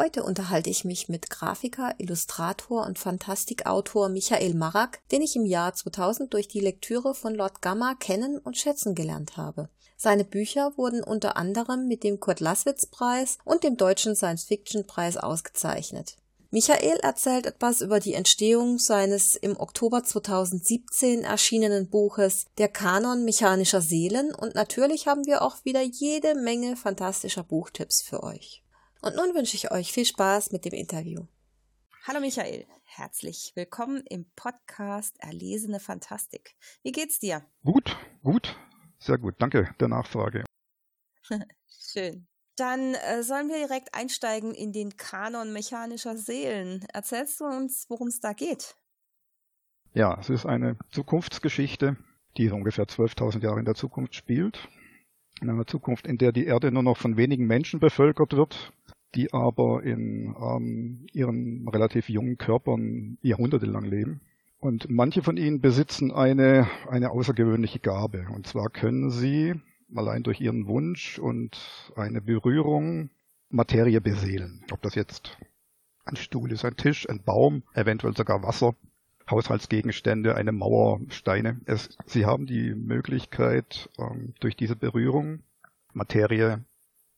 Heute 0.00 0.22
unterhalte 0.22 0.70
ich 0.70 0.86
mich 0.86 1.10
mit 1.10 1.28
Grafiker, 1.28 1.94
Illustrator 1.98 2.86
und 2.86 2.98
Fantastikautor 2.98 4.08
Michael 4.08 4.54
Marak, 4.54 5.06
den 5.10 5.20
ich 5.20 5.36
im 5.36 5.44
Jahr 5.44 5.74
2000 5.74 6.32
durch 6.32 6.48
die 6.48 6.60
Lektüre 6.60 7.14
von 7.14 7.34
Lord 7.34 7.60
Gamma 7.60 7.96
kennen 7.96 8.38
und 8.38 8.56
schätzen 8.56 8.94
gelernt 8.94 9.36
habe. 9.36 9.68
Seine 9.98 10.24
Bücher 10.24 10.72
wurden 10.78 11.04
unter 11.04 11.36
anderem 11.36 11.86
mit 11.86 12.02
dem 12.02 12.18
Kurt-Laßwitz-Preis 12.18 13.36
und 13.44 13.62
dem 13.62 13.76
Deutschen 13.76 14.16
Science-Fiction-Preis 14.16 15.18
ausgezeichnet. 15.18 16.16
Michael 16.50 16.96
erzählt 17.02 17.44
etwas 17.44 17.82
über 17.82 18.00
die 18.00 18.14
Entstehung 18.14 18.78
seines 18.78 19.34
im 19.34 19.60
Oktober 19.60 20.02
2017 20.02 21.24
erschienenen 21.24 21.90
Buches 21.90 22.46
Der 22.56 22.68
Kanon 22.68 23.26
mechanischer 23.26 23.82
Seelen 23.82 24.34
und 24.34 24.54
natürlich 24.54 25.06
haben 25.06 25.26
wir 25.26 25.42
auch 25.42 25.62
wieder 25.66 25.82
jede 25.82 26.36
Menge 26.36 26.76
fantastischer 26.76 27.42
Buchtipps 27.42 28.00
für 28.00 28.22
euch. 28.22 28.62
Und 29.02 29.16
nun 29.16 29.34
wünsche 29.34 29.56
ich 29.56 29.70
euch 29.70 29.92
viel 29.92 30.04
Spaß 30.04 30.52
mit 30.52 30.66
dem 30.66 30.74
Interview. 30.74 31.24
Hallo 32.06 32.20
Michael, 32.20 32.66
herzlich 32.84 33.52
willkommen 33.54 34.02
im 34.10 34.26
Podcast 34.36 35.16
Erlesene 35.20 35.80
Fantastik. 35.80 36.54
Wie 36.82 36.92
geht's 36.92 37.18
dir? 37.18 37.42
Gut, 37.64 37.96
gut, 38.22 38.54
sehr 38.98 39.16
gut. 39.16 39.36
Danke 39.38 39.74
der 39.80 39.88
Nachfrage. 39.88 40.44
Schön. 41.66 42.26
Dann 42.56 42.94
äh, 42.94 43.22
sollen 43.22 43.48
wir 43.48 43.66
direkt 43.66 43.94
einsteigen 43.94 44.52
in 44.52 44.74
den 44.74 44.98
Kanon 44.98 45.50
mechanischer 45.54 46.18
Seelen. 46.18 46.84
Erzählst 46.92 47.40
du 47.40 47.46
uns, 47.46 47.86
worum 47.88 48.08
es 48.08 48.20
da 48.20 48.34
geht? 48.34 48.76
Ja, 49.94 50.18
es 50.20 50.28
ist 50.28 50.44
eine 50.44 50.76
Zukunftsgeschichte, 50.90 51.96
die 52.36 52.50
ungefähr 52.50 52.84
12.000 52.84 53.42
Jahre 53.42 53.60
in 53.60 53.64
der 53.64 53.76
Zukunft 53.76 54.14
spielt. 54.14 54.68
In 55.40 55.48
einer 55.48 55.66
Zukunft, 55.66 56.06
in 56.06 56.18
der 56.18 56.32
die 56.32 56.44
Erde 56.44 56.70
nur 56.70 56.82
noch 56.82 56.98
von 56.98 57.16
wenigen 57.16 57.46
Menschen 57.46 57.80
bevölkert 57.80 58.34
wird 58.34 58.74
die 59.14 59.32
aber 59.32 59.82
in 59.82 60.34
ähm, 60.40 61.06
ihren 61.12 61.68
relativ 61.68 62.08
jungen 62.08 62.38
Körpern 62.38 63.18
jahrhundertelang 63.22 63.84
leben. 63.84 64.20
Und 64.60 64.90
manche 64.90 65.22
von 65.22 65.36
ihnen 65.36 65.60
besitzen 65.60 66.12
eine, 66.12 66.68
eine 66.88 67.10
außergewöhnliche 67.10 67.78
Gabe. 67.78 68.26
Und 68.34 68.46
zwar 68.46 68.68
können 68.68 69.10
sie 69.10 69.54
allein 69.94 70.22
durch 70.22 70.40
ihren 70.40 70.66
Wunsch 70.66 71.18
und 71.18 71.58
eine 71.96 72.20
Berührung 72.20 73.10
Materie 73.48 74.00
beseelen. 74.00 74.64
Ob 74.70 74.82
das 74.82 74.94
jetzt 74.94 75.38
ein 76.04 76.16
Stuhl 76.16 76.52
ist, 76.52 76.64
ein 76.64 76.76
Tisch, 76.76 77.08
ein 77.08 77.22
Baum, 77.22 77.62
eventuell 77.74 78.16
sogar 78.16 78.42
Wasser, 78.42 78.74
Haushaltsgegenstände, 79.30 80.34
eine 80.34 80.52
Mauer, 80.52 81.00
Steine. 81.08 81.60
Es, 81.64 81.96
sie 82.06 82.26
haben 82.26 82.46
die 82.46 82.74
Möglichkeit, 82.74 83.88
ähm, 83.98 84.34
durch 84.40 84.56
diese 84.56 84.76
Berührung 84.76 85.40
Materie 85.92 86.64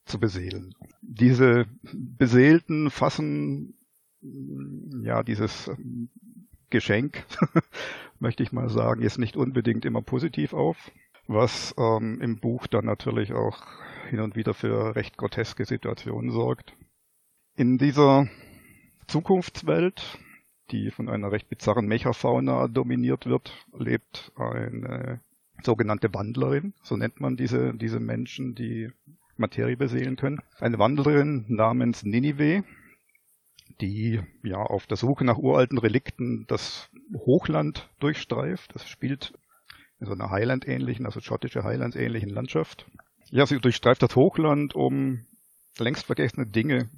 zu 0.05 0.19
beseelen. 0.19 0.75
Diese 1.01 1.67
Beseelten 1.83 2.91
fassen 2.91 3.75
ja 5.03 5.23
dieses 5.23 5.69
ähm, 5.69 6.11
Geschenk, 6.71 7.25
möchte 8.19 8.43
ich 8.43 8.53
mal 8.53 8.69
sagen, 8.69 9.03
jetzt 9.03 9.19
nicht 9.19 9.37
unbedingt 9.37 9.85
immer 9.85 10.03
positiv 10.03 10.55
auf, 10.55 10.91
was 11.27 11.75
ähm, 11.79 12.21
im 12.21 12.39
Buch 12.39 12.67
dann 12.67 12.85
natürlich 12.85 13.33
auch 13.33 13.63
hin 14.09 14.21
und 14.21 14.37
wieder 14.37 14.55
für 14.55 14.95
recht 14.97 15.17
groteske 15.17 15.65
Situationen 15.65 16.31
sorgt. 16.31 16.75
In 17.57 17.79
dieser 17.79 18.29
Zukunftswelt, 19.07 20.19
die 20.71 20.91
von 20.91 21.09
einer 21.09 21.31
recht 21.31 21.49
bizarren 21.49 21.87
Mechafauna 21.87 22.69
dominiert 22.69 23.27
wird, 23.27 23.67
lebt 23.77 24.33
eine 24.37 25.21
sogenannte 25.63 26.13
Wandlerin, 26.15 26.73
so 26.83 26.97
nennt 26.97 27.21
man 27.21 27.37
diese, 27.37 27.75
diese 27.75 28.01
Menschen, 28.01 28.55
die 28.55 28.91
Materie 29.37 29.77
beseelen 29.77 30.17
können. 30.17 30.41
Eine 30.59 30.79
Wanderin 30.79 31.45
namens 31.49 32.03
Ninive, 32.05 32.65
die 33.81 34.21
ja 34.43 34.59
auf 34.59 34.87
der 34.87 34.97
Suche 34.97 35.25
nach 35.25 35.39
uralten 35.39 35.79
Relikten 35.79 36.45
das 36.49 36.91
Hochland 37.15 37.89
durchstreift. 38.01 38.75
Das 38.75 38.89
spielt 38.89 39.33
in 40.01 40.07
so 40.07 40.13
einer 40.13 40.31
Highland-ähnlichen, 40.31 41.07
also 41.07 41.21
schottische 41.21 41.65
Highlands-ähnlichen 41.65 42.31
Landschaft. 42.31 42.87
Ja, 43.31 43.47
sie 43.47 43.59
durchstreift 43.59 44.03
das 44.03 44.17
Hochland, 44.17 44.75
um 44.75 45.25
längst 45.79 46.07
vergessene 46.07 46.47
Dinge 46.47 46.91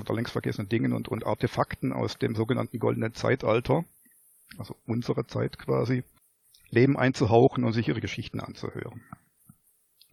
oder 0.00 0.14
längst 0.14 0.32
vergessene 0.32 0.68
Dinge 0.68 0.94
und, 0.94 1.08
und 1.08 1.26
Artefakten 1.26 1.92
aus 1.92 2.18
dem 2.18 2.34
sogenannten 2.34 2.78
goldenen 2.78 3.14
Zeitalter, 3.14 3.84
also 4.58 4.76
unserer 4.86 5.26
Zeit 5.26 5.58
quasi, 5.58 6.04
Leben 6.70 6.96
einzuhauchen 6.96 7.64
und 7.64 7.72
sich 7.72 7.88
ihre 7.88 8.00
Geschichten 8.00 8.40
anzuhören. 8.40 9.02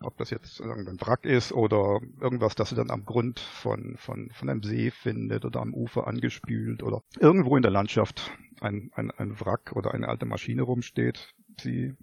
Ob 0.01 0.17
das 0.17 0.29
jetzt 0.29 0.59
irgendein 0.59 0.99
Wrack 1.01 1.25
ist 1.25 1.51
oder 1.51 1.99
irgendwas, 2.21 2.55
das 2.55 2.69
sie 2.69 2.75
dann 2.75 2.89
am 2.89 3.05
Grund 3.05 3.39
von, 3.39 3.95
von, 3.97 4.29
von 4.31 4.49
einem 4.49 4.63
See 4.63 4.91
findet 4.91 5.43
oder 5.43 5.59
am 5.61 5.73
Ufer 5.73 6.07
angespült 6.07 6.83
oder 6.83 7.01
irgendwo 7.19 7.57
in 7.57 7.63
der 7.63 7.71
Landschaft 7.71 8.31
ein, 8.61 8.91
ein, 8.95 9.11
ein 9.11 9.39
Wrack 9.39 9.73
oder 9.75 9.93
eine 9.93 10.07
alte 10.07 10.25
Maschine 10.25 10.61
rumsteht. 10.61 11.33
Sie 11.59 11.95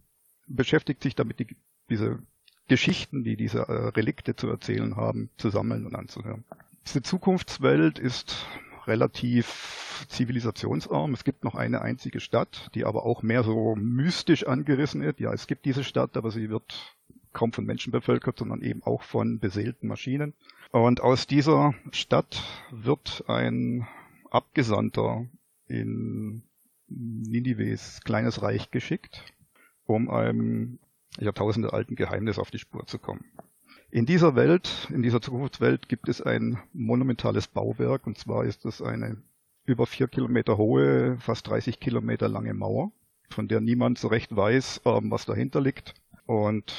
beschäftigt 0.47 1.03
sich 1.03 1.15
damit, 1.15 1.39
die, 1.39 1.57
diese 1.89 2.19
Geschichten, 2.69 3.25
die 3.25 3.37
diese 3.37 3.61
äh, 3.61 3.89
Relikte 3.89 4.37
zu 4.37 4.49
erzählen 4.49 4.97
haben, 4.97 5.31
zu 5.37 5.51
sammeln 5.51 5.87
und 5.87 5.95
anzuhören. 5.95 6.45
Diese 6.85 7.03
Zukunftswelt 7.03 7.99
ist 7.99 8.47
relativ 8.87 10.07
zivilisationsarm. 10.09 11.15
Es 11.15 11.25
gibt 11.25 11.45
noch 11.45 11.55
eine 11.55 11.83
einzige 11.83 12.21
Stadt, 12.21 12.71
die 12.75 12.85
aber 12.85 13.05
auch 13.05 13.23
mehr 13.23 13.43
so 13.43 13.75
mystisch 13.77 14.47
angerissen 14.47 15.03
ist. 15.03 15.19
Ja, 15.21 15.33
es 15.33 15.47
gibt 15.47 15.65
diese 15.65 15.85
Stadt, 15.85 16.17
aber 16.17 16.31
sie 16.31 16.51
wird 16.51 16.97
kaum 17.37 17.53
von 17.53 17.67
Menschen 17.67 17.93
bevölkert, 17.93 18.39
sondern 18.39 18.63
eben 18.63 18.83
auch 18.83 19.03
von 19.03 19.39
beseelten 19.39 19.89
Maschinen. 19.89 20.33
Und 20.73 21.03
aus 21.03 21.27
dieser 21.27 21.75
Stadt 21.93 22.43
wird 22.71 23.25
ein 23.29 23.87
Abgesandter 24.31 25.27
in 25.69 26.43
Ninives 26.89 28.01
kleines 28.05 28.41
Reich 28.41 28.71
geschickt, 28.71 29.23
um 29.85 30.09
einem 30.09 30.79
jahrtausendealten 31.19 31.95
Geheimnis 31.95 32.39
auf 32.39 32.51
die 32.51 32.59
Spur 32.59 32.87
zu 32.87 32.99
kommen. 32.99 33.25
In 33.91 34.07
dieser 34.07 34.35
Welt, 34.35 34.89
in 34.91 35.03
dieser 35.03 35.21
Zukunftswelt 35.21 35.91
gibt 35.91 36.09
es 36.09 36.23
ein 36.23 36.59
monumentales 36.73 37.49
Bauwerk, 37.49 38.07
und 38.07 38.17
zwar 38.17 38.45
ist 38.45 38.65
es 38.65 38.81
eine 38.81 39.23
über 39.67 39.87
vier 39.87 40.09
Kilometer 40.09 40.57
hohe, 40.57 41.19
fast 41.19 41.47
30 41.49 41.81
Kilometer 41.81 42.29
lange 42.29 42.55
Mauer, 42.55 42.93
von 43.29 43.47
der 43.47 43.61
niemand 43.61 43.99
so 43.99 44.09
recht 44.09 44.35
weiß, 44.35 44.81
ähm, 44.87 45.11
was 45.11 45.27
dahinter 45.27 45.61
liegt. 45.61 45.95
Und 46.25 46.73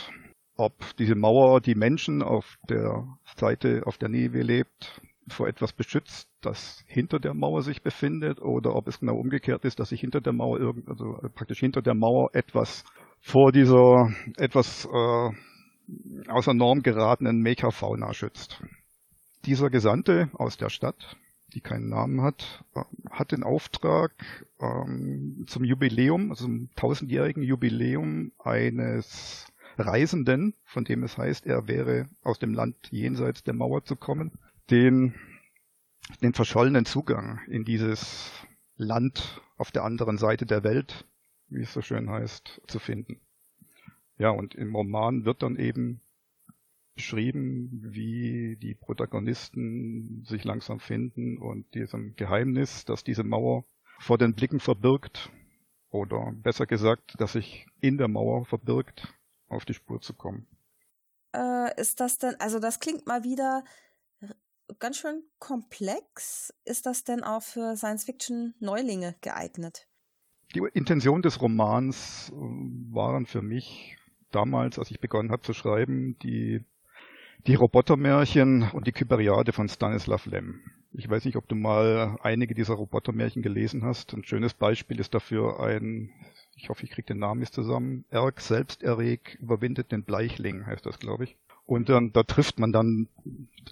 ob 0.58 0.96
diese 0.98 1.16
Mauer 1.16 1.62
die 1.62 1.76
Menschen 1.76 2.22
auf 2.22 2.58
der 2.70 3.08
Seite, 3.38 3.84
auf 3.86 3.98
der 3.98 4.10
Neve 4.10 4.42
lebt, 4.42 5.02
vor 5.30 5.48
etwas 5.48 5.74
beschützt, 5.74 6.30
das 6.42 6.84
hinter 6.88 7.20
der 7.20 7.34
Mauer 7.34 7.62
sich 7.62 7.82
befindet, 7.82 8.42
oder 8.42 8.76
ob 8.76 8.88
es 8.88 9.00
genau 9.00 9.16
umgekehrt 9.16 9.66
ist, 9.66 9.80
dass 9.80 9.90
sich 9.90 10.02
hinter 10.02 10.22
der 10.22 10.34
Mauer 10.34 10.60
irgend, 10.60 10.88
also 10.88 11.20
praktisch 11.36 11.60
hinter 11.60 11.82
der 11.82 11.96
Mauer 11.96 12.30
etwas 12.34 12.84
vor 13.20 13.52
dieser 13.52 14.10
etwas 14.38 14.86
äh, 14.86 15.30
außer 16.30 16.54
Norm 16.54 16.82
geratenen 16.82 17.42
Mecha-Fauna 17.42 18.14
schützt. 18.14 18.62
Dieser 19.46 19.70
Gesandte 19.70 20.30
aus 20.34 20.58
der 20.58 20.70
Stadt, 20.70 21.18
die 21.54 21.62
keinen 21.62 21.90
Namen 21.90 22.22
hat, 22.22 22.64
äh, 22.76 22.82
hat 23.12 23.32
den 23.32 23.44
Auftrag, 23.44 24.12
ähm, 24.60 25.46
zum 25.48 25.64
Jubiläum, 25.64 26.32
also 26.32 26.46
zum 26.46 26.70
tausendjährigen 26.76 27.44
Jubiläum 27.44 28.32
eines 28.40 29.52
Reisenden, 29.80 30.54
von 30.64 30.84
dem 30.84 31.04
es 31.04 31.18
heißt, 31.18 31.46
er 31.46 31.68
wäre 31.68 32.08
aus 32.24 32.40
dem 32.40 32.54
Land 32.54 32.76
jenseits 32.92 33.44
der 33.44 33.54
Mauer 33.54 33.84
zu 33.84 33.96
kommen, 33.96 34.32
den, 34.70 35.16
den 36.22 36.34
verschollenen 36.34 36.86
Zugang 36.86 37.40
in 37.48 37.64
dieses 37.64 38.32
Land 38.76 39.42
auf 39.58 39.72
der 39.72 39.84
anderen 39.84 40.18
Seite 40.18 40.46
der 40.46 40.64
Welt, 40.64 41.06
wie 41.50 41.62
es 41.62 41.74
so 41.74 41.82
schön 41.82 42.10
heißt, 42.10 42.62
zu 42.68 42.80
finden. 42.80 43.20
Ja, 44.18 44.30
und 44.30 44.56
im 44.56 44.76
Roman 44.76 45.26
wird 45.26 45.44
dann 45.44 45.58
eben 45.58 46.02
beschrieben, 46.96 47.70
wie 47.84 48.58
die 48.58 48.74
Protagonisten 48.74 50.24
sich 50.26 50.44
langsam 50.44 50.80
finden 50.80 51.38
und 51.38 51.72
diesem 51.76 52.16
Geheimnis, 52.16 52.86
das 52.86 53.04
diese 53.04 53.24
Mauer 53.24 53.66
vor 54.00 54.18
den 54.18 54.34
Blicken 54.34 54.60
verbirgt, 54.60 55.32
oder 55.90 56.34
besser 56.44 56.66
gesagt, 56.66 57.16
dass 57.20 57.34
sich 57.34 57.68
in 57.80 57.98
der 57.98 58.08
Mauer 58.08 58.46
verbirgt, 58.46 59.14
auf 59.50 59.66
die 59.66 59.74
Spur 59.74 60.02
zu 60.02 60.14
kommen. 60.14 60.48
Äh, 61.34 61.80
ist 61.80 62.00
das 62.00 62.18
denn, 62.18 62.36
also 62.40 62.60
das 62.60 62.80
klingt 62.80 63.08
mal 63.08 63.24
wieder 63.24 63.64
ganz 64.80 64.98
schön 64.98 65.24
komplex. 65.40 66.54
Ist 66.66 66.86
das 66.86 67.04
denn 67.04 67.24
auch 67.24 67.42
für 67.42 67.76
Science-Fiction-Neulinge 67.76 69.16
geeignet? 69.22 69.88
Die 70.56 70.64
Intention 70.74 71.22
des 71.22 71.42
Romans 71.42 72.32
äh, 72.32 72.36
waren 72.36 73.26
für 73.26 73.42
mich 73.42 73.98
damals, 74.32 74.80
als 74.80 74.92
ich 74.92 75.00
begonnen 75.00 75.32
habe 75.32 75.42
zu 75.42 75.54
schreiben, 75.54 76.18
die 76.20 76.64
die 77.46 77.56
Robotermärchen 77.56 78.72
und 78.72 78.88
die 78.88 78.92
Kyberiade 78.92 79.54
von 79.54 79.70
Stanislav 79.70 80.26
Lem. 80.26 80.62
Ich 80.92 81.10
weiß 81.10 81.26
nicht, 81.26 81.38
ob 81.38 81.48
du 81.48 81.56
mal 81.56 82.18
einige 82.22 82.56
dieser 82.56 82.74
Robotermärchen 82.74 83.42
gelesen 83.42 83.84
hast. 83.86 84.14
Ein 84.14 84.24
schönes 84.24 84.54
Beispiel 84.54 85.00
ist 85.00 85.14
dafür 85.14 85.60
ein, 85.60 86.10
ich 86.58 86.70
hoffe, 86.70 86.84
ich 86.84 86.92
kriege 86.92 87.08
den 87.08 87.20
Namen 87.20 87.42
jetzt 87.42 87.54
zusammen, 87.54 88.04
Erg 88.10 88.42
selbsterreg 88.42 89.38
überwindet 89.40 89.92
den 89.92 90.04
Bleichling, 90.04 90.66
heißt 90.66 90.86
das, 90.86 91.00
glaube 91.00 91.24
ich. 91.24 91.38
Und 91.66 91.90
dann, 91.90 92.14
da 92.14 92.24
trifft 92.24 92.60
man 92.60 92.72
dann 92.72 93.10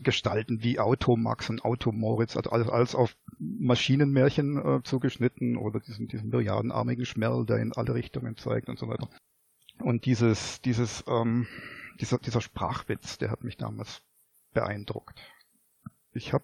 Gestalten 0.04 0.62
wie 0.62 0.80
Automax 0.80 1.50
und 1.50 1.64
Automoritz, 1.64 2.36
also 2.36 2.50
alles, 2.52 2.68
alles 2.68 2.94
auf 2.94 3.16
Maschinenmärchen 3.40 4.58
äh, 4.58 4.84
zugeschnitten 4.84 5.58
oder 5.58 5.80
diesen, 5.80 6.08
diesen 6.08 6.30
milliardenarmigen 6.30 7.06
Schmerl, 7.06 7.46
der 7.46 7.58
in 7.58 7.74
alle 7.74 7.96
Richtungen 7.96 8.38
zeigt 8.38 8.70
und 8.70 8.78
so 8.78 8.88
weiter. 8.88 9.10
Und 9.80 10.06
dieses, 10.06 10.62
dieses, 10.62 11.04
ähm, 11.08 11.48
dieser, 12.00 12.20
dieser 12.20 12.42
Sprachwitz, 12.42 13.18
der 13.18 13.32
hat 13.32 13.44
mich 13.44 13.58
damals 13.58 14.02
beeindruckt. 14.54 15.20
Ich 16.14 16.34
habe 16.34 16.44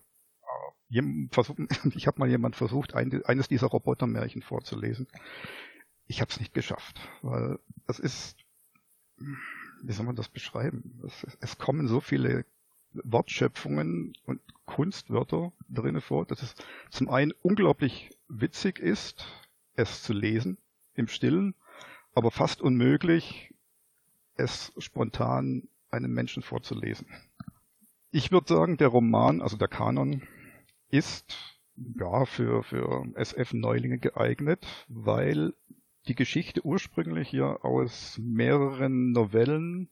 äh, 0.89 1.01
ich 1.95 2.07
habe 2.07 2.19
mal 2.19 2.29
jemand 2.29 2.55
versucht, 2.55 2.95
ein, 2.95 3.23
eines 3.25 3.47
dieser 3.49 3.67
Robotermärchen 3.67 4.41
vorzulesen. 4.41 5.07
Ich 6.11 6.19
habe 6.19 6.29
es 6.29 6.41
nicht 6.41 6.53
geschafft, 6.53 6.99
weil 7.21 7.57
es 7.87 7.97
ist, 7.97 8.35
wie 9.15 9.93
soll 9.93 10.05
man 10.05 10.17
das 10.17 10.27
beschreiben? 10.27 11.01
Es, 11.07 11.25
es 11.39 11.57
kommen 11.57 11.87
so 11.87 12.01
viele 12.01 12.43
Wortschöpfungen 12.91 14.11
und 14.25 14.41
Kunstwörter 14.65 15.53
drinnen 15.69 16.01
vor, 16.01 16.25
dass 16.25 16.43
es 16.43 16.55
zum 16.89 17.09
einen 17.09 17.31
unglaublich 17.43 18.09
witzig 18.27 18.79
ist, 18.79 19.25
es 19.75 20.03
zu 20.03 20.11
lesen 20.11 20.57
im 20.95 21.07
Stillen, 21.07 21.55
aber 22.13 22.29
fast 22.29 22.59
unmöglich, 22.59 23.53
es 24.35 24.73
spontan 24.79 25.69
einem 25.91 26.13
Menschen 26.13 26.43
vorzulesen. 26.43 27.07
Ich 28.11 28.33
würde 28.33 28.53
sagen, 28.53 28.75
der 28.75 28.89
Roman, 28.89 29.41
also 29.41 29.55
der 29.55 29.69
Kanon, 29.69 30.27
ist 30.89 31.37
ja 31.77 32.25
für, 32.25 32.63
für 32.63 33.05
SF-Neulinge 33.15 33.97
geeignet, 33.97 34.67
weil 34.89 35.53
die 36.07 36.15
Geschichte 36.15 36.65
ursprünglich 36.65 37.31
ja 37.31 37.55
aus 37.57 38.19
mehreren 38.21 39.11
Novellen 39.11 39.89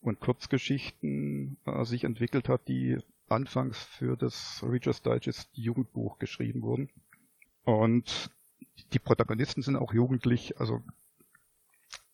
und 0.00 0.20
Kurzgeschichten 0.20 1.58
äh, 1.64 1.84
sich 1.84 2.04
entwickelt 2.04 2.48
hat, 2.48 2.68
die 2.68 2.98
anfangs 3.28 3.82
für 3.82 4.16
das 4.16 4.62
Reader's 4.62 5.02
Digest 5.02 5.48
Jugendbuch 5.54 6.18
geschrieben 6.18 6.62
wurden. 6.62 6.90
Und 7.64 8.30
die 8.92 8.98
Protagonisten 8.98 9.62
sind 9.62 9.76
auch 9.76 9.92
jugendlich, 9.92 10.58
also 10.58 10.82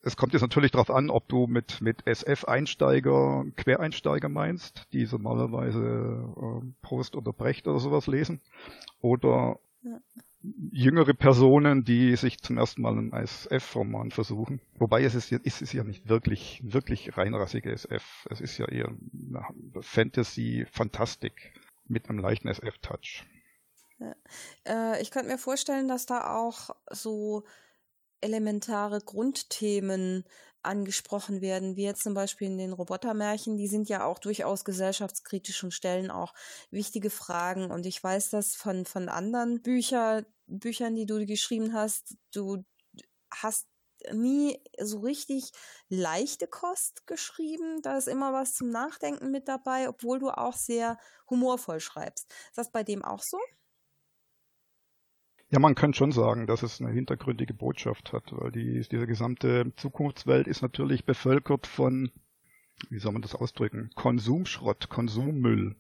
es 0.01 0.17
kommt 0.17 0.33
jetzt 0.33 0.43
natürlich 0.43 0.71
darauf 0.71 0.91
an, 0.91 1.11
ob 1.11 1.29
du 1.29 1.47
mit, 1.47 1.81
mit 1.81 2.07
SF-Einsteiger, 2.07 3.47
Quereinsteiger 3.57 4.29
meinst, 4.29 4.87
die 4.93 5.07
normalerweise 5.07 6.33
äh, 6.37 6.73
Prost 6.83 7.17
oder 7.17 7.33
Brecht 7.33 7.67
oder 7.67 7.81
sowas 7.81 8.07
lesen, 8.07 8.41
oder 9.01 9.59
ja. 9.83 9.99
Jüngere 10.73 11.15
Personen, 11.15 11.85
die 11.85 12.17
sich 12.17 12.41
zum 12.41 12.59
ersten 12.59 12.83
Mal 12.83 12.97
einen 12.97 13.13
SF-Roman 13.13 14.11
versuchen. 14.11 14.61
Wobei 14.79 15.03
es 15.03 15.15
ist, 15.15 15.33
ist 15.33 15.63
es 15.63 15.73
ja 15.73 15.85
nicht 15.85 16.09
wirklich, 16.09 16.61
wirklich 16.65 17.17
reinrassige 17.17 17.73
SF. 17.73 18.27
Es 18.31 18.41
ist 18.41 18.59
ja 18.59 18.69
eher 18.69 18.95
Fantasy, 19.81 20.67
Fantastik 20.71 21.53
mit 21.87 22.09
einem 22.09 22.19
leichten 22.19 22.49
SF-Touch. 22.49 23.25
Ja. 23.99 24.15
Äh, 24.65 25.03
ich 25.03 25.11
könnte 25.11 25.29
mir 25.29 25.39
vorstellen, 25.39 25.89
dass 25.89 26.07
da 26.07 26.37
auch 26.37 26.71
so 26.91 27.45
elementare 28.21 29.01
Grundthemen 29.01 30.25
angesprochen 30.63 31.41
werden, 31.41 31.77
wie 31.77 31.85
jetzt 31.85 32.03
zum 32.03 32.15
Beispiel 32.15 32.49
in 32.49 32.59
den 32.59 32.73
Robotermärchen, 32.73 33.57
die 33.57 33.69
sind 33.69 33.89
ja 33.89 34.05
auch 34.05 34.19
durchaus 34.19 34.65
gesellschaftskritisch 34.65 35.63
und 35.63 35.73
stellen 35.73 36.11
auch 36.11 36.35
wichtige 36.71 37.11
Fragen. 37.11 37.71
Und 37.71 37.87
ich 37.87 38.03
weiß 38.03 38.31
das 38.31 38.55
von, 38.55 38.85
von 38.85 39.09
anderen 39.09 39.63
Bücher, 39.63 40.25
Büchern, 40.49 40.95
die 40.97 41.07
du 41.07 41.25
geschrieben 41.27 41.73
hast, 41.73 42.17
du 42.33 42.65
hast 43.31 43.69
nie 44.13 44.59
so 44.81 45.01
richtig 45.01 45.51
leichte 45.89 46.47
Kost 46.47 47.07
geschrieben. 47.07 47.83
Da 47.83 47.97
ist 47.97 48.09
immer 48.09 48.33
was 48.33 48.55
zum 48.55 48.71
Nachdenken 48.71 49.31
mit 49.31 49.49
dabei, 49.49 49.89
obwohl 49.89 50.19
du 50.19 50.31
auch 50.31 50.55
sehr 50.55 50.99
humorvoll 51.29 51.81
schreibst. 51.81 52.31
Ist 52.49 52.59
das 52.59 52.71
bei 52.71 52.83
dem 52.83 53.05
auch 53.05 53.23
so? 53.23 53.39
Ja, 55.51 55.59
man 55.59 55.75
kann 55.75 55.95
schon 55.95 56.13
sagen, 56.13 56.47
dass 56.47 56.63
es 56.63 56.81
eine 56.81 56.93
hintergründige 56.93 57.55
Botschaft 57.55 58.13
hat, 58.13 58.25
weil 58.33 58.53
die, 58.53 58.87
diese 58.91 59.07
gesamte 59.07 59.73
Zukunftswelt 59.77 60.47
ist 60.47 60.61
natürlich 60.61 61.07
bevölkert 61.07 61.67
von, 61.67 62.13
wie 62.91 62.99
soll 62.99 63.13
man 63.13 63.23
das 63.23 63.35
ausdrücken, 63.35 63.91
Konsumschrott, 63.95 64.91
Konsummüll. 64.91 65.75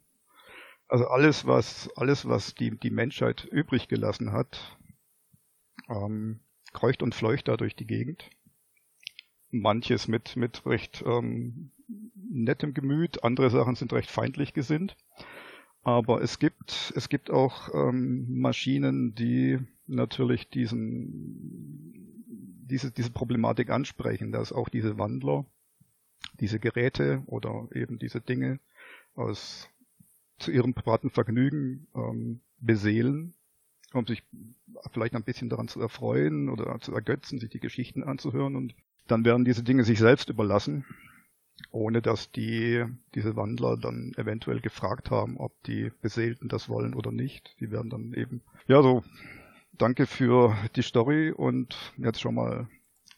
Also 0.89 1.07
alles, 1.07 1.47
was, 1.47 1.91
alles, 1.97 2.27
was 2.27 2.55
die, 2.55 2.71
die 2.71 2.91
Menschheit 2.91 3.45
übrig 3.45 3.89
gelassen 3.89 4.33
hat, 4.33 4.79
ähm, 5.89 6.41
kreucht 6.73 7.03
und 7.03 7.15
fleucht 7.15 7.49
da 7.49 7.57
durch 7.57 7.77
die 7.77 7.87
Gegend. 7.87 8.31
Manches 9.51 10.09
mit, 10.09 10.37
mit 10.37 10.65
recht 10.67 11.03
ähm, 11.07 11.73
nettem 12.15 12.75
Gemüt, 12.75 13.23
andere 13.25 13.51
Sachen 13.51 13.75
sind 13.75 13.93
recht 13.93 14.11
feindlich 14.11 14.55
gesinnt. 14.55 14.97
Aber 15.83 16.23
es 16.23 16.39
gibt, 16.39 16.93
es 16.97 17.09
gibt 17.09 17.31
auch 17.31 17.73
ähm, 17.75 18.41
Maschinen, 18.41 19.15
die 19.15 19.59
natürlich 19.87 20.49
diesen, 20.51 22.25
diese, 22.67 22.91
diese 22.91 23.11
Problematik 23.11 23.71
ansprechen, 23.71 24.33
dass 24.33 24.53
auch 24.53 24.69
diese 24.69 24.99
Wandler, 24.99 25.47
diese 26.41 26.59
Geräte 26.59 27.23
oder 27.27 27.69
eben 27.73 27.99
diese 27.99 28.21
Dinge 28.21 28.61
aus 29.15 29.71
zu 30.39 30.51
ihrem 30.51 30.75
privaten 30.75 31.11
Vergnügen 31.11 31.87
ähm, 31.95 32.41
beseelen, 32.61 33.35
um 33.93 34.07
sich 34.07 34.23
vielleicht 34.93 35.15
ein 35.15 35.25
bisschen 35.25 35.49
daran 35.49 35.69
zu 35.69 35.81
erfreuen 35.81 36.49
oder 36.49 36.79
zu 36.81 36.95
ergötzen, 36.95 37.39
sich 37.39 37.51
die 37.51 37.61
Geschichten 37.61 38.03
anzuhören 38.03 38.57
und 38.57 38.75
dann 39.07 39.25
werden 39.25 39.45
diese 39.45 39.63
Dinge 39.63 39.85
sich 39.85 39.99
selbst 39.99 40.29
überlassen 40.29 40.85
ohne 41.71 42.03
dass 42.03 42.31
die, 42.31 42.85
diese 43.15 43.37
Wandler 43.37 43.77
dann 43.77 44.13
eventuell 44.17 44.61
gefragt 44.61 45.11
haben, 45.11 45.37
ob 45.37 45.53
die 45.65 45.93
Beseelten 46.01 46.49
das 46.49 46.69
wollen 46.69 46.95
oder 46.95 47.13
nicht. 47.13 47.57
Die 47.61 47.71
werden 47.71 47.91
dann 47.91 48.15
eben, 48.15 48.43
ja, 48.67 48.83
so, 48.83 49.05
danke 49.73 50.07
für 50.07 50.57
die 50.77 50.83
Story 50.83 51.31
und 51.31 51.93
jetzt 51.97 52.21
schon 52.21 52.35
mal, 52.35 52.69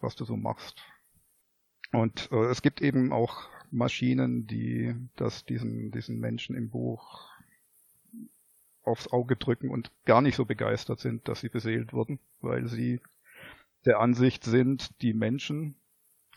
was 0.01 0.17
du 0.17 0.25
so 0.25 0.37
machst. 0.37 0.83
Und 1.93 2.31
äh, 2.33 2.47
es 2.47 2.63
gibt 2.63 2.81
eben 2.81 3.13
auch 3.13 3.49
Maschinen, 3.71 4.47
die 4.47 4.95
das 5.17 5.45
diesen, 5.45 5.91
diesen 5.91 6.19
Menschen 6.19 6.57
im 6.57 6.71
Buch 6.71 7.29
aufs 8.83 9.09
Auge 9.09 9.37
drücken 9.37 9.71
und 9.71 9.93
gar 10.05 10.23
nicht 10.23 10.37
so 10.37 10.45
begeistert 10.45 11.01
sind, 11.01 11.29
dass 11.29 11.41
sie 11.41 11.49
beseelt 11.49 11.93
wurden, 11.93 12.19
weil 12.41 12.67
sie 12.69 13.01
der 13.85 14.01
Ansicht 14.01 14.45
sind, 14.45 15.01
die 15.03 15.15
Menschen, 15.15 15.77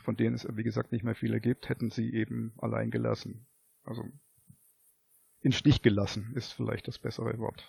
von 0.04 0.16
denen 0.16 0.36
es, 0.36 0.48
wie 0.50 0.63
gesagt, 0.63 0.92
nicht 0.92 1.04
mehr 1.04 1.16
viele 1.16 1.40
gibt, 1.40 1.70
hätten 1.70 1.90
sie 1.90 2.13
eben 2.13 2.54
allein 2.58 2.92
gelassen. 2.92 3.46
Also 3.84 4.04
in 5.42 5.52
Stich 5.52 5.82
gelassen 5.82 6.32
ist 6.36 6.54
vielleicht 6.54 6.88
das 6.88 7.00
bessere 7.00 7.38
Wort. 7.40 7.68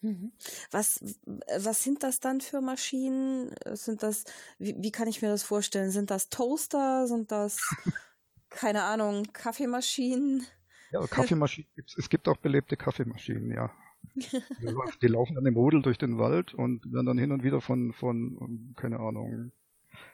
Mhm. 0.00 0.32
Was, 0.70 1.02
was 1.24 1.82
sind 1.82 2.02
das 2.02 2.20
dann 2.20 2.42
für 2.42 2.60
Maschinen? 2.60 3.54
Sind 3.72 4.02
das, 4.02 4.24
wie, 4.58 4.74
wie 4.78 4.92
kann 4.92 5.08
ich 5.08 5.22
mir 5.22 5.28
das 5.28 5.42
vorstellen? 5.42 5.90
Sind 5.90 6.10
das 6.10 6.28
Toaster? 6.28 7.06
Sind 7.06 7.32
das, 7.32 7.58
keine 8.54 8.82
Ahnung, 8.84 9.24
Kaffeemaschinen? 9.32 10.46
Ja, 10.92 11.06
Kaffeemaschinen 11.06 11.68
gibt's. 11.74 11.96
Es 11.98 12.08
gibt 12.08 12.28
auch 12.28 12.36
belebte 12.36 12.76
Kaffeemaschinen, 12.76 13.50
ja. 13.50 13.70
Die 15.02 15.06
laufen 15.08 15.34
dann 15.34 15.46
im 15.46 15.56
Rudel 15.56 15.82
durch 15.82 15.98
den 15.98 16.18
Wald 16.18 16.54
und 16.54 16.92
werden 16.92 17.06
dann 17.06 17.18
hin 17.18 17.32
und 17.32 17.42
wieder 17.42 17.60
von, 17.60 17.92
von, 17.92 18.74
keine 18.76 19.00
Ahnung, 19.00 19.52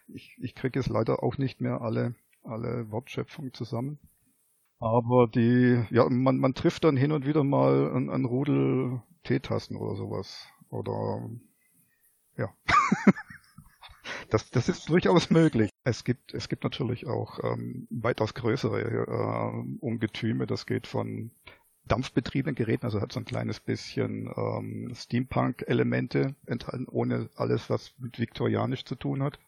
ich, 0.09 0.37
ich 0.40 0.54
kriege 0.54 0.78
jetzt 0.78 0.88
leider 0.88 1.23
auch 1.23 1.38
nicht 1.38 1.61
mehr 1.61 1.80
alle, 1.80 2.14
alle 2.42 2.90
Wortschöpfungen 2.90 3.52
zusammen. 3.52 3.99
Aber 4.78 5.26
die, 5.26 5.85
ja, 5.90 6.09
man, 6.09 6.38
man 6.38 6.54
trifft 6.54 6.85
dann 6.85 6.97
hin 6.97 7.12
und 7.12 7.26
wieder 7.26 7.44
mal 7.44 7.94
ein, 7.94 8.09
ein 8.09 8.25
Rudel 8.25 9.02
Teetassen 9.25 9.76
oder 9.76 9.94
sowas. 9.97 10.47
Oder 10.70 11.28
ja. 12.38 12.54
das, 14.30 14.50
das 14.50 14.68
ist 14.68 14.88
durchaus 14.88 15.30
möglich. 15.30 15.70
Es 15.84 16.04
gibt, 16.04 16.34
es 16.34 16.49
gibt 16.49 16.64
natürlich 16.64 17.06
auch 17.06 17.38
ähm, 17.42 17.87
weitaus 17.90 18.34
größere 18.34 18.80
äh, 18.80 19.78
Ungetüme. 19.80 20.46
Das 20.46 20.66
geht 20.66 20.87
von 20.87 21.30
dampfbetriebenen 21.87 22.54
Geräten, 22.54 22.84
also 22.84 23.00
hat 23.00 23.12
so 23.12 23.20
ein 23.20 23.25
kleines 23.25 23.60
bisschen 23.60 24.32
ähm, 24.37 24.92
Steampunk-Elemente 24.94 26.37
enthalten, 26.46 26.87
ohne 26.88 27.28
alles, 27.34 27.68
was 27.68 27.94
mit 27.99 28.18
viktorianisch 28.18 28.84
zu 28.84 28.94
tun 28.94 29.22
hat. 29.22 29.38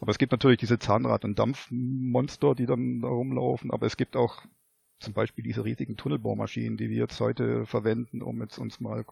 Aber 0.00 0.10
es 0.10 0.18
gibt 0.18 0.32
natürlich 0.32 0.58
diese 0.58 0.78
Zahnrad- 0.78 1.24
und 1.24 1.38
Dampfmonster, 1.38 2.54
die 2.54 2.66
dann 2.66 3.00
da 3.00 3.08
rumlaufen, 3.08 3.70
aber 3.72 3.86
es 3.86 3.96
gibt 3.96 4.16
auch 4.16 4.42
zum 5.00 5.14
Beispiel 5.14 5.42
diese 5.42 5.64
riesigen 5.64 5.96
Tunnelbohrmaschinen, 5.96 6.76
die 6.76 6.90
wir 6.90 6.98
jetzt 6.98 7.18
heute 7.20 7.66
verwenden, 7.66 8.22
um 8.22 8.40
jetzt 8.42 8.58
uns 8.58 8.80
mal 8.80 9.04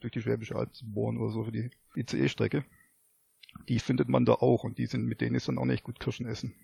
durch 0.00 0.12
die 0.12 0.22
Schwäbische 0.22 0.56
Alb 0.56 0.72
zu 0.74 0.90
bohren 0.90 1.18
oder 1.18 1.32
so 1.32 1.44
für 1.44 1.52
die 1.52 1.70
ICE-Strecke. 1.96 2.64
Die 3.68 3.78
findet 3.78 4.08
man 4.08 4.24
da 4.24 4.34
auch 4.34 4.64
und 4.64 4.78
die 4.78 4.86
sind, 4.86 5.06
mit 5.06 5.20
denen 5.20 5.36
ist 5.36 5.48
dann 5.48 5.58
auch 5.58 5.64
nicht 5.64 5.84
gut 5.84 6.00
Kirschen 6.00 6.26
essen. 6.26 6.54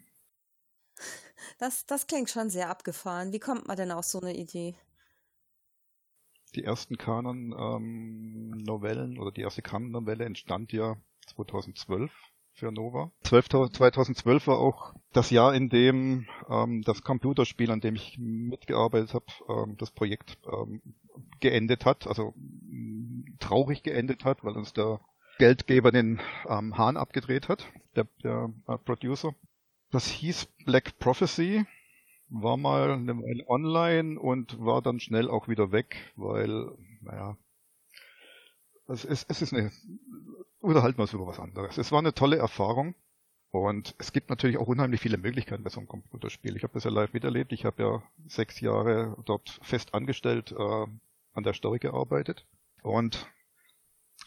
Das, 1.59 1.87
das 1.87 2.07
klingt 2.07 2.30
schon 2.30 2.50
sehr 2.50 2.71
abgefahren. 2.71 3.33
Wie 3.33 3.40
kommt 3.40 3.66
man 3.66 3.76
denn 3.76 3.92
auf 3.92 4.04
so 4.04 4.21
eine 4.21 4.37
Idee? 4.37 4.76
Die 6.54 6.64
ersten 6.64 6.97
Kanon-Novellen 6.97 9.12
ähm, 9.12 9.18
oder 9.18 9.33
die 9.33 9.42
erste 9.42 9.61
Kanon-Novelle 9.62 10.25
entstand 10.25 10.73
ja 10.73 10.97
2012 11.26 12.11
für 12.52 12.73
Nova. 12.73 13.12
12, 13.23 13.49
2012 13.73 14.47
war 14.47 14.59
auch 14.59 14.95
das 15.12 15.30
Jahr, 15.30 15.54
in 15.54 15.68
dem 15.68 16.26
ähm, 16.49 16.83
das 16.83 17.02
Computerspiel, 17.02 17.71
an 17.71 17.80
dem 17.80 17.95
ich 17.95 18.16
mitgearbeitet 18.18 19.14
habe, 19.14 19.26
ähm, 19.49 19.76
das 19.78 19.90
Projekt 19.90 20.38
ähm, 20.50 20.83
geendet 21.40 21.85
hat, 21.85 22.07
also 22.07 22.35
traurig 23.38 23.83
geendet 23.83 24.25
hat, 24.25 24.45
weil 24.45 24.57
uns 24.57 24.73
der 24.73 25.00
Geldgeber 25.38 25.92
den 25.92 26.21
ähm, 26.49 26.76
Hahn 26.76 26.97
abgedreht 26.97 27.49
hat, 27.49 27.66
der, 27.97 28.07
der 28.23 28.52
äh, 28.66 28.76
Producer. 28.78 29.35
Das 29.90 30.07
hieß 30.09 30.47
Black 30.66 30.99
Prophecy, 30.99 31.64
war 32.28 32.57
mal 32.57 32.90
eine 32.92 33.16
Weile 33.16 33.49
online 33.49 34.18
und 34.21 34.61
war 34.61 34.83
dann 34.83 35.00
schnell 35.00 35.30
auch 35.30 35.49
wieder 35.49 35.73
weg, 35.73 36.12
weil, 36.16 36.71
naja, 37.00 37.37
es 38.88 39.04
ist, 39.04 39.30
es 39.30 39.42
ist 39.42 39.54
eine, 39.54 39.71
unterhalten 40.61 40.99
wir 40.99 41.02
uns 41.02 41.12
über 41.12 41.26
was 41.26 41.40
anderes. 41.40 41.78
Es 41.78 41.92
war 41.92 42.00
eine 42.00 42.14
tolle 42.14 42.37
Erfahrung 42.37 42.95
und 43.50 43.95
es 43.99 44.12
gibt 44.12 44.30
natürlich 44.30 44.59
auch 44.59 44.66
unheimlich 44.66 45.00
viele 45.00 45.18
Möglichkeiten 45.18 45.62
bei 45.62 45.71
so 45.71 45.80
einem 45.80 45.88
Computerspiel. 45.88 46.57
Ich 46.57 46.64
habe 46.64 46.75
das 46.75 46.85
ja 46.85 46.90
live 46.90 47.12
miterlebt. 47.12 47.52
Ich 47.52 47.64
habe 47.64 47.83
ja 47.83 48.02
sechs 48.26 48.61
Jahre 48.61 49.16
dort 49.25 49.61
fest 49.62 49.95
angestellt 49.95 50.52
äh, 50.52 50.87
an 51.33 51.45
der 51.45 51.54
Story 51.54 51.78
gearbeitet 51.78 52.47
und 52.83 53.26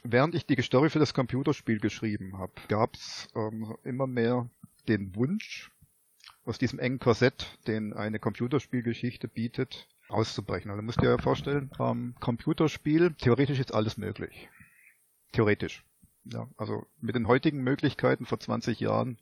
während 0.03 0.36
ich 0.36 0.46
die 0.46 0.62
Story 0.62 0.89
für 0.89 1.00
das 1.00 1.13
Computerspiel 1.13 1.79
geschrieben 1.79 2.38
habe, 2.38 2.53
gab 2.67 2.96
es 2.96 3.29
ähm, 3.36 3.75
immer 3.84 4.08
mehr 4.08 4.50
den 4.88 5.15
Wunsch, 5.15 5.72
aus 6.43 6.58
diesem 6.58 6.79
engen 6.79 7.00
Korsett, 7.00 7.58
den 7.67 7.93
eine 7.93 8.20
Computerspielgeschichte 8.20 9.27
bietet, 9.27 9.88
auszubrechen. 10.10 10.72
Also 10.72 10.81
musst 10.81 11.01
dir 11.01 11.17
vorstellen, 11.20 11.70
ähm, 11.79 12.15
Computerspiel, 12.20 13.13
theoretisch 13.13 13.60
ist 13.60 13.74
alles 13.74 13.98
möglich. 13.98 14.50
Theoretisch. 15.31 15.84
Ja, 16.25 16.48
also 16.58 16.86
mit 17.00 17.15
den 17.15 17.27
heutigen 17.27 17.63
Möglichkeiten 17.63 18.25
vor 18.25 18.39
20 18.39 18.79
Jahren 18.79 19.17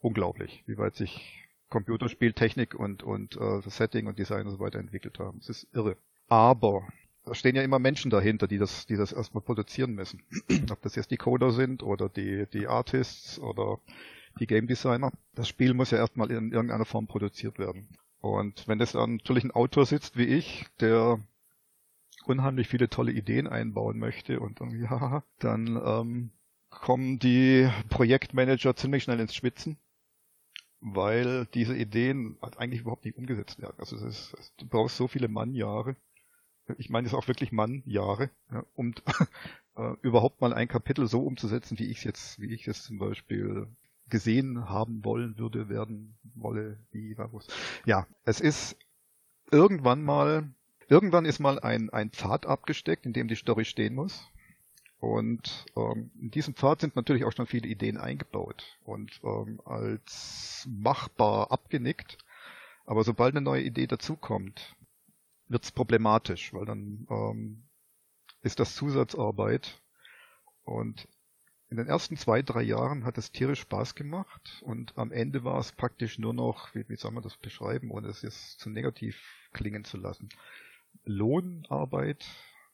unglaublich, 0.00 0.64
wie 0.66 0.78
weit 0.78 0.96
sich 0.96 1.44
Computerspieltechnik 1.70 2.74
und, 2.74 3.02
und 3.02 3.36
äh, 3.36 3.60
Setting 3.68 4.06
und 4.06 4.18
Design 4.18 4.46
und 4.46 4.52
so 4.52 4.60
weiter 4.60 4.78
entwickelt 4.78 5.18
haben. 5.18 5.38
Es 5.38 5.48
ist 5.48 5.66
irre. 5.72 5.96
Aber 6.28 6.86
da 7.24 7.34
stehen 7.34 7.56
ja 7.56 7.62
immer 7.62 7.78
Menschen 7.78 8.10
dahinter, 8.10 8.46
die 8.46 8.58
das, 8.58 8.86
die 8.86 8.96
das 8.96 9.12
erstmal 9.12 9.42
produzieren 9.42 9.94
müssen. 9.94 10.22
Ob 10.70 10.82
das 10.82 10.94
jetzt 10.94 11.10
die 11.10 11.16
Coder 11.16 11.52
sind 11.52 11.82
oder 11.82 12.08
die, 12.08 12.46
die 12.52 12.66
Artists 12.66 13.38
oder 13.38 13.78
die 14.40 14.46
Game 14.46 14.66
Designer. 14.66 15.12
Das 15.34 15.48
Spiel 15.48 15.74
muss 15.74 15.90
ja 15.90 15.98
erstmal 15.98 16.30
in 16.30 16.52
irgendeiner 16.52 16.84
Form 16.84 17.06
produziert 17.06 17.58
werden. 17.58 17.88
Und 18.20 18.66
wenn 18.68 18.80
es 18.80 18.92
dann 18.92 19.16
natürlich 19.16 19.44
ein 19.44 19.52
Autor 19.52 19.86
sitzt 19.86 20.16
wie 20.16 20.24
ich, 20.24 20.66
der 20.80 21.20
unheimlich 22.26 22.68
viele 22.68 22.88
tolle 22.88 23.12
Ideen 23.12 23.46
einbauen 23.46 23.98
möchte 23.98 24.40
und 24.40 24.60
dann, 24.60 24.70
ja, 24.80 25.22
dann 25.38 25.80
ähm, 25.84 26.30
kommen 26.70 27.18
die 27.18 27.68
Projektmanager 27.88 28.76
ziemlich 28.76 29.04
schnell 29.04 29.20
ins 29.20 29.34
Schwitzen, 29.34 29.78
weil 30.80 31.46
diese 31.54 31.76
Ideen 31.76 32.36
eigentlich 32.56 32.82
überhaupt 32.82 33.04
nicht 33.04 33.16
umgesetzt 33.16 33.60
werden. 33.60 33.76
Also 33.78 33.96
ist, 34.04 34.34
du 34.58 34.66
brauchst 34.66 34.96
so 34.96 35.08
viele 35.08 35.28
Mannjahre 35.28 35.96
ich 36.78 36.90
meine 36.90 37.06
es 37.06 37.14
auch 37.14 37.28
wirklich 37.28 37.52
Mann, 37.52 37.82
Jahre, 37.86 38.30
ja, 38.50 38.64
um 38.74 38.94
äh, 39.76 39.92
überhaupt 40.02 40.40
mal 40.40 40.52
ein 40.52 40.68
Kapitel 40.68 41.06
so 41.06 41.22
umzusetzen, 41.22 41.78
wie 41.78 41.90
ich 41.90 41.98
es 41.98 42.04
jetzt, 42.04 42.40
wie 42.40 42.52
ich 42.52 42.66
es 42.68 42.82
zum 42.82 42.98
Beispiel 42.98 43.68
gesehen 44.08 44.68
haben 44.68 45.04
wollen 45.04 45.38
würde, 45.38 45.68
werden 45.68 46.16
wolle, 46.34 46.78
wie, 46.92 47.16
was. 47.16 47.48
Ja, 47.84 48.06
es 48.24 48.40
ist 48.40 48.76
irgendwann 49.50 50.02
mal, 50.02 50.50
irgendwann 50.88 51.24
ist 51.24 51.38
mal 51.38 51.58
ein, 51.58 51.90
ein 51.90 52.10
Pfad 52.10 52.46
abgesteckt, 52.46 53.06
in 53.06 53.12
dem 53.12 53.28
die 53.28 53.36
Story 53.36 53.64
stehen 53.64 53.94
muss. 53.94 54.28
Und 54.98 55.66
ähm, 55.76 56.10
in 56.18 56.30
diesem 56.30 56.54
Pfad 56.54 56.80
sind 56.80 56.96
natürlich 56.96 57.24
auch 57.24 57.32
schon 57.32 57.46
viele 57.46 57.68
Ideen 57.68 57.98
eingebaut 57.98 58.78
und 58.84 59.20
ähm, 59.22 59.60
als 59.64 60.66
machbar 60.70 61.52
abgenickt. 61.52 62.16
Aber 62.86 63.04
sobald 63.04 63.34
eine 63.34 63.42
neue 63.42 63.62
Idee 63.62 63.86
dazukommt, 63.86 64.74
wird 65.54 65.64
es 65.64 65.72
problematisch, 65.72 66.52
weil 66.52 66.66
dann 66.66 67.06
ähm, 67.08 67.62
ist 68.42 68.58
das 68.58 68.74
Zusatzarbeit. 68.74 69.80
Und 70.64 71.08
in 71.70 71.76
den 71.76 71.86
ersten 71.86 72.16
zwei, 72.16 72.42
drei 72.42 72.62
Jahren 72.62 73.04
hat 73.04 73.18
es 73.18 73.30
tierisch 73.30 73.60
Spaß 73.60 73.94
gemacht 73.94 74.60
und 74.62 74.98
am 74.98 75.12
Ende 75.12 75.44
war 75.44 75.58
es 75.58 75.72
praktisch 75.72 76.18
nur 76.18 76.34
noch, 76.34 76.74
wie, 76.74 76.88
wie 76.88 76.96
soll 76.96 77.12
man 77.12 77.22
das 77.22 77.36
beschreiben, 77.36 77.90
ohne 77.90 78.08
es 78.08 78.22
jetzt 78.22 78.58
zu 78.58 78.68
negativ 78.68 79.48
klingen 79.52 79.84
zu 79.84 79.96
lassen. 79.96 80.28
Lohnarbeit, 81.04 82.26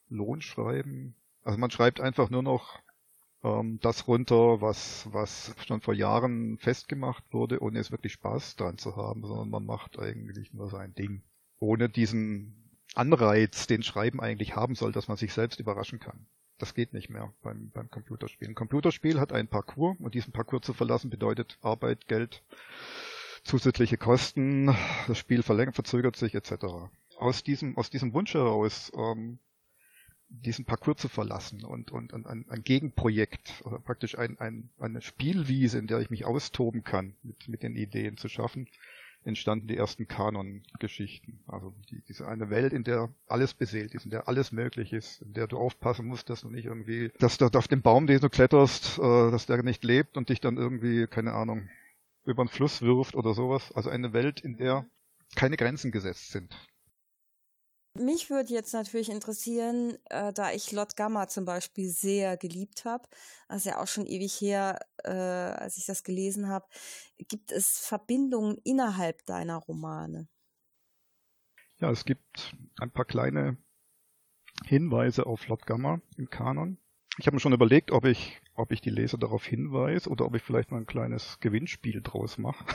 Lohnschreiben. 0.09 1.15
Also 1.45 1.59
man 1.59 1.71
schreibt 1.71 2.01
einfach 2.01 2.31
nur 2.31 2.43
noch 2.43 2.81
ähm, 3.43 3.79
das 3.83 4.09
runter, 4.09 4.63
was, 4.63 5.07
was 5.13 5.55
schon 5.67 5.83
vor 5.83 5.95
Jahren 5.95 6.57
festgemacht 6.57 7.25
wurde, 7.31 7.63
ohne 7.63 7.79
es 7.79 7.91
wirklich 7.91 8.15
Spaß 8.15 8.57
dran 8.57 8.79
zu 8.79 8.97
haben, 8.97 9.27
sondern 9.27 9.51
man 9.51 9.67
macht 9.67 9.99
eigentlich 9.99 10.55
nur 10.55 10.71
sein 10.71 10.95
Ding. 10.95 11.23
Ohne 11.59 11.91
diesen 11.91 12.60
Anreiz, 12.95 13.67
den 13.67 13.83
Schreiben 13.83 14.21
eigentlich 14.21 14.57
haben 14.57 14.75
soll, 14.75 14.93
dass 14.93 15.09
man 15.09 15.17
sich 15.17 15.33
selbst 15.33 15.61
überraschen 15.61 16.01
kann. 16.01 16.27
Das 16.59 16.75
geht 16.75 16.93
nicht 16.93 17.09
mehr 17.09 17.33
beim, 17.43 17.71
beim 17.71 17.91
Computerspiel. 17.91 18.49
Ein 18.49 18.55
Computerspiel 18.55 19.19
hat 19.19 19.33
einen 19.33 19.49
Parcours 19.49 19.97
und 19.99 20.15
diesen 20.15 20.33
Parcours 20.33 20.63
zu 20.63 20.75
verlassen 20.75 21.09
bedeutet 21.09 21.59
Arbeit, 21.63 22.07
Geld, 22.07 22.43
zusätzliche 23.45 23.97
Kosten, 23.97 24.75
das 25.07 25.19
Spiel 25.19 25.43
verlängert, 25.43 25.75
verzögert 25.75 26.17
sich 26.17 26.35
etc. 26.35 26.67
Aus 27.17 27.43
diesem, 27.43 27.79
aus 27.79 27.89
diesem 27.89 28.13
Wunsch 28.13 28.35
heraus, 28.35 28.93
ähm, 28.95 29.39
diesen 30.29 30.65
Parcours 30.65 30.99
zu 30.99 31.09
verlassen 31.09 31.65
und, 31.65 31.91
und, 31.91 32.13
und 32.13 32.27
ein, 32.27 32.47
ein 32.49 32.63
Gegenprojekt 32.63 33.63
oder 33.65 33.79
praktisch 33.79 34.17
ein, 34.17 34.39
ein, 34.39 34.71
eine 34.79 35.01
Spielwiese, 35.01 35.79
in 35.79 35.87
der 35.87 36.01
ich 36.01 36.11
mich 36.11 36.25
austoben 36.25 36.85
kann, 36.85 37.17
mit, 37.23 37.49
mit 37.49 37.63
den 37.63 37.75
Ideen 37.75 38.17
zu 38.17 38.29
schaffen, 38.29 38.69
entstanden 39.25 39.69
die 39.69 39.77
ersten 39.77 40.09
Kanon-Geschichten. 40.09 41.41
Also 41.47 41.75
die, 41.91 42.03
diese 42.09 42.27
eine 42.27 42.51
Welt, 42.51 42.73
in 42.73 42.85
der 42.85 43.11
alles 43.27 43.55
beseelt 43.55 43.95
ist, 43.95 44.05
in 44.05 44.11
der 44.11 44.29
alles 44.29 44.53
möglich 44.53 44.93
ist, 44.93 45.21
in 45.23 45.35
der 45.35 45.47
du 45.47 45.59
aufpassen 45.59 46.07
musst, 46.07 46.31
dass 46.31 46.41
du 46.43 46.51
nicht 46.51 46.67
irgendwie, 46.67 47.13
dass 47.19 47.39
du 47.39 47.47
auf 47.47 47.69
dem 47.69 47.83
Baum, 47.83 48.07
den 48.07 48.21
du 48.21 48.29
kletterst, 48.29 48.99
äh, 48.99 49.31
dass 49.31 49.47
der 49.47 49.63
nicht 49.63 49.85
lebt 49.85 50.17
und 50.17 50.29
dich 50.29 50.41
dann 50.41 50.57
irgendwie, 50.57 51.07
keine 51.07 51.33
Ahnung, 51.35 51.69
über 52.25 52.45
den 52.45 52.49
Fluss 52.49 52.83
wirft 52.83 53.15
oder 53.15 53.35
sowas. 53.35 53.73
Also 53.73 53.91
eine 53.91 54.13
Welt, 54.13 54.41
in 54.41 54.57
der 54.57 54.87
keine 55.37 55.57
Grenzen 55.57 55.93
gesetzt 55.93 56.33
sind. 56.33 56.55
Mich 57.95 58.31
würde 58.31 58.55
jetzt 58.55 58.73
natürlich 58.73 59.11
interessieren, 59.11 59.99
äh, 60.11 60.33
da 60.33 60.53
ich 60.53 60.71
Lot 60.71 60.97
Gamma 60.97 61.27
zum 61.27 61.45
Beispiel 61.45 61.89
sehr 61.89 62.37
geliebt 62.37 62.85
habe, 62.85 63.09
also 63.49 63.71
ja 63.71 63.81
auch 63.81 63.89
schon 63.89 64.07
ewig 64.07 64.41
her, 64.41 64.79
äh, 65.03 65.11
als 65.11 65.77
ich 65.77 65.87
das 65.87 66.05
gelesen 66.05 66.49
habe, 66.49 66.67
gibt 67.19 67.51
es 67.51 67.81
Verbindungen 67.81 68.59
innerhalb 68.63 69.27
deiner 69.27 69.57
Romane? 69.57 70.29
Ja, 71.79 71.91
es 71.91 72.05
gibt 72.05 72.55
ein 72.79 72.93
paar 72.93 73.07
kleine 73.07 73.57
Hinweise 74.67 75.27
auf 75.27 75.49
Lot 75.49 75.67
Gamma 75.67 76.01
im 76.17 76.31
Kanon. 76.31 76.79
Ich 77.19 77.27
habe 77.27 77.37
mir 77.37 77.41
schon 77.41 77.53
überlegt, 77.53 77.91
ob 77.91 78.05
ich, 78.05 78.41
ob 78.55 78.71
ich 78.71 78.81
die 78.81 78.91
Leser 78.91 79.19
darauf 79.19 79.45
hinweise 79.45 80.09
oder 80.09 80.27
ob 80.27 80.35
ich 80.37 80.43
vielleicht 80.43 80.71
mal 80.71 80.79
ein 80.79 80.87
kleines 80.87 81.41
Gewinnspiel 81.41 82.03
draus 82.03 82.39
mache. 82.39 82.65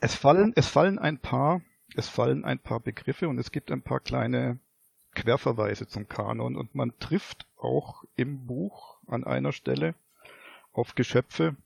Es 0.00 0.14
fallen, 0.14 0.52
es 0.54 0.68
fallen 0.68 1.00
ein 1.00 1.18
paar 1.18 1.60
es 1.94 2.08
fallen 2.08 2.44
ein 2.44 2.58
paar 2.58 2.80
Begriffe 2.80 3.28
und 3.28 3.38
es 3.38 3.52
gibt 3.52 3.70
ein 3.70 3.82
paar 3.82 4.00
kleine 4.00 4.58
Querverweise 5.14 5.86
zum 5.86 6.08
Kanon 6.08 6.56
und 6.56 6.74
man 6.74 6.92
trifft 7.00 7.46
auch 7.56 8.04
im 8.16 8.46
Buch 8.46 8.98
an 9.06 9.24
einer 9.24 9.52
Stelle 9.52 9.94
auf 10.72 10.94
Geschöpfe, 10.94 11.56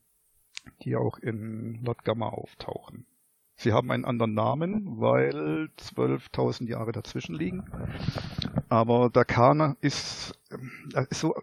die 0.81 0.95
auch 0.95 1.19
in 1.19 1.83
Lord 1.83 2.03
Gamma 2.03 2.29
auftauchen. 2.29 3.05
Sie 3.55 3.71
haben 3.71 3.91
einen 3.91 4.05
anderen 4.05 4.33
Namen, 4.33 4.99
weil 4.99 5.69
12.000 5.77 6.67
Jahre 6.67 6.91
dazwischen 6.91 7.35
liegen. 7.35 7.65
Aber 8.69 9.09
der 9.09 9.25
Kana 9.25 9.75
ist, 9.81 10.33
äh, 10.95 11.05
ist 11.09 11.19
so, 11.19 11.35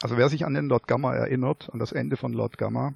also 0.00 0.16
wer 0.16 0.28
sich 0.28 0.44
an 0.46 0.54
den 0.54 0.68
Lord 0.68 0.86
Gamma 0.86 1.14
erinnert, 1.14 1.70
an 1.72 1.80
das 1.80 1.92
Ende 1.92 2.16
von 2.16 2.32
Lord 2.32 2.58
Gamma, 2.58 2.94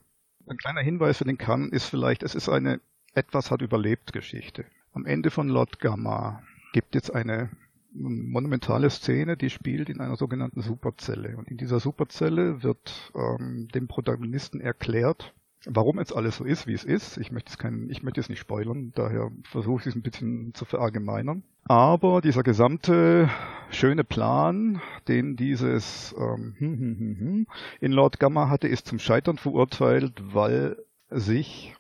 ein 0.49 0.57
kleiner 0.57 0.81
Hinweis 0.81 1.19
für 1.19 1.25
den 1.25 1.37
Kanon 1.37 1.73
ist 1.73 1.87
vielleicht, 1.87 2.23
es 2.23 2.35
ist 2.35 2.49
eine 2.49 2.81
etwas 3.15 3.51
hat 3.51 3.63
überlebt 3.63 4.13
Geschichte. 4.13 4.65
Am 4.93 5.07
Ende 5.07 5.31
von 5.31 5.49
Lord 5.49 5.81
Gamma 5.81 6.43
gibt 6.73 6.97
es 6.97 7.11
eine 7.11 7.51
monumentale 7.93 8.91
Szene, 8.91 9.37
die 9.37 9.51
spielt 9.51 9.89
in 9.89 10.01
einer 10.01 10.17
sogenannten 10.17 10.61
Superzelle. 10.61 11.37
Und 11.37 11.49
in 11.49 11.57
dieser 11.57 11.81
Superzelle 11.81 12.63
wird 12.63 13.13
ähm, 13.15 13.69
dem 13.75 13.89
Protagonisten 13.89 14.61
erklärt, 14.61 15.35
warum 15.65 15.99
jetzt 15.99 16.15
alles 16.15 16.37
so 16.37 16.45
ist, 16.45 16.67
wie 16.67 16.75
es 16.75 16.85
ist. 16.85 17.19
Ich 17.19 17.33
möchte 17.33 17.51
es, 17.51 17.59
kein, 17.59 17.89
ich 17.91 18.03
möchte 18.03 18.21
es 18.21 18.29
nicht 18.29 18.39
spoilern, 18.39 18.93
daher 18.95 19.31
versuche 19.45 19.81
ich 19.83 19.87
es 19.89 19.95
ein 19.95 20.03
bisschen 20.03 20.55
zu 20.55 20.65
verallgemeinern. 20.65 21.43
Aber 21.65 22.21
dieser 22.21 22.43
gesamte 22.43 23.29
schöne 23.71 24.05
Plan, 24.05 24.81
den 25.09 25.37
dieses 25.37 26.15
ähm, 26.19 26.55
hm, 26.59 26.79
hm, 26.79 26.99
hm, 26.99 27.19
hm 27.19 27.47
in 27.81 27.93
Lord 27.93 28.21
Gamma 28.21 28.49
hatte, 28.49 28.69
ist 28.69 28.87
zum 28.87 28.99
Scheitern 28.99 29.37
verurteilt, 29.37 30.15
weil 30.35 30.77
sich 31.11 31.75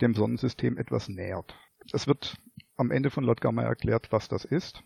dem 0.00 0.14
Sonnensystem 0.14 0.76
etwas 0.76 1.08
nähert. 1.08 1.54
Es 1.92 2.06
wird 2.06 2.36
am 2.76 2.90
Ende 2.90 3.10
von 3.10 3.24
Lord 3.24 3.40
Gamma 3.40 3.62
erklärt, 3.62 4.12
was 4.12 4.28
das 4.28 4.44
ist. 4.44 4.82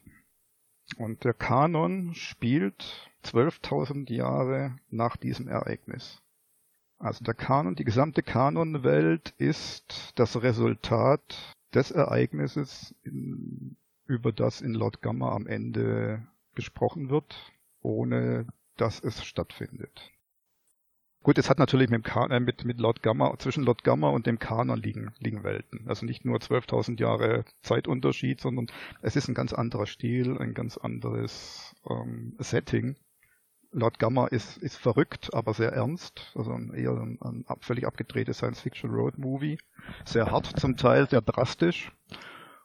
Und 0.97 1.25
der 1.25 1.35
Kanon 1.35 2.15
spielt 2.15 3.11
12.000 3.25 4.11
Jahre 4.13 4.77
nach 4.89 5.17
diesem 5.17 5.49
Ereignis. 5.49 6.23
Also 6.99 7.25
der 7.25 7.35
Kanon, 7.35 7.77
die 7.77 7.85
gesamte 7.85 8.23
Kanonwelt 8.23 9.35
ist 9.39 10.13
das 10.17 10.43
Resultat 10.43 11.55
des 11.75 11.91
Ereignisses, 11.91 12.95
in, 13.05 13.77
über 14.07 14.33
das 14.33 14.61
in 14.61 14.73
Lord 14.73 15.03
Gamma 15.03 15.33
am 15.33 15.47
Ende 15.47 16.27
gesprochen 16.55 17.11
wird, 17.11 17.53
ohne 17.83 18.47
dass 18.77 19.01
es 19.01 19.25
stattfindet. 19.25 20.11
Gut, 21.23 21.37
es 21.37 21.51
hat 21.51 21.59
natürlich 21.59 21.91
mit, 21.91 22.07
äh, 22.15 22.41
mit, 22.41 22.65
mit 22.65 22.79
Lord 22.79 23.03
Gamma, 23.03 23.35
zwischen 23.39 23.65
Lord 23.65 23.83
Gamma 23.85 24.09
und 24.11 24.27
dem 24.27 24.39
Kanon 24.39 24.81
liegen, 24.81 25.13
liegen 25.19 25.43
Welten. 25.43 25.85
Also 25.89 26.07
nicht 26.07 26.25
nur 26.25 26.39
12.000 26.39 27.01
Jahre 27.01 27.45
Zeitunterschied, 27.63 28.41
sondern 28.41 28.69
es 29.03 29.17
ist 29.17 29.29
ein 29.29 29.35
ganz 29.35 29.53
anderer 29.53 29.87
Stil, 29.87 30.39
ein 30.39 30.55
ganz 30.55 30.79
anderes 30.79 31.75
ähm, 31.89 32.37
Setting. 32.39 32.97
Lord 33.73 33.99
Gamma 33.99 34.29
ist, 34.29 34.57
ist 34.59 34.77
verrückt, 34.77 35.35
aber 35.35 35.53
sehr 35.53 35.73
ernst. 35.73 36.33
Also 36.35 36.53
ein, 36.53 36.73
eher 36.73 36.93
ein, 36.93 37.19
ein 37.21 37.45
völlig 37.61 37.87
abgedrehtes 37.87 38.39
Science-Fiction-Road-Movie. 38.39 39.59
Sehr 40.07 40.31
hart 40.31 40.59
zum 40.59 40.77
Teil, 40.77 41.09
sehr 41.11 41.21
drastisch. 41.21 41.93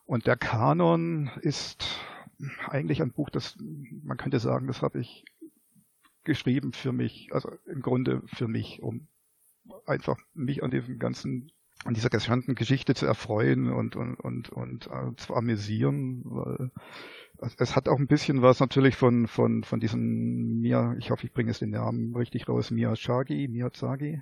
Und 0.06 0.28
der 0.28 0.38
Kanon 0.38 1.32
ist 1.42 2.00
eigentlich 2.70 3.02
ein 3.02 3.12
Buch, 3.12 3.30
das, 3.30 3.58
man 4.04 4.18
könnte 4.18 4.40
sagen, 4.40 4.68
das 4.68 4.82
habe 4.82 5.00
ich 5.00 5.26
geschrieben 6.24 6.74
für 6.74 6.92
mich, 6.92 7.30
also 7.32 7.52
im 7.66 7.82
Grunde 7.82 8.22
für 8.26 8.48
mich, 8.48 8.82
um 8.82 9.08
einfach 9.86 10.18
mich 10.34 10.64
an 10.64 10.72
diesem 10.72 11.00
ganzen, 11.00 11.52
an 11.86 11.94
dieser 11.94 12.10
gesamten 12.10 12.56
Geschichte 12.56 12.96
zu 12.96 13.06
erfreuen 13.06 13.70
und, 13.72 13.96
und, 13.96 14.16
und, 14.16 14.50
und 14.50 14.88
äh, 14.88 15.16
zu 15.18 15.36
amüsieren, 15.36 16.22
weil 16.26 16.72
es 17.58 17.76
hat 17.76 17.90
auch 17.90 18.00
ein 18.00 18.08
bisschen 18.08 18.42
was 18.42 18.60
natürlich 18.60 18.96
von, 18.96 19.28
von, 19.28 19.64
von 19.64 19.80
diesem 19.80 20.60
Mia, 20.60 20.96
ich 20.98 21.12
hoffe, 21.12 21.26
ich 21.26 21.34
bringe 21.34 21.52
es 21.52 21.60
den 21.60 21.72
Namen 21.72 22.16
richtig 22.16 22.48
raus, 22.48 22.72
Miyazaki, 22.72 23.48
Miyazaki, 23.50 24.22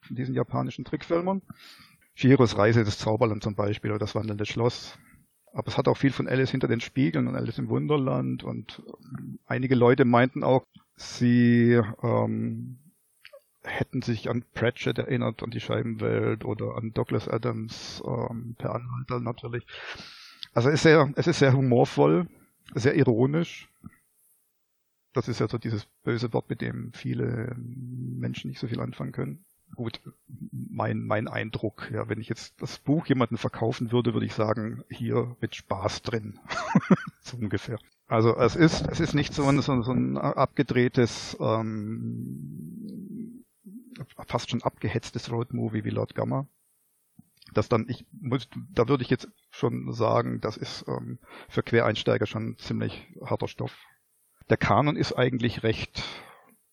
von 0.00 0.16
diesen 0.16 0.34
japanischen 0.34 0.84
Trickfilmern. 0.84 1.42
Shiros 2.14 2.56
Reise 2.56 2.84
des 2.84 2.98
Zauberland 2.98 3.42
zum 3.42 3.54
Beispiel 3.54 3.90
oder 3.90 3.98
das 3.98 4.14
wandelnde 4.14 4.46
Schloss. 4.46 4.98
Aber 5.52 5.68
es 5.68 5.78
hat 5.78 5.88
auch 5.88 5.96
viel 5.96 6.12
von 6.12 6.28
Alice 6.28 6.50
hinter 6.50 6.68
den 6.68 6.80
Spiegeln 6.80 7.28
und 7.28 7.36
Alice 7.36 7.58
im 7.58 7.68
Wunderland 7.68 8.42
und 8.42 8.82
einige 9.46 9.74
Leute 9.74 10.04
meinten 10.04 10.42
auch, 10.42 10.64
Sie 10.96 11.80
ähm, 12.02 12.78
hätten 13.62 14.02
sich 14.02 14.30
an 14.30 14.44
Pratchett 14.54 14.98
erinnert, 14.98 15.42
an 15.42 15.50
die 15.50 15.60
Scheibenwelt 15.60 16.44
oder 16.44 16.76
an 16.76 16.92
Douglas 16.92 17.28
Adams 17.28 18.02
ähm, 18.06 18.54
per 18.58 18.74
Anhalter 18.74 19.20
natürlich. 19.20 19.66
Also 20.54 20.68
es 20.68 20.76
ist 20.76 20.82
sehr, 20.84 21.12
es 21.16 21.26
ist 21.26 21.38
sehr 21.38 21.52
humorvoll, 21.52 22.26
sehr 22.74 22.94
ironisch. 22.94 23.68
Das 25.12 25.28
ist 25.28 25.40
ja 25.40 25.48
so 25.48 25.58
dieses 25.58 25.86
böse 26.04 26.32
Wort, 26.32 26.48
mit 26.48 26.60
dem 26.60 26.92
viele 26.92 27.54
Menschen 27.56 28.48
nicht 28.48 28.60
so 28.60 28.66
viel 28.66 28.80
anfangen 28.80 29.12
können. 29.12 29.44
Gut, 29.74 30.00
mein, 30.52 31.00
mein 31.04 31.26
Eindruck, 31.26 31.90
ja, 31.92 32.08
wenn 32.08 32.20
ich 32.20 32.28
jetzt 32.28 32.62
das 32.62 32.78
Buch 32.78 33.06
jemanden 33.06 33.36
verkaufen 33.36 33.92
würde, 33.92 34.14
würde 34.14 34.26
ich 34.26 34.34
sagen, 34.34 34.84
hier 34.88 35.36
mit 35.40 35.56
Spaß 35.56 36.02
drin. 36.02 36.38
so 37.20 37.36
ungefähr. 37.36 37.78
Also 38.08 38.36
es 38.36 38.54
ist, 38.54 38.86
es 38.88 39.00
ist 39.00 39.14
nicht 39.14 39.34
so 39.34 39.44
ein, 39.44 39.60
so, 39.60 39.72
ein 39.72 40.16
abgedrehtes, 40.16 41.36
ähm, 41.40 43.44
fast 44.26 44.50
schon 44.50 44.62
abgehetztes 44.62 45.30
Roadmovie 45.30 45.84
wie 45.84 45.90
Lord 45.90 46.14
Gamma. 46.14 46.46
Das 47.52 47.68
dann, 47.68 47.86
ich 47.88 48.04
muss, 48.12 48.48
da 48.72 48.88
würde 48.88 49.02
ich 49.02 49.10
jetzt 49.10 49.28
schon 49.50 49.92
sagen, 49.92 50.40
das 50.40 50.56
ist 50.56 50.84
ähm, 50.88 51.18
für 51.48 51.62
Quereinsteiger 51.62 52.26
schon 52.26 52.56
ziemlich 52.58 53.08
harter 53.24 53.48
Stoff. 53.48 53.76
Der 54.50 54.56
Kanon 54.56 54.96
ist 54.96 55.12
eigentlich 55.12 55.64
recht, 55.64 56.04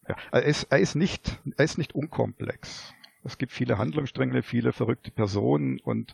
ja, 0.08 0.16
er 0.32 0.44
ist, 0.44 0.66
er 0.66 0.80
ist 0.80 0.96
nicht, 0.96 1.40
er 1.58 1.66
ist 1.66 1.78
nicht 1.78 1.96
unkomplex. 1.96 2.94
Es 3.24 3.38
gibt 3.38 3.54
viele 3.54 3.78
Handlungsstränge, 3.78 4.44
viele 4.44 4.74
verrückte 4.74 5.10
Personen 5.10 5.80
und 5.80 6.14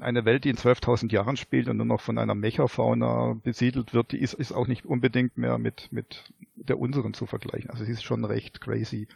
eine 0.00 0.24
Welt, 0.24 0.44
die 0.44 0.50
in 0.50 0.56
12.000 0.56 1.12
Jahren 1.12 1.36
spielt 1.36 1.68
und 1.68 1.76
nur 1.76 1.86
noch 1.86 2.00
von 2.00 2.18
einer 2.18 2.34
Mechafauna 2.34 3.34
besiedelt 3.42 3.94
wird, 3.94 4.12
die 4.12 4.20
ist, 4.20 4.34
ist 4.34 4.52
auch 4.52 4.66
nicht 4.66 4.84
unbedingt 4.84 5.36
mehr 5.36 5.58
mit, 5.58 5.90
mit 5.92 6.32
der 6.54 6.78
unseren 6.78 7.14
zu 7.14 7.26
vergleichen. 7.26 7.70
Also 7.70 7.84
sie 7.84 7.92
ist 7.92 8.04
schon 8.04 8.24
recht 8.24 8.60
crazy. 8.60 9.08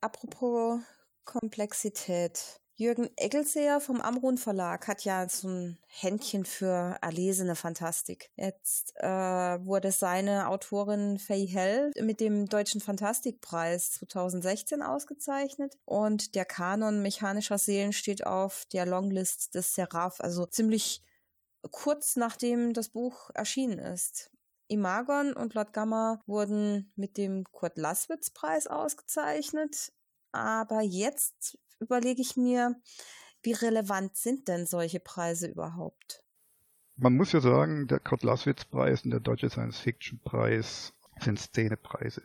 Apropos 0.00 0.80
Komplexität. 1.24 2.60
Jürgen 2.74 3.10
Eggelseer 3.16 3.80
vom 3.80 4.00
Amrun 4.00 4.38
Verlag 4.38 4.88
hat 4.88 5.04
ja 5.04 5.28
so 5.28 5.46
ein 5.46 5.78
Händchen 5.86 6.46
für 6.46 6.96
erlesene 7.02 7.54
Fantastik. 7.54 8.30
Jetzt 8.34 8.94
äh, 8.96 9.06
wurde 9.06 9.92
seine 9.92 10.48
Autorin 10.48 11.18
Faye 11.18 11.46
Hell 11.46 11.90
mit 12.00 12.20
dem 12.20 12.46
Deutschen 12.46 12.80
Fantastikpreis 12.80 13.92
2016 13.92 14.82
ausgezeichnet 14.82 15.76
und 15.84 16.34
der 16.34 16.46
Kanon 16.46 17.02
mechanischer 17.02 17.58
Seelen 17.58 17.92
steht 17.92 18.26
auf 18.26 18.64
der 18.72 18.86
Longlist 18.86 19.54
des 19.54 19.74
Seraph, 19.74 20.20
also 20.20 20.46
ziemlich 20.46 21.02
kurz 21.70 22.16
nachdem 22.16 22.72
das 22.72 22.88
Buch 22.88 23.30
erschienen 23.34 23.78
ist. 23.78 24.30
Imagon 24.68 25.34
und 25.34 25.52
Lord 25.52 25.74
Gamma 25.74 26.22
wurden 26.26 26.90
mit 26.96 27.18
dem 27.18 27.44
Kurt 27.52 27.76
Laswitz 27.76 28.30
Preis 28.30 28.66
ausgezeichnet. 28.66 29.92
Aber 30.34 30.80
jetzt 30.80 31.58
überlege 31.82 32.22
ich 32.22 32.36
mir, 32.36 32.76
wie 33.42 33.52
relevant 33.52 34.16
sind 34.16 34.48
denn 34.48 34.66
solche 34.66 35.00
Preise 35.00 35.48
überhaupt? 35.48 36.22
Man 36.96 37.16
muss 37.16 37.32
ja 37.32 37.40
sagen, 37.40 37.88
der 37.88 37.98
Kurt-Laswitz-Preis 37.98 39.04
und 39.04 39.10
der 39.10 39.20
Deutsche 39.20 39.50
Science-Fiction-Preis 39.50 40.92
sind 41.20 41.38
Szenepreise. 41.38 42.22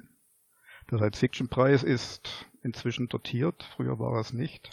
Der 0.92 1.00
Science-Fiction-Preis 1.00 1.84
ist 1.84 2.46
inzwischen 2.62 3.08
dotiert, 3.08 3.64
früher 3.76 3.98
war 4.00 4.20
es 4.20 4.34
nicht. 4.34 4.70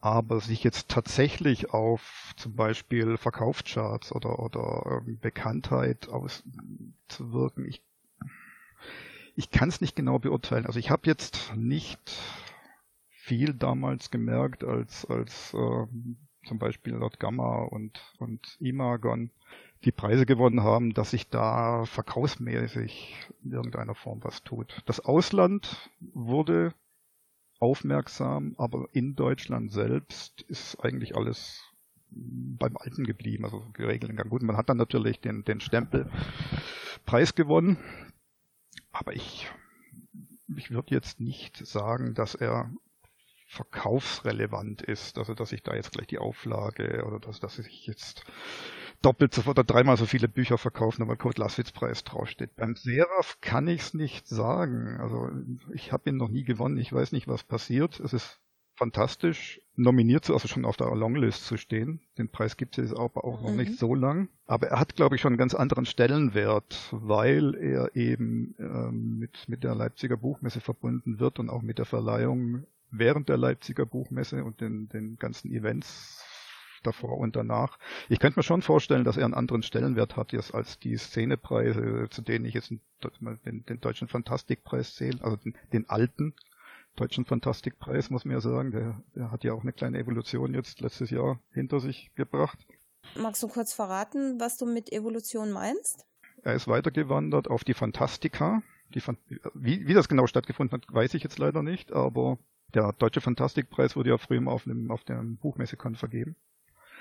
Aber 0.00 0.40
sich 0.40 0.62
jetzt 0.62 0.88
tatsächlich 0.88 1.70
auf 1.70 2.32
zum 2.36 2.54
Beispiel 2.54 3.16
Verkaufscharts 3.16 4.12
oder, 4.12 4.38
oder 4.38 5.02
ähm, 5.04 5.18
Bekanntheit 5.20 6.08
auszuwirken, 6.08 7.66
ich, 7.66 7.82
ich 9.34 9.50
kann 9.50 9.68
es 9.68 9.80
nicht 9.80 9.96
genau 9.96 10.20
beurteilen. 10.20 10.66
Also 10.66 10.78
ich 10.78 10.90
habe 10.90 11.02
jetzt 11.06 11.52
nicht 11.56 11.98
viel 13.28 13.52
damals 13.52 14.10
gemerkt, 14.10 14.64
als, 14.64 15.04
als 15.04 15.52
äh, 15.52 15.86
zum 16.46 16.58
Beispiel 16.58 16.94
Lord 16.94 17.20
Gamma 17.20 17.62
und, 17.64 18.00
und 18.18 18.56
Imagon 18.58 19.30
die 19.84 19.92
Preise 19.92 20.24
gewonnen 20.24 20.62
haben, 20.62 20.94
dass 20.94 21.10
sich 21.10 21.28
da 21.28 21.84
verkaufsmäßig 21.84 23.28
in 23.44 23.52
irgendeiner 23.52 23.94
Form 23.94 24.24
was 24.24 24.42
tut. 24.42 24.82
Das 24.86 25.00
Ausland 25.00 25.90
wurde 26.00 26.74
aufmerksam, 27.60 28.54
aber 28.56 28.88
in 28.92 29.14
Deutschland 29.14 29.72
selbst 29.72 30.40
ist 30.42 30.82
eigentlich 30.82 31.14
alles 31.14 31.62
beim 32.10 32.78
Alten 32.78 33.04
geblieben, 33.04 33.44
also 33.44 33.62
geregelt. 33.74 34.16
Gut, 34.30 34.42
man 34.42 34.56
hat 34.56 34.70
dann 34.70 34.78
natürlich 34.78 35.20
den, 35.20 35.44
den 35.44 35.60
Stempelpreis 35.60 37.34
gewonnen, 37.34 37.76
aber 38.90 39.14
ich, 39.14 39.50
ich 40.56 40.70
würde 40.70 40.94
jetzt 40.94 41.20
nicht 41.20 41.58
sagen, 41.58 42.14
dass 42.14 42.34
er 42.34 42.72
verkaufsrelevant 43.48 44.82
ist. 44.82 45.18
Also 45.18 45.34
dass 45.34 45.52
ich 45.52 45.62
da 45.62 45.74
jetzt 45.74 45.92
gleich 45.92 46.06
die 46.06 46.18
Auflage 46.18 47.04
oder 47.06 47.18
dass, 47.18 47.40
dass 47.40 47.58
ich 47.58 47.86
jetzt 47.86 48.24
doppelt 49.00 49.32
so 49.32 49.48
oder 49.48 49.64
dreimal 49.64 49.96
so 49.96 50.06
viele 50.06 50.28
Bücher 50.28 50.58
verkaufen, 50.58 51.08
weil 51.08 51.16
Kurt 51.16 51.38
Laswitz 51.38 51.72
Preis 51.72 52.04
draufsteht. 52.04 52.54
Beim 52.56 52.76
Seraph 52.76 53.38
kann 53.40 53.66
ich 53.66 53.80
es 53.80 53.94
nicht 53.94 54.26
sagen. 54.28 54.98
Also 55.00 55.30
ich 55.72 55.92
habe 55.92 56.10
ihn 56.10 56.16
noch 56.16 56.28
nie 56.28 56.44
gewonnen. 56.44 56.76
Ich 56.76 56.92
weiß 56.92 57.12
nicht, 57.12 57.26
was 57.26 57.42
passiert. 57.42 57.98
Es 58.00 58.12
ist 58.12 58.38
fantastisch, 58.74 59.60
nominiert 59.76 60.24
zu, 60.24 60.34
also 60.34 60.46
schon 60.46 60.64
auf 60.64 60.76
der 60.76 60.94
Longlist 60.94 61.46
zu 61.46 61.56
stehen. 61.56 62.00
Den 62.16 62.30
Preis 62.30 62.56
gibt 62.56 62.78
es 62.78 62.94
aber 62.94 63.24
auch 63.24 63.40
noch 63.40 63.50
mhm. 63.50 63.56
nicht 63.56 63.78
so 63.78 63.94
lang. 63.94 64.28
Aber 64.46 64.68
er 64.68 64.78
hat, 64.78 64.94
glaube 64.94 65.16
ich, 65.16 65.22
schon 65.22 65.32
einen 65.32 65.38
ganz 65.38 65.54
anderen 65.54 65.86
Stellenwert, 65.86 66.88
weil 66.92 67.54
er 67.56 67.96
eben 67.96 68.54
ähm, 68.58 69.18
mit, 69.18 69.48
mit 69.48 69.64
der 69.64 69.74
Leipziger 69.74 70.16
Buchmesse 70.16 70.60
verbunden 70.60 71.18
wird 71.18 71.38
und 71.38 71.50
auch 71.50 71.62
mit 71.62 71.78
der 71.78 71.86
Verleihung 71.86 72.66
während 72.90 73.28
der 73.28 73.36
Leipziger 73.36 73.86
Buchmesse 73.86 74.44
und 74.44 74.60
den, 74.60 74.88
den 74.88 75.16
ganzen 75.16 75.50
Events 75.52 76.24
davor 76.82 77.18
und 77.18 77.36
danach. 77.36 77.78
Ich 78.08 78.20
könnte 78.20 78.38
mir 78.38 78.44
schon 78.44 78.62
vorstellen, 78.62 79.04
dass 79.04 79.16
er 79.16 79.24
einen 79.24 79.34
anderen 79.34 79.62
Stellenwert 79.62 80.16
hat 80.16 80.32
jetzt 80.32 80.54
als 80.54 80.78
die 80.78 80.96
Szenepreise, 80.96 82.06
zu 82.10 82.22
denen 82.22 82.44
ich 82.44 82.54
jetzt 82.54 82.70
den, 82.70 83.64
den 83.64 83.80
deutschen 83.80 84.08
Fantastikpreis 84.08 84.94
zähle, 84.94 85.22
also 85.22 85.36
den, 85.36 85.54
den 85.72 85.88
alten 85.88 86.34
deutschen 86.96 87.24
Fantastikpreis, 87.24 88.10
muss 88.10 88.24
man 88.24 88.34
ja 88.34 88.40
sagen. 88.40 88.72
Der, 88.72 89.02
der 89.14 89.30
hat 89.30 89.44
ja 89.44 89.52
auch 89.52 89.62
eine 89.62 89.72
kleine 89.72 89.98
Evolution 89.98 90.54
jetzt 90.54 90.80
letztes 90.80 91.10
Jahr 91.10 91.40
hinter 91.52 91.80
sich 91.80 92.10
gebracht. 92.14 92.58
Magst 93.16 93.42
du 93.42 93.48
kurz 93.48 93.72
verraten, 93.72 94.38
was 94.40 94.56
du 94.56 94.66
mit 94.66 94.92
Evolution 94.92 95.52
meinst? 95.52 96.04
Er 96.42 96.54
ist 96.54 96.68
weitergewandert 96.68 97.48
auf 97.48 97.64
die 97.64 97.74
Fantastika. 97.74 98.62
Die, 98.94 99.02
wie, 99.54 99.86
wie 99.86 99.94
das 99.94 100.08
genau 100.08 100.26
stattgefunden 100.26 100.80
hat, 100.80 100.92
weiß 100.92 101.14
ich 101.14 101.22
jetzt 101.22 101.38
leider 101.38 101.62
nicht, 101.62 101.92
aber 101.92 102.38
der 102.74 102.92
Deutsche 102.92 103.20
Fantastikpreis 103.20 103.96
wurde 103.96 104.10
ja 104.10 104.18
früher 104.18 104.40
mal 104.40 104.52
auf, 104.52 104.66
einem, 104.66 104.90
auf 104.90 105.04
der 105.04 105.22
Buchmessekon 105.22 105.96
vergeben 105.96 106.36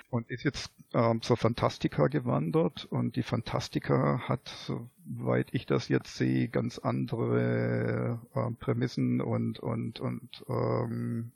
und 0.09 0.29
ist 0.29 0.43
jetzt 0.43 0.71
ähm, 0.93 1.21
zur 1.21 1.37
Fantastica 1.37 2.07
gewandert 2.07 2.85
und 2.85 3.15
die 3.15 3.23
Fantastica 3.23 4.21
hat, 4.27 4.47
soweit 4.47 5.47
ich 5.51 5.65
das 5.65 5.89
jetzt 5.89 6.15
sehe, 6.15 6.47
ganz 6.47 6.79
andere 6.79 8.19
äh, 8.33 8.51
Prämissen 8.59 9.21
und 9.21 9.59
und 9.59 9.99
und 9.99 10.45
ähm, 10.47 11.31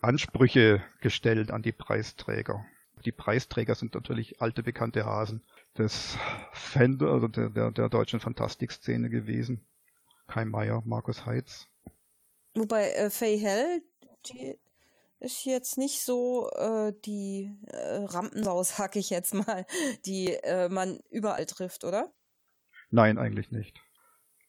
Ansprüche 0.00 0.82
gestellt 1.00 1.50
an 1.50 1.62
die 1.62 1.72
Preisträger. 1.72 2.64
Die 3.04 3.12
Preisträger 3.12 3.74
sind 3.74 3.94
natürlich 3.94 4.40
alte 4.40 4.62
bekannte 4.62 5.04
Hasen 5.04 5.42
des 5.78 6.18
Fender, 6.52 7.12
also 7.12 7.28
der, 7.28 7.50
der, 7.50 7.70
der 7.70 7.88
deutschen 7.88 8.20
Fantastikszene 8.20 9.10
gewesen. 9.10 9.60
Kai 10.26 10.44
Meier, 10.44 10.82
Markus 10.84 11.24
Heitz. 11.26 11.68
Wobei 12.56 12.90
äh, 12.92 13.10
Faye 13.10 13.36
Hell, 13.36 13.82
die 14.26 14.58
ist 15.20 15.44
jetzt 15.44 15.78
nicht 15.78 16.02
so 16.02 16.50
äh, 16.50 16.92
die 17.04 17.54
äh, 17.66 18.04
Rampensau, 18.04 18.62
sag 18.62 18.96
ich 18.96 19.10
jetzt 19.10 19.34
mal, 19.34 19.66
die 20.06 20.34
äh, 20.34 20.68
man 20.68 21.00
überall 21.10 21.46
trifft, 21.46 21.84
oder? 21.84 22.12
Nein, 22.90 23.18
eigentlich 23.18 23.50
nicht. 23.50 23.80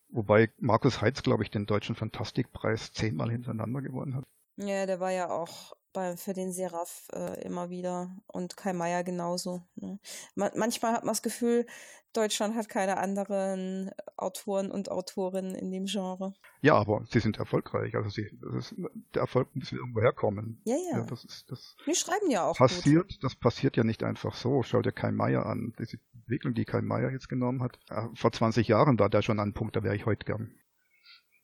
Wobei 0.10 0.50
Markus 0.58 1.02
Heitz, 1.02 1.22
glaube 1.22 1.44
ich, 1.44 1.52
den 1.52 1.66
deutschen 1.66 1.96
Fantastikpreis 1.96 2.94
zehnmal 2.94 3.30
hintereinander 3.30 3.82
gewonnen 3.82 4.16
hat. 4.16 4.24
Ja, 4.56 4.86
der 4.86 5.00
war 5.00 5.12
ja 5.12 5.30
auch 5.30 5.74
bei, 5.98 6.16
für 6.16 6.34
den 6.34 6.52
Seraph 6.52 7.08
äh, 7.12 7.42
immer 7.44 7.72
wieder 7.72 8.16
und 8.28 8.56
Kai 8.56 8.72
Meier 8.72 9.04
genauso. 9.04 9.64
Ne? 9.78 9.98
Man, 10.36 10.52
manchmal 10.56 10.94
hat 10.94 11.04
man 11.04 11.14
das 11.14 11.24
Gefühl, 11.24 11.66
Deutschland 12.14 12.56
hat 12.56 12.70
keine 12.70 12.98
anderen 12.98 13.90
Autoren 14.16 14.70
und 14.70 14.92
Autorinnen 14.92 15.56
in 15.56 15.72
dem 15.72 15.86
Genre. 15.86 16.36
Ja, 16.62 16.76
aber 16.76 17.04
sie 17.10 17.20
sind 17.20 17.40
erfolgreich. 17.40 17.96
Also 17.96 18.10
sie, 18.10 18.30
ist, 18.60 18.76
der 19.16 19.24
Erfolg 19.24 19.48
muss 19.56 19.72
irgendwo 19.72 20.02
herkommen. 20.02 20.62
Ja, 20.66 20.76
ja. 20.76 21.00
ja 21.00 21.06
das 21.06 21.26
ist, 21.26 21.50
das 21.50 21.76
Wir 21.86 21.96
schreiben 21.96 22.30
ja 22.30 22.46
auch 22.46 22.56
passiert, 22.56 23.10
gut. 23.14 23.24
Das 23.24 23.34
passiert 23.34 23.76
ja 23.76 23.84
nicht 23.84 24.04
einfach 24.04 24.36
so. 24.36 24.62
Schau 24.62 24.84
dir 24.84 24.92
Kai 24.92 25.12
Meier 25.12 25.48
an. 25.48 25.74
Diese 25.80 25.98
Entwicklung, 26.14 26.54
die 26.54 26.66
Kai 26.66 26.82
Meier 26.82 27.10
jetzt 27.10 27.28
genommen 27.28 27.64
hat. 27.64 27.80
Vor 28.14 28.32
20 28.32 28.68
Jahren 28.68 29.00
war 29.00 29.10
der 29.10 29.24
schon 29.24 29.40
an 29.40 29.46
einem 29.46 29.54
Punkt, 29.54 29.76
da 29.76 29.82
wäre 29.82 29.96
ich 29.96 30.06
heute 30.06 30.26
gern. 30.26 30.54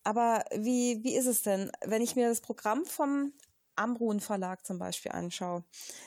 Aber 0.04 0.44
wie, 0.52 1.04
wie 1.04 1.16
ist 1.16 1.28
es 1.28 1.42
denn, 1.42 1.72
wenn 1.84 2.04
ich 2.04 2.16
mir 2.16 2.30
das 2.30 2.42
Programm 2.42 2.86
vom 2.86 3.34
Amrun 3.76 4.20
Verlag 4.20 4.66
zum 4.66 4.80
Beispiel 4.80 5.12
anschaue, 5.12 5.64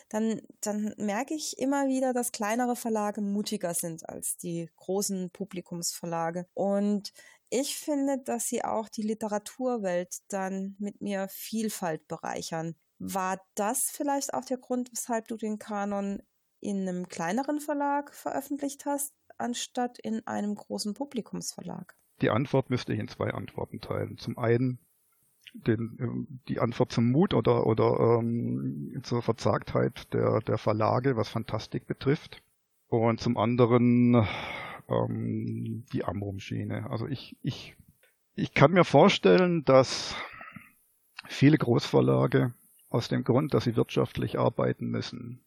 dann, 0.09 0.41
dann 0.61 0.95
merke 0.97 1.35
ich 1.35 1.59
immer 1.59 1.89
wieder, 1.89 2.13
dass 2.13 2.33
kleinere 2.33 2.77
Verlage 2.77 3.21
mutiger 3.21 3.75
sind 3.75 4.09
als 4.09 4.37
die 4.37 4.71
großen 4.77 5.31
Publikumsverlage. 5.31 6.47
Und 6.55 7.13
ich 7.51 7.77
finde, 7.77 8.19
dass 8.19 8.49
sie 8.49 8.65
auch 8.65 8.89
die 8.89 9.03
Literaturwelt 9.03 10.19
dann 10.29 10.77
mit 10.79 11.01
mir 11.01 11.29
Vielfalt 11.29 12.07
bereichern. 12.09 12.75
War 12.99 13.41
das 13.55 13.91
vielleicht 13.91 14.35
auch 14.35 14.45
der 14.45 14.59
Grund, 14.59 14.91
weshalb 14.93 15.29
du 15.29 15.37
den 15.37 15.59
Kanon 15.59 16.23
in 16.61 16.89
einem 16.89 17.09
kleineren 17.09 17.61
Verlag 17.61 18.15
veröffentlicht 18.15 18.87
hast, 18.87 19.15
anstatt 19.39 19.99
in 19.99 20.27
einem 20.27 20.55
großen 20.55 20.95
Publikumsverlag? 20.95 21.97
Die 22.23 22.31
Antwort 22.31 22.71
müsste 22.71 22.95
ich 22.95 22.99
in 22.99 23.09
zwei 23.09 23.31
Antworten 23.31 23.81
teilen. 23.81 24.17
Zum 24.17 24.39
einen 24.39 24.79
den, 25.55 25.97
ähm, 26.01 26.41
die 26.49 26.61
Antwort 26.61 26.93
zum 26.93 27.11
Mut 27.11 27.35
oder, 27.35 27.67
oder 27.67 28.19
ähm, 28.21 29.01
zur 29.03 29.23
Verzagtheit 29.23 30.13
der, 30.13 30.41
der 30.41 30.59
Verlage, 30.59 31.17
was 31.17 31.29
Fantastik 31.29 31.87
betrifft. 31.87 32.43
Und 32.89 33.21
zum 33.21 33.37
anderen 33.37 34.27
ähm, 34.89 35.85
die 35.93 36.05
Amrum-Schiene. 36.05 36.89
Also 36.91 37.07
ich, 37.07 37.37
ich, 37.43 37.77
ich 38.35 38.55
kann 38.55 38.73
mir 38.73 38.85
vorstellen, 38.85 39.65
dass 39.65 40.15
viele 41.27 41.59
Großverlage 41.59 42.55
aus 42.89 43.09
dem 43.09 43.25
Grund, 43.25 43.55
dass 43.55 43.65
sie 43.65 43.77
wirtschaftlich 43.77 44.39
arbeiten 44.39 44.87
müssen, 44.89 45.41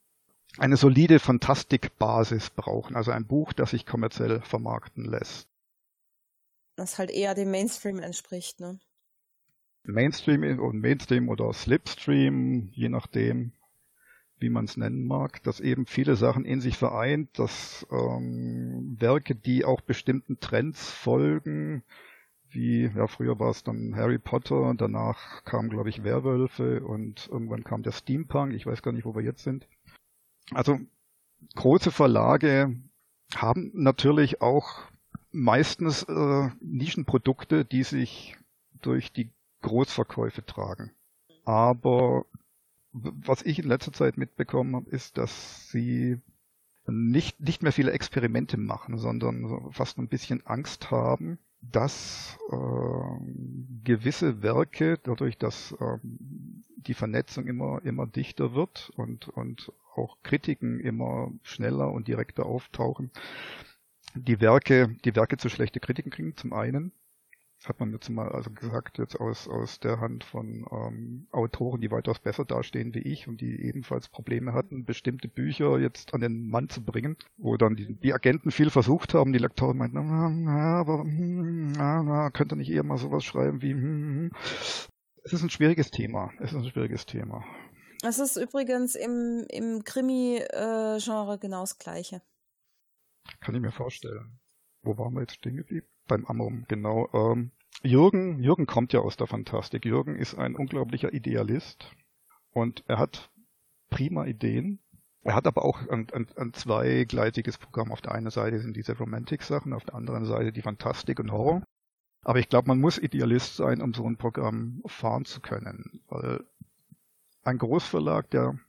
eine 0.58 0.78
solide 0.78 1.20
Fantastikbasis 1.20 2.50
brauchen. 2.50 2.96
Also 2.96 3.12
ein 3.12 3.26
Buch, 3.26 3.54
das 3.54 3.72
sich 3.72 3.86
kommerziell 3.86 4.42
vermarkten 4.42 5.06
lässt. 5.06 5.48
Das 6.76 6.98
halt 6.98 7.12
eher 7.12 7.36
dem 7.36 7.52
Mainstream 7.52 8.00
entspricht, 8.00 8.60
ne? 8.60 8.80
Mainstream 9.84 10.60
und 10.60 10.80
Mainstream 10.80 11.30
oder 11.30 11.52
Slipstream, 11.54 12.70
je 12.72 12.90
nachdem, 12.90 13.54
wie 14.40 14.50
man 14.50 14.66
es 14.66 14.78
nennen 14.78 15.06
mag, 15.06 15.44
das 15.44 15.60
eben 15.60 15.86
viele 15.86 16.16
Sachen 16.16 16.46
in 16.46 16.62
sich 16.62 16.78
vereint, 16.78 17.38
dass 17.38 17.86
ähm, 17.92 18.96
Werke, 19.00 19.36
die 19.36 19.66
auch 19.66 19.82
bestimmten 19.82 20.40
Trends 20.40 20.92
folgen, 20.92 21.84
wie, 22.52 22.90
ja, 22.96 23.08
früher 23.08 23.40
war 23.40 23.52
es 23.52 23.64
dann 23.64 23.96
Harry 23.96 24.18
Potter, 24.18 24.74
danach 24.76 25.44
kam, 25.44 25.70
glaube 25.70 25.90
ich, 25.90 26.04
Werwölfe 26.04 26.82
und 26.84 27.28
irgendwann 27.32 27.64
kam 27.64 27.84
der 27.84 27.92
Steampunk, 27.92 28.54
ich 28.54 28.66
weiß 28.66 28.82
gar 28.82 28.92
nicht, 28.92 29.06
wo 29.06 29.16
wir 29.16 29.22
jetzt 29.22 29.44
sind. 29.44 29.68
Also 30.52 30.80
große 31.56 31.92
Verlage 31.92 32.76
haben 33.36 33.72
natürlich 33.76 34.42
auch 34.42 34.90
meistens 35.32 36.04
äh, 36.04 36.50
Nischenprodukte, 36.60 37.66
die 37.66 37.84
sich 37.84 38.36
durch 38.82 39.12
die 39.12 39.30
Großverkäufe 39.62 40.46
tragen. 40.46 40.92
Aber 41.46 42.26
was 42.92 43.44
ich 43.44 43.60
in 43.60 43.68
letzter 43.68 43.94
Zeit 43.94 44.18
mitbekommen 44.18 44.76
habe, 44.76 44.90
ist, 44.90 45.18
dass 45.18 45.70
sie 45.70 46.20
nicht, 46.88 47.40
nicht 47.40 47.62
mehr 47.62 47.72
viele 47.72 47.92
Experimente 47.92 48.58
machen, 48.58 48.98
sondern 48.98 49.72
fast 49.72 49.98
ein 49.98 50.08
bisschen 50.08 50.46
Angst 50.46 50.92
haben, 50.92 51.38
dass 51.62 52.38
äh, 52.50 52.56
gewisse 53.84 54.42
Werke, 54.42 54.98
dadurch, 55.04 55.38
dass 55.38 55.74
äh, 55.74 55.98
die 56.04 56.94
Vernetzung 56.94 57.48
immer, 57.48 57.82
immer 57.84 58.08
dichter 58.08 58.54
wird 58.54 58.92
und, 58.96 59.28
und 59.28 59.72
auch 59.96 60.18
Kritiken 60.24 60.80
immer 60.80 61.32
schneller 61.44 61.92
und 61.92 62.08
direkter 62.08 62.46
auftauchen, 62.46 63.12
die 64.16 64.40
Werke, 64.40 64.96
die 65.06 65.16
Werke 65.16 65.38
zu 65.38 65.50
schlechte 65.50 65.80
Kritiken 65.80 66.12
kriegen, 66.12 66.36
zum 66.36 66.54
einen 66.54 66.92
hat 67.68 67.80
man 67.80 67.92
jetzt 67.92 68.10
mal 68.10 68.30
also 68.30 68.52
gesagt, 68.52 68.98
jetzt 69.00 69.20
aus, 69.20 69.48
aus 69.48 69.80
der 69.80 70.00
Hand 70.00 70.24
von 70.24 70.66
ähm, 70.72 71.28
Autoren, 71.32 71.82
die 71.82 71.92
weitaus 71.92 72.20
besser 72.20 72.46
dastehen 72.46 72.94
wie 72.94 73.00
ich 73.00 73.28
und 73.28 73.42
die 73.42 73.62
ebenfalls 73.62 74.08
Probleme 74.08 74.54
hatten, 74.54 74.86
bestimmte 74.86 75.28
Bücher 75.28 75.78
jetzt 75.80 76.14
an 76.14 76.22
den 76.22 76.50
Mann 76.50 76.70
zu 76.70 76.84
bringen, 76.84 77.18
wo 77.38 77.58
dann 77.58 77.76
die, 77.76 77.94
die 77.94 78.14
Agenten 78.14 78.52
viel 78.52 78.70
versucht 78.70 79.14
haben, 79.14 79.34
die 79.34 79.40
Lektoren 79.40 79.78
meinten, 79.78 79.96
na, 79.96 80.30
na, 80.30 80.80
aber 80.80 81.00
hm, 81.00 81.74
na, 81.74 82.04
na, 82.04 82.30
könnte 82.30 82.56
nicht 82.56 82.70
eher 82.70 82.84
mal 82.84 82.98
sowas 82.98 83.26
schreiben 83.26 83.62
wie 83.62 83.74
hm, 83.74 83.82
hm, 83.82 84.16
hm. 84.16 84.32
es 85.24 85.34
ist 85.34 85.44
ein 85.44 85.50
schwieriges 85.50 85.92
Thema. 85.92 86.32
Es 86.40 86.54
ist 86.54 86.58
ein 86.58 86.70
schwieriges 86.70 87.06
Thema. 87.06 87.44
Es 88.02 88.20
ist 88.20 88.38
übrigens 88.38 88.96
im, 88.96 89.46
im 89.50 89.84
Krimi-Genre 89.84 91.34
äh, 91.34 91.38
genau 91.38 91.62
das 91.62 91.78
Gleiche. 91.78 92.22
Kann 93.42 93.56
ich 93.56 93.62
mir 93.62 93.72
vorstellen. 93.72 94.40
Wo 94.82 94.98
waren 94.98 95.14
wir 95.14 95.22
jetzt 95.22 95.36
stehen 95.36 95.58
geblieben? 95.58 95.88
Beim 96.10 96.26
Amrum, 96.26 96.66
genau. 96.68 97.08
Ähm, 97.14 97.52
Jürgen, 97.82 98.44
Jürgen 98.44 98.66
kommt 98.66 98.92
ja 98.92 99.00
aus 99.00 99.16
der 99.16 99.28
Fantastik. 99.28 99.86
Jürgen 99.86 100.18
ist 100.18 100.36
ein 100.36 100.56
unglaublicher 100.56 101.14
Idealist 101.14 101.96
und 102.52 102.84
er 102.88 102.98
hat 102.98 103.32
prima 103.90 104.26
Ideen. 104.26 104.80
Er 105.24 105.36
hat 105.36 105.48
aber 105.48 105.64
auch 105.64 105.88
ein, 105.88 106.08
ein, 106.12 106.28
ein 106.36 106.54
zweigleisiges 106.54 107.58
Programm. 107.58 107.92
Auf 107.92 108.02
der 108.02 108.14
einen 108.14 108.32
Seite 108.32 108.60
sind 108.60 108.76
diese 108.76 108.98
Romantic-Sachen, 108.98 109.74
auf 109.74 109.86
der 109.86 109.96
anderen 109.96 110.26
Seite 110.26 110.52
die 110.52 110.62
Fantastik 110.62 111.20
und 111.20 111.32
Horror. 111.32 111.64
Aber 112.24 112.40
ich 112.40 112.50
glaube, 112.50 112.68
man 112.68 112.82
muss 112.82 112.98
Idealist 112.98 113.56
sein, 113.56 113.82
um 113.82 113.94
so 113.94 114.06
ein 114.06 114.18
Programm 114.18 114.82
fahren 114.86 115.26
zu 115.26 115.40
können. 115.40 116.02
Weil 116.08 116.44
ein 117.44 117.58
Großverlag, 117.58 118.30
der 118.30 118.60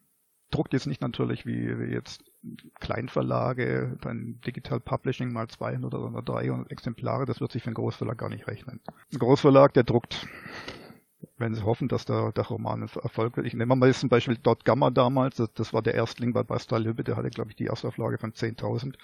druckt 0.51 0.73
jetzt 0.73 0.87
nicht 0.87 1.01
natürlich 1.01 1.47
wie 1.47 1.67
jetzt 1.93 2.30
Kleinverlage, 2.81 3.99
dann 4.01 4.41
Digital 4.47 4.81
Publishing 4.81 5.33
mal 5.33 5.49
200 5.49 5.93
oder 5.95 6.23
300 6.23 6.71
Exemplare, 6.71 7.27
das 7.27 7.41
wird 7.41 7.53
sich 7.53 7.63
für 7.63 7.69
einen 7.69 7.75
Großverlag 7.75 8.17
gar 8.17 8.31
nicht 8.31 8.47
rechnen. 8.47 8.81
Ein 9.13 9.19
Großverlag, 9.19 9.75
der 9.75 9.85
druckt, 9.85 10.27
wenn 11.37 11.55
sie 11.55 11.65
hoffen, 11.65 11.89
dass 11.89 12.07
der, 12.07 12.33
der 12.33 12.45
Roman 12.45 12.83
Erfolg 12.83 13.37
wird. 13.37 13.47
Ich 13.47 13.55
nehme 13.55 13.77
mal 13.77 13.93
zum 13.95 14.09
Beispiel 14.09 14.39
Dot 14.39 14.65
Gamma 14.65 14.91
damals, 14.91 15.37
das, 15.37 15.53
das 15.53 15.75
war 15.75 15.83
der 15.83 15.95
Erstling 15.95 16.33
bei 16.33 16.43
Basta 16.43 16.79
Lübbe, 16.79 17.05
der 17.05 17.17
hatte, 17.17 17.31
glaube 17.31 17.51
ich, 17.51 17.57
die 17.57 17.67
Erstauflage 17.67 18.19
von 18.19 18.33
10.000 18.33 18.95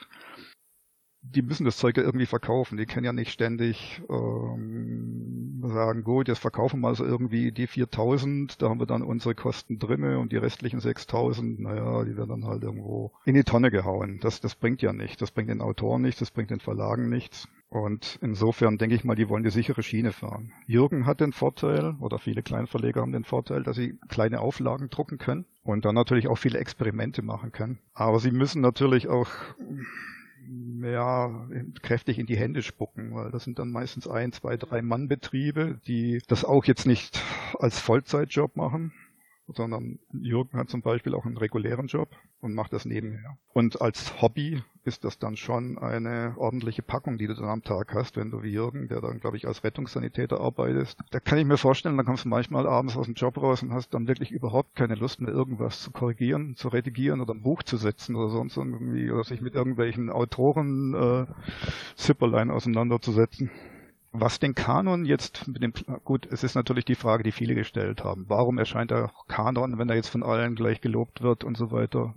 die 1.29 1.43
müssen 1.43 1.65
das 1.65 1.77
Zeug 1.77 1.97
ja 1.97 2.03
irgendwie 2.03 2.27
verkaufen. 2.27 2.77
Die 2.79 2.87
können 2.87 3.05
ja 3.05 3.13
nicht 3.13 3.33
ständig 3.33 4.01
ähm, 4.09 5.26
sagen, 5.71 6.05
gut, 6.05 6.29
jetzt 6.29 6.39
verkaufen 6.39 6.81
wir 6.81 6.89
also 6.89 7.05
irgendwie 7.05 7.53
die 7.53 7.67
4000, 7.67 8.61
da 8.61 8.69
haben 8.69 8.81
wir 8.81 8.87
dann 8.87 9.03
unsere 9.03 9.35
Kosten 9.35 9.79
drinne 9.79 10.19
und 10.19 10.33
die 10.33 10.37
restlichen 10.37 10.81
6000, 10.81 11.61
naja, 11.61 12.05
die 12.05 12.17
werden 12.17 12.41
dann 12.41 12.45
halt 12.47 12.63
irgendwo 12.63 13.13
in 13.25 13.35
die 13.35 13.45
Tonne 13.45 13.71
gehauen. 13.71 14.19
Das, 14.21 14.41
das 14.41 14.55
bringt 14.55 14.83
ja 14.83 14.93
nicht. 14.93 15.21
Das 15.21 15.31
bringt 15.31 15.51
den 15.51 15.61
Autoren 15.61 16.03
nichts, 16.03 16.21
das 16.21 16.31
bringt 16.31 16.51
den 16.51 16.61
Verlagen 16.61 17.09
nichts. 17.09 17.49
Und 17.69 18.19
insofern 18.23 18.79
denke 18.79 18.95
ich 18.95 19.05
mal, 19.05 19.17
die 19.17 19.29
wollen 19.29 19.43
die 19.43 19.51
sichere 19.51 19.83
Schiene 19.83 20.13
fahren. 20.13 20.53
Jürgen 20.67 21.05
hat 21.05 21.21
den 21.21 21.33
Vorteil, 21.33 21.97
oder 22.01 22.19
viele 22.19 22.43
Kleinverleger 22.43 23.01
haben 23.01 23.13
den 23.13 23.25
Vorteil, 23.25 23.63
dass 23.65 23.77
sie 23.77 23.99
kleine 24.09 24.41
Auflagen 24.41 24.89
drucken 24.89 25.19
können 25.19 25.47
und 25.65 25.85
dann 25.85 25.95
natürlich 25.95 26.29
auch 26.29 26.39
viele 26.39 26.59
Experimente 26.59 27.23
machen 27.23 27.53
können. 27.53 27.81
Aber 27.93 28.21
sie 28.21 28.31
müssen 28.31 28.63
natürlich 28.63 29.09
auch 29.09 29.29
ja, 30.83 31.49
kräftig 31.83 32.19
in 32.19 32.27
die 32.27 32.37
Hände 32.37 32.63
spucken, 32.63 33.15
weil 33.15 33.31
das 33.31 33.45
sind 33.45 33.59
dann 33.59 33.71
meistens 33.71 34.09
ein, 34.09 34.33
zwei, 34.33 34.57
drei 34.57 34.83
Mann-Betriebe, 34.83 35.81
die 35.87 36.21
das 36.29 36.45
auch 36.45 36.65
jetzt 36.65 36.87
nicht 36.87 37.23
als 37.59 37.81
Vollzeitjob 37.81 38.57
machen, 38.57 38.93
sondern 39.49 39.99
Jürgen 40.13 40.59
hat 40.59 40.69
zum 40.69 40.83
Beispiel 40.83 41.15
auch 41.15 41.25
einen 41.25 41.37
regulären 41.37 41.87
Job 41.87 42.09
und 42.41 42.55
macht 42.55 42.73
das 42.73 42.85
nebenher. 42.85 43.39
Und 43.53 43.81
als 43.81 44.21
Hobby 44.21 44.63
ist 44.85 45.05
das 45.05 45.19
dann 45.19 45.37
schon 45.37 45.79
eine 45.79 46.35
ordentliche 46.37 46.83
Packung, 46.83 47.19
die 47.19 47.27
du 47.27 47.35
dann 47.35 47.49
am 47.49 47.63
Tag 47.63 47.95
hast, 47.95 48.17
wenn 48.17 48.31
du 48.31 48.43
wie 48.43 48.53
Jürgen, 48.53 48.89
der 48.89 49.01
dann, 49.01 49.21
glaube 49.21 49.37
ich, 49.37 49.47
als 49.47 49.65
Rettungssanitäter 49.65 50.41
arbeitest. 50.41 50.99
Da 51.11 51.21
kann 51.21 51.39
ich 51.39 51.45
mir 51.45 51.57
vorstellen, 51.57 51.97
dann 51.97 52.07
kommst 52.07 52.25
du 52.25 52.29
manchmal 52.29 52.67
abends 52.67 52.97
aus 52.97 53.07
dem 53.07 53.15
Job 53.15 53.37
raus 53.39 53.63
und 53.63 53.73
hast 53.73 53.95
dann 53.95 54.07
wirklich 54.07 54.31
überhaupt 54.31 54.77
keine 54.77 54.95
Lust 54.95 55.21
mehr, 55.21 55.33
irgendwas 55.33 55.81
zu 55.81 55.91
korrigieren, 55.91 56.55
zu 56.57 56.69
redigieren 56.69 57.21
oder 57.21 57.35
ein 57.35 57.43
Buch 57.43 57.63
zu 57.63 57.77
setzen 57.77 58.15
oder 58.17 58.31
sonst 58.31 58.57
irgendwie, 58.57 59.11
oder 59.11 59.25
sich 59.25 59.41
mit 59.41 59.55
irgendwelchen 59.55 60.11
Autoren 60.11 60.95
äh, 60.95 61.27
Zipperlein 61.97 62.51
auseinanderzusetzen. 62.51 63.51
Was 64.19 64.39
den 64.39 64.55
Kanon 64.55 65.05
jetzt 65.05 65.47
mit 65.47 65.63
dem, 65.63 65.73
gut, 66.05 66.27
es 66.27 66.43
ist 66.43 66.55
natürlich 66.55 66.85
die 66.85 66.95
Frage, 66.95 67.23
die 67.23 67.33
viele 67.33 67.55
gestellt 67.55 68.03
haben. 68.03 68.25
Warum 68.29 68.59
erscheint 68.59 68.91
der 68.91 69.11
Kanon, 69.29 69.79
wenn 69.79 69.89
er 69.89 69.97
jetzt 69.97 70.09
von 70.09 70.23
allen 70.23 70.55
gleich 70.55 70.81
gelobt 70.81 71.23
wird 71.23 71.45
und 71.45 71.57
so 71.57 71.71
weiter? 71.71 72.15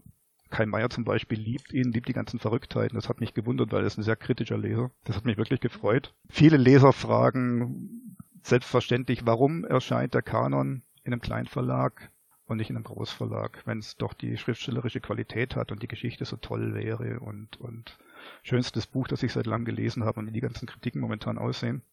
Kai 0.49 0.65
Meier 0.65 0.89
zum 0.89 1.03
Beispiel 1.03 1.39
liebt 1.39 1.73
ihn, 1.73 1.91
liebt 1.91 2.07
die 2.07 2.13
ganzen 2.13 2.39
Verrücktheiten. 2.39 2.95
Das 2.95 3.09
hat 3.09 3.19
mich 3.19 3.33
gewundert, 3.33 3.71
weil 3.71 3.83
er 3.83 3.87
ist 3.87 3.97
ein 3.97 4.03
sehr 4.03 4.15
kritischer 4.15 4.57
Leser. 4.57 4.91
Das 5.03 5.15
hat 5.15 5.25
mich 5.25 5.37
wirklich 5.37 5.59
gefreut. 5.59 6.13
Viele 6.27 6.57
Leser 6.57 6.93
fragen 6.93 8.15
selbstverständlich, 8.41 9.25
warum 9.25 9.63
erscheint 9.65 10.13
der 10.13 10.21
Kanon 10.21 10.81
in 11.03 11.13
einem 11.13 11.21
Kleinverlag 11.21 12.11
und 12.45 12.57
nicht 12.57 12.69
in 12.69 12.75
einem 12.75 12.85
Großverlag, 12.85 13.61
wenn 13.65 13.79
es 13.79 13.95
doch 13.97 14.13
die 14.13 14.37
schriftstellerische 14.37 15.01
Qualität 15.01 15.55
hat 15.55 15.71
und 15.71 15.83
die 15.83 15.87
Geschichte 15.87 16.25
so 16.25 16.35
toll 16.37 16.73
wäre 16.73 17.19
und, 17.19 17.57
und 17.57 17.97
schönstes 18.43 18.87
Buch, 18.87 19.07
das 19.07 19.23
ich 19.23 19.33
seit 19.33 19.45
langem 19.45 19.65
gelesen 19.65 20.03
habe 20.03 20.19
und 20.19 20.27
wie 20.27 20.31
die 20.31 20.41
ganzen 20.41 20.67
Kritiken 20.67 21.01
momentan 21.01 21.37
aussehen. 21.37 21.83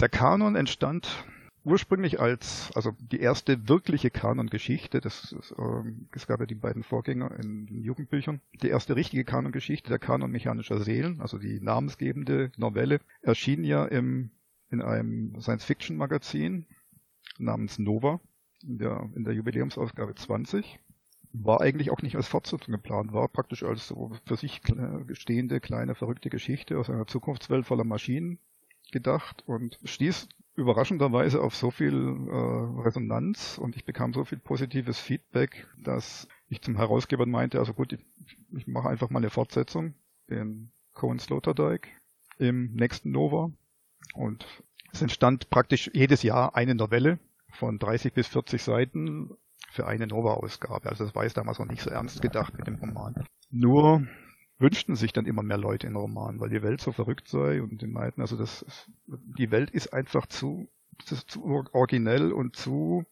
Der 0.00 0.08
Kanon 0.08 0.56
entstand 0.56 1.24
ursprünglich 1.62 2.20
als, 2.20 2.70
also 2.74 2.92
die 2.98 3.20
erste 3.20 3.68
wirkliche 3.68 4.10
Kanongeschichte, 4.10 5.00
das, 5.00 5.34
äh, 5.56 5.92
es 6.12 6.26
gab 6.26 6.40
ja 6.40 6.46
die 6.46 6.54
beiden 6.54 6.82
Vorgänger 6.82 7.30
in 7.38 7.66
den 7.66 7.82
Jugendbüchern, 7.82 8.40
die 8.62 8.68
erste 8.68 8.96
richtige 8.96 9.24
Kanongeschichte, 9.24 9.88
der 9.88 9.98
Kanon 9.98 10.30
mechanischer 10.30 10.80
Seelen, 10.80 11.20
also 11.20 11.38
die 11.38 11.60
namensgebende 11.60 12.52
Novelle, 12.56 13.00
erschien 13.22 13.64
ja 13.64 13.84
im, 13.86 14.30
in 14.70 14.82
einem 14.82 15.40
Science-Fiction-Magazin 15.40 16.66
namens 17.38 17.78
Nova 17.78 18.20
in 18.62 18.78
der, 18.78 19.08
in 19.14 19.24
der 19.24 19.34
Jubiläumsausgabe 19.34 20.14
20 20.14 20.80
war 21.32 21.60
eigentlich 21.60 21.90
auch 21.90 22.00
nicht 22.02 22.14
als 22.14 22.28
Fortsetzung 22.28 22.72
geplant, 22.72 23.12
war 23.12 23.28
praktisch 23.28 23.64
als 23.64 23.88
so 23.88 24.12
für 24.24 24.36
sich 24.36 24.60
stehende 25.12 25.60
kleine 25.60 25.96
verrückte 25.96 26.30
Geschichte 26.30 26.78
aus 26.78 26.90
einer 26.90 27.06
Zukunftswelt 27.06 27.66
voller 27.66 27.84
Maschinen 27.84 28.38
gedacht 28.94 29.42
und 29.46 29.78
stieß 29.84 30.28
überraschenderweise 30.54 31.42
auf 31.42 31.56
so 31.56 31.70
viel 31.72 31.94
äh, 31.94 32.82
Resonanz 32.82 33.58
und 33.58 33.74
ich 33.74 33.84
bekam 33.84 34.14
so 34.14 34.24
viel 34.24 34.38
positives 34.38 35.00
Feedback, 35.00 35.66
dass 35.82 36.28
ich 36.48 36.62
zum 36.62 36.76
Herausgeber 36.76 37.26
meinte, 37.26 37.58
also 37.58 37.74
gut, 37.74 37.92
ich, 37.92 38.38
ich 38.56 38.66
mache 38.68 38.88
einfach 38.88 39.10
mal 39.10 39.18
eine 39.18 39.30
Fortsetzung, 39.30 39.94
den 40.30 40.70
Cohen 40.92 41.18
Sloterdijk 41.18 41.88
im 42.38 42.72
nächsten 42.74 43.10
Nova 43.10 43.50
und 44.14 44.46
es 44.92 45.02
entstand 45.02 45.50
praktisch 45.50 45.90
jedes 45.92 46.22
Jahr 46.22 46.54
eine 46.54 46.76
Novelle 46.76 47.18
von 47.50 47.80
30 47.80 48.12
bis 48.12 48.28
40 48.28 48.62
Seiten 48.62 49.30
für 49.72 49.88
eine 49.88 50.06
Nova-Ausgabe. 50.06 50.88
Also 50.88 51.04
das 51.04 51.16
war 51.16 51.24
jetzt 51.24 51.36
damals 51.36 51.58
noch 51.58 51.66
nicht 51.66 51.82
so 51.82 51.90
ernst 51.90 52.22
gedacht 52.22 52.56
mit 52.56 52.68
dem 52.68 52.76
Roman. 52.76 53.26
Nur 53.50 54.06
wünschten 54.64 54.96
sich 54.96 55.12
dann 55.12 55.26
immer 55.26 55.42
mehr 55.42 55.58
Leute 55.58 55.86
in 55.86 55.94
Roman, 55.94 56.40
weil 56.40 56.48
die 56.48 56.62
Welt 56.62 56.80
so 56.80 56.90
verrückt 56.90 57.28
sei 57.28 57.62
und 57.62 57.82
die 57.82 57.86
meinten, 57.86 58.22
also 58.22 58.34
das, 58.34 58.64
die 59.06 59.50
Welt 59.50 59.70
ist 59.70 59.92
einfach 59.92 60.26
zu, 60.26 60.68
ist 61.10 61.30
zu 61.30 61.44
originell 61.72 62.32
und 62.32 62.56
zu 62.56 63.04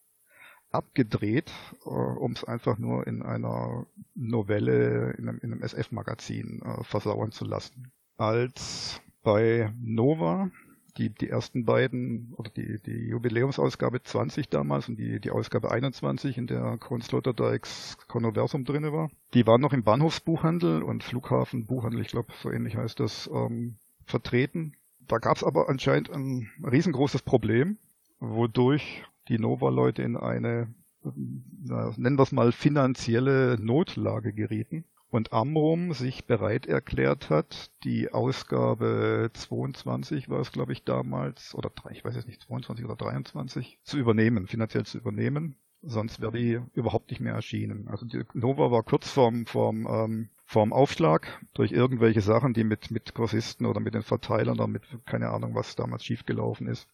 abgedreht, 0.70 1.52
äh, 1.84 1.88
um 1.90 2.32
es 2.32 2.44
einfach 2.44 2.78
nur 2.78 3.06
in 3.06 3.22
einer 3.22 3.86
Novelle, 4.14 5.10
in 5.18 5.28
einem, 5.28 5.38
in 5.42 5.52
einem 5.52 5.62
SF-Magazin 5.62 6.62
äh, 6.62 6.84
versauern 6.84 7.32
zu 7.32 7.44
lassen. 7.44 7.92
Als 8.16 9.02
bei 9.22 9.74
Nova 9.78 10.50
die, 10.98 11.11
die 11.11 11.28
ersten 11.28 11.64
beiden, 11.64 12.33
oder 12.37 12.50
die, 12.50 12.81
die 12.85 13.09
Jubiläumsausgabe 13.09 14.02
20 14.02 14.48
damals 14.48 14.88
und 14.88 14.96
die, 14.96 15.20
die 15.20 15.31
Ausgabe 15.31 15.70
21, 15.70 16.37
in 16.38 16.46
der 16.46 16.78
Sloterdijks 17.00 17.96
Connoversum 18.09 18.64
drinne 18.64 18.92
war, 18.92 19.11
die 19.35 19.46
waren 19.46 19.61
noch 19.61 19.72
im 19.72 19.83
Bahnhofsbuchhandel 19.83 20.83
und 20.83 21.02
Flughafenbuchhandel, 21.02 22.00
ich 22.00 22.09
glaube, 22.09 22.33
so 22.42 22.50
ähnlich 22.50 22.76
heißt 22.76 23.00
das, 23.00 23.31
ähm, 23.33 23.76
vertreten. 24.05 24.74
Da 25.00 25.18
gab 25.18 25.37
es 25.37 25.44
aber 25.44 25.68
anscheinend 25.68 26.11
ein 26.11 26.50
riesengroßes 26.62 27.22
Problem, 27.22 27.78
wodurch 28.20 29.05
die 29.28 29.38
Nova-Leute 29.38 30.02
in 30.02 30.16
eine, 30.16 30.72
na, 31.02 31.92
nennen 31.96 32.18
wir 32.18 32.22
es 32.22 32.33
mal, 32.33 32.52
finanzielle 32.52 33.59
Notlage 33.61 34.33
gerieten 34.33 34.85
und 35.12 35.35
Amrum 35.35 35.92
sich 35.92 36.25
bereit 36.25 36.64
erklärt 36.64 37.29
hat, 37.29 37.70
die 37.85 38.11
Ausgabe 38.11 39.29
22 39.35 40.31
war 40.31 40.40
es, 40.40 40.53
glaube 40.53 40.72
ich, 40.72 40.85
damals, 40.85 41.55
oder 41.55 41.70
ich 41.90 42.03
weiß 42.03 42.16
jetzt 42.16 42.27
nicht, 42.27 42.40
22 42.40 42.87
oder 42.87 42.96
23, 42.96 43.79
zu 43.83 43.98
übernehmen, 43.98 44.46
finanziell 44.46 44.87
zu 44.87 44.96
übernehmen. 44.96 45.57
Sonst 45.83 46.22
wäre 46.22 46.33
die 46.33 46.61
überhaupt 46.72 47.11
nicht 47.11 47.20
mehr 47.20 47.35
erschienen. 47.35 47.88
Also 47.88 48.07
die 48.07 48.25
Nova 48.33 48.70
war 48.70 48.83
kurz 48.85 49.11
vorm, 49.11 49.44
vorm, 49.44 49.87
ähm, 49.87 50.31
vorm 50.46 50.72
Aufschlag 50.72 51.44
durch 51.53 51.72
irgendwelche 51.72 52.22
Sachen, 52.22 52.55
die 52.55 52.64
mit, 52.64 52.90
mit 52.90 53.14
Grossisten 53.14 53.66
oder 53.66 53.81
mit 53.81 53.92
den 53.92 54.03
Verteilern 54.03 54.61
oder 54.61 54.66
mit 54.66 54.83
keine 55.05 55.29
Ahnung, 55.29 55.55
was 55.55 55.77
damals 55.77 56.05
schiefgelaufen 56.07 56.68
ist. 56.68 56.88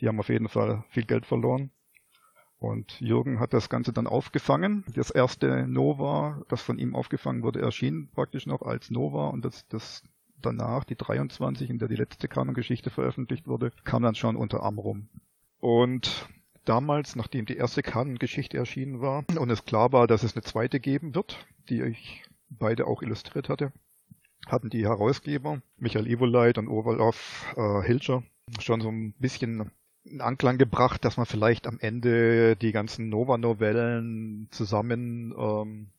Die 0.00 0.08
haben 0.08 0.18
auf 0.18 0.28
jeden 0.28 0.48
Fall 0.48 0.82
viel 0.88 1.04
Geld 1.04 1.24
verloren. 1.24 1.70
Und 2.60 3.00
Jürgen 3.00 3.40
hat 3.40 3.54
das 3.54 3.70
Ganze 3.70 3.92
dann 3.92 4.06
aufgefangen. 4.06 4.84
Das 4.94 5.10
erste 5.10 5.66
Nova, 5.66 6.42
das 6.48 6.60
von 6.60 6.78
ihm 6.78 6.94
aufgefangen 6.94 7.42
wurde, 7.42 7.60
erschien 7.60 8.10
praktisch 8.12 8.46
noch 8.46 8.60
als 8.60 8.90
Nova 8.90 9.28
und 9.28 9.46
das, 9.46 9.66
das 9.68 10.02
danach, 10.42 10.84
die 10.84 10.94
23, 10.94 11.70
in 11.70 11.78
der 11.78 11.88
die 11.88 11.96
letzte 11.96 12.28
Kanongeschichte 12.28 12.90
veröffentlicht 12.90 13.46
wurde, 13.46 13.72
kam 13.84 14.02
dann 14.02 14.14
schon 14.14 14.36
unter 14.36 14.62
Amrum. 14.62 15.08
Und 15.58 16.28
damals, 16.66 17.16
nachdem 17.16 17.46
die 17.46 17.56
erste 17.56 17.82
Kanongeschichte 17.82 18.58
erschienen 18.58 19.00
war 19.00 19.24
und 19.38 19.48
es 19.48 19.64
klar 19.64 19.92
war, 19.92 20.06
dass 20.06 20.22
es 20.22 20.34
eine 20.34 20.42
zweite 20.42 20.80
geben 20.80 21.14
wird, 21.14 21.46
die 21.70 21.80
ich 21.80 22.24
beide 22.50 22.86
auch 22.86 23.00
illustriert 23.00 23.48
hatte, 23.48 23.72
hatten 24.46 24.68
die 24.68 24.84
Herausgeber, 24.84 25.62
Michael 25.78 26.06
Ivoleit 26.06 26.58
und 26.58 26.68
Olaf 26.68 27.54
äh, 27.56 27.82
Hilscher, 27.82 28.22
schon 28.60 28.82
so 28.82 28.90
ein 28.90 29.12
bisschen 29.18 29.70
in 30.04 30.20
Anklang 30.20 30.58
gebracht, 30.58 31.04
dass 31.04 31.16
man 31.16 31.26
vielleicht 31.26 31.66
am 31.66 31.78
Ende 31.78 32.56
die 32.56 32.72
ganzen 32.72 33.08
Nova-Novellen 33.08 34.48
zusammen 34.50 35.34
ähm, 35.38 35.90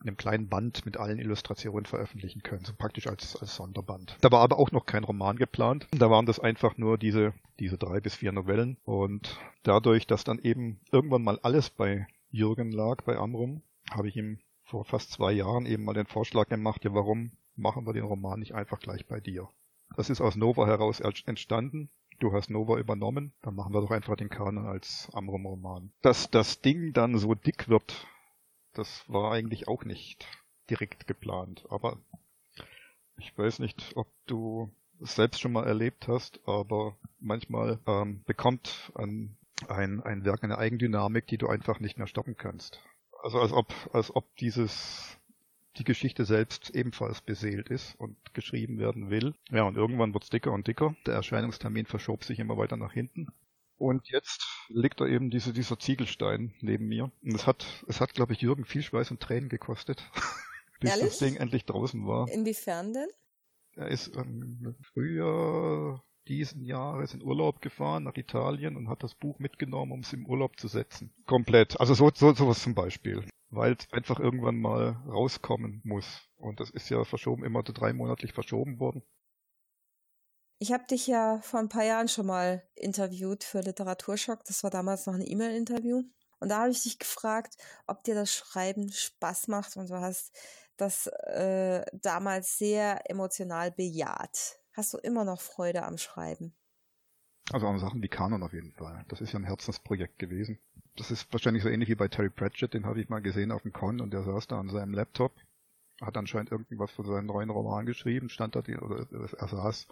in 0.00 0.08
einem 0.08 0.16
kleinen 0.16 0.48
Band 0.48 0.84
mit 0.84 0.98
allen 0.98 1.18
Illustrationen 1.18 1.86
veröffentlichen 1.86 2.42
können, 2.42 2.64
so 2.64 2.74
praktisch 2.76 3.06
als, 3.06 3.36
als 3.36 3.56
Sonderband. 3.56 4.16
Da 4.20 4.30
war 4.30 4.40
aber 4.40 4.58
auch 4.58 4.70
noch 4.70 4.84
kein 4.84 5.04
Roman 5.04 5.36
geplant. 5.36 5.86
Da 5.90 6.10
waren 6.10 6.26
das 6.26 6.38
einfach 6.38 6.76
nur 6.76 6.98
diese, 6.98 7.32
diese 7.58 7.78
drei 7.78 8.00
bis 8.00 8.14
vier 8.14 8.32
Novellen. 8.32 8.76
Und 8.84 9.38
dadurch, 9.62 10.06
dass 10.06 10.24
dann 10.24 10.38
eben 10.38 10.80
irgendwann 10.92 11.22
mal 11.22 11.38
alles 11.42 11.70
bei 11.70 12.06
Jürgen 12.30 12.70
lag, 12.72 13.02
bei 13.04 13.16
Amrum, 13.16 13.62
habe 13.90 14.08
ich 14.08 14.16
ihm 14.16 14.38
vor 14.64 14.84
fast 14.84 15.12
zwei 15.12 15.32
Jahren 15.32 15.64
eben 15.64 15.84
mal 15.84 15.94
den 15.94 16.06
Vorschlag 16.06 16.48
gemacht, 16.48 16.84
ja, 16.84 16.92
warum 16.92 17.32
machen 17.54 17.86
wir 17.86 17.92
den 17.94 18.04
Roman 18.04 18.40
nicht 18.40 18.54
einfach 18.54 18.80
gleich 18.80 19.06
bei 19.06 19.20
dir? 19.20 19.48
Das 19.96 20.10
ist 20.10 20.20
aus 20.20 20.36
Nova 20.36 20.66
heraus 20.66 21.00
entstanden 21.00 21.88
du 22.18 22.32
hast 22.32 22.50
Nova 22.50 22.78
übernommen, 22.78 23.32
dann 23.42 23.54
machen 23.54 23.72
wir 23.72 23.80
doch 23.80 23.90
einfach 23.90 24.16
den 24.16 24.28
Kanon 24.28 24.66
als 24.66 25.08
Amrum-Roman. 25.12 25.92
Dass 26.02 26.30
das 26.30 26.60
Ding 26.60 26.92
dann 26.92 27.18
so 27.18 27.34
dick 27.34 27.68
wird, 27.68 28.06
das 28.72 29.04
war 29.08 29.32
eigentlich 29.32 29.68
auch 29.68 29.84
nicht 29.84 30.26
direkt 30.70 31.06
geplant. 31.06 31.64
Aber 31.70 31.98
ich 33.18 33.36
weiß 33.36 33.58
nicht, 33.60 33.96
ob 33.96 34.08
du 34.26 34.70
es 35.00 35.14
selbst 35.14 35.40
schon 35.40 35.52
mal 35.52 35.66
erlebt 35.66 36.08
hast, 36.08 36.40
aber 36.46 36.96
manchmal 37.20 37.78
ähm, 37.86 38.22
bekommt 38.26 38.92
ein, 38.94 39.36
ein, 39.68 40.02
ein 40.02 40.24
Werk 40.24 40.44
eine 40.44 40.58
Eigendynamik, 40.58 41.26
die 41.26 41.38
du 41.38 41.48
einfach 41.48 41.80
nicht 41.80 41.98
mehr 41.98 42.06
stoppen 42.06 42.36
kannst. 42.36 42.80
Also 43.22 43.40
als 43.40 43.52
ob, 43.52 43.72
als 43.92 44.14
ob 44.14 44.24
dieses 44.36 45.15
die 45.78 45.84
Geschichte 45.84 46.24
selbst 46.24 46.70
ebenfalls 46.70 47.20
beseelt 47.20 47.68
ist 47.68 47.94
und 47.98 48.16
geschrieben 48.34 48.78
werden 48.78 49.10
will. 49.10 49.34
Ja, 49.50 49.64
und 49.64 49.76
irgendwann 49.76 50.14
wird's 50.14 50.30
dicker 50.30 50.52
und 50.52 50.66
dicker. 50.66 50.96
Der 51.06 51.14
Erscheinungstermin 51.14 51.86
verschob 51.86 52.24
sich 52.24 52.38
immer 52.38 52.56
weiter 52.56 52.76
nach 52.76 52.92
hinten. 52.92 53.28
Und 53.78 54.08
jetzt 54.08 54.46
liegt 54.68 55.00
da 55.00 55.06
eben 55.06 55.30
diese, 55.30 55.52
dieser 55.52 55.78
Ziegelstein 55.78 56.54
neben 56.60 56.88
mir. 56.88 57.10
Und 57.22 57.34
es 57.34 57.46
hat, 57.46 57.66
es 57.88 58.00
hat, 58.00 58.14
glaube 58.14 58.32
ich, 58.32 58.40
Jürgen 58.40 58.64
viel 58.64 58.82
Schweiß 58.82 59.10
und 59.10 59.20
Tränen 59.20 59.48
gekostet, 59.48 60.02
bis 60.80 60.90
Ehrlich? 60.90 61.08
das 61.08 61.18
Ding 61.18 61.36
endlich 61.36 61.64
draußen 61.66 62.06
war. 62.06 62.28
Inwiefern 62.28 62.94
denn? 62.94 63.08
Er 63.74 63.88
ist 63.88 64.16
im 64.16 64.74
Frühjahr 64.94 66.02
diesen 66.28 66.62
Jahres 66.62 67.14
in 67.14 67.22
Urlaub 67.22 67.60
gefahren 67.60 68.04
nach 68.04 68.16
Italien 68.16 68.76
und 68.76 68.88
hat 68.88 69.02
das 69.02 69.14
Buch 69.14 69.38
mitgenommen, 69.38 69.92
um 69.92 70.00
es 70.00 70.12
im 70.12 70.26
Urlaub 70.26 70.58
zu 70.58 70.68
setzen. 70.68 71.12
Komplett. 71.26 71.80
Also 71.80 71.94
so, 71.94 72.10
so 72.14 72.34
sowas 72.34 72.62
zum 72.62 72.74
Beispiel. 72.74 73.24
Weil 73.50 73.76
es 73.78 73.92
einfach 73.92 74.18
irgendwann 74.18 74.60
mal 74.60 75.02
rauskommen 75.06 75.80
muss. 75.84 76.28
Und 76.36 76.60
das 76.60 76.70
ist 76.70 76.88
ja 76.90 77.04
verschoben, 77.04 77.44
immer 77.44 77.62
dreimonatlich 77.62 78.32
verschoben 78.32 78.80
worden. 78.80 79.02
Ich 80.58 80.72
habe 80.72 80.84
dich 80.86 81.06
ja 81.06 81.40
vor 81.42 81.60
ein 81.60 81.68
paar 81.68 81.84
Jahren 81.84 82.08
schon 82.08 82.26
mal 82.26 82.62
interviewt 82.74 83.44
für 83.44 83.60
Literaturschock. 83.60 84.42
Das 84.44 84.64
war 84.64 84.70
damals 84.70 85.06
noch 85.06 85.14
ein 85.14 85.26
E-Mail-Interview. 85.26 86.02
Und 86.40 86.48
da 86.48 86.60
habe 86.60 86.70
ich 86.70 86.82
dich 86.82 86.98
gefragt, 86.98 87.56
ob 87.86 88.02
dir 88.04 88.14
das 88.14 88.32
Schreiben 88.32 88.90
Spaß 88.90 89.48
macht. 89.48 89.76
Und 89.76 89.90
du 89.90 90.00
hast 90.00 90.32
das 90.76 91.06
äh, 91.06 91.84
damals 91.92 92.58
sehr 92.58 93.08
emotional 93.10 93.70
bejaht. 93.70 94.58
Hast 94.76 94.92
du 94.92 94.98
immer 94.98 95.24
noch 95.24 95.40
Freude 95.40 95.84
am 95.84 95.96
Schreiben? 95.96 96.52
Also 97.50 97.66
an 97.66 97.78
Sachen 97.78 98.02
wie 98.02 98.08
Kanon 98.08 98.42
auf 98.42 98.52
jeden 98.52 98.74
Fall. 98.74 99.06
Das 99.08 99.22
ist 99.22 99.32
ja 99.32 99.38
ein 99.38 99.44
Herzensprojekt 99.44 100.18
gewesen. 100.18 100.58
Das 100.96 101.10
ist 101.10 101.32
wahrscheinlich 101.32 101.62
so 101.62 101.70
ähnlich 101.70 101.88
wie 101.88 101.94
bei 101.94 102.08
Terry 102.08 102.28
Pratchett, 102.28 102.74
den 102.74 102.84
habe 102.84 103.00
ich 103.00 103.08
mal 103.08 103.22
gesehen 103.22 103.52
auf 103.52 103.62
dem 103.62 103.72
Con 103.72 104.02
und 104.02 104.12
der 104.12 104.22
saß 104.22 104.48
da 104.48 104.58
an 104.58 104.68
seinem 104.68 104.92
Laptop, 104.92 105.32
hat 106.02 106.16
anscheinend 106.18 106.52
irgendwas 106.52 106.90
von 106.90 107.06
seinem 107.06 107.24
neuen 107.24 107.48
Roman 107.48 107.86
geschrieben, 107.86 108.28
stand 108.28 108.54
da, 108.54 108.60
die, 108.60 108.76
oder 108.76 109.06
er 109.10 109.48
saß, 109.48 109.88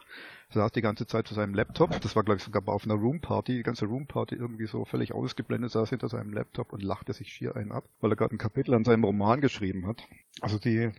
saß 0.50 0.72
die 0.72 0.82
ganze 0.82 1.06
Zeit 1.06 1.28
zu 1.28 1.34
seinem 1.34 1.54
Laptop. 1.54 1.98
Das 2.02 2.14
war 2.14 2.22
glaube 2.22 2.38
ich 2.38 2.44
sogar 2.44 2.68
auf 2.68 2.84
einer 2.84 2.94
Roomparty, 2.94 3.56
die 3.56 3.62
ganze 3.62 3.86
Roomparty 3.86 4.34
irgendwie 4.34 4.66
so 4.66 4.84
völlig 4.84 5.14
ausgeblendet, 5.14 5.70
saß 5.70 5.88
hinter 5.88 6.08
seinem 6.08 6.34
Laptop 6.34 6.74
und 6.74 6.82
lachte 6.82 7.14
sich 7.14 7.32
schier 7.32 7.56
einen 7.56 7.72
ab, 7.72 7.84
weil 8.00 8.12
er 8.12 8.16
gerade 8.16 8.34
ein 8.34 8.38
Kapitel 8.38 8.74
an 8.74 8.84
seinem 8.84 9.04
Roman 9.04 9.40
geschrieben 9.40 9.86
hat. 9.86 10.06
Also 10.42 10.58
die, 10.58 10.90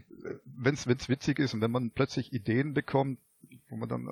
wenn 0.46 0.74
es 0.74 0.88
witzig 0.88 1.38
ist 1.38 1.54
und 1.54 1.62
wenn 1.62 1.72
man 1.72 1.92
plötzlich 1.92 2.34
Ideen 2.34 2.74
bekommt, 2.74 3.20
wo 3.76 3.78
man 3.78 3.90
dann 3.90 4.08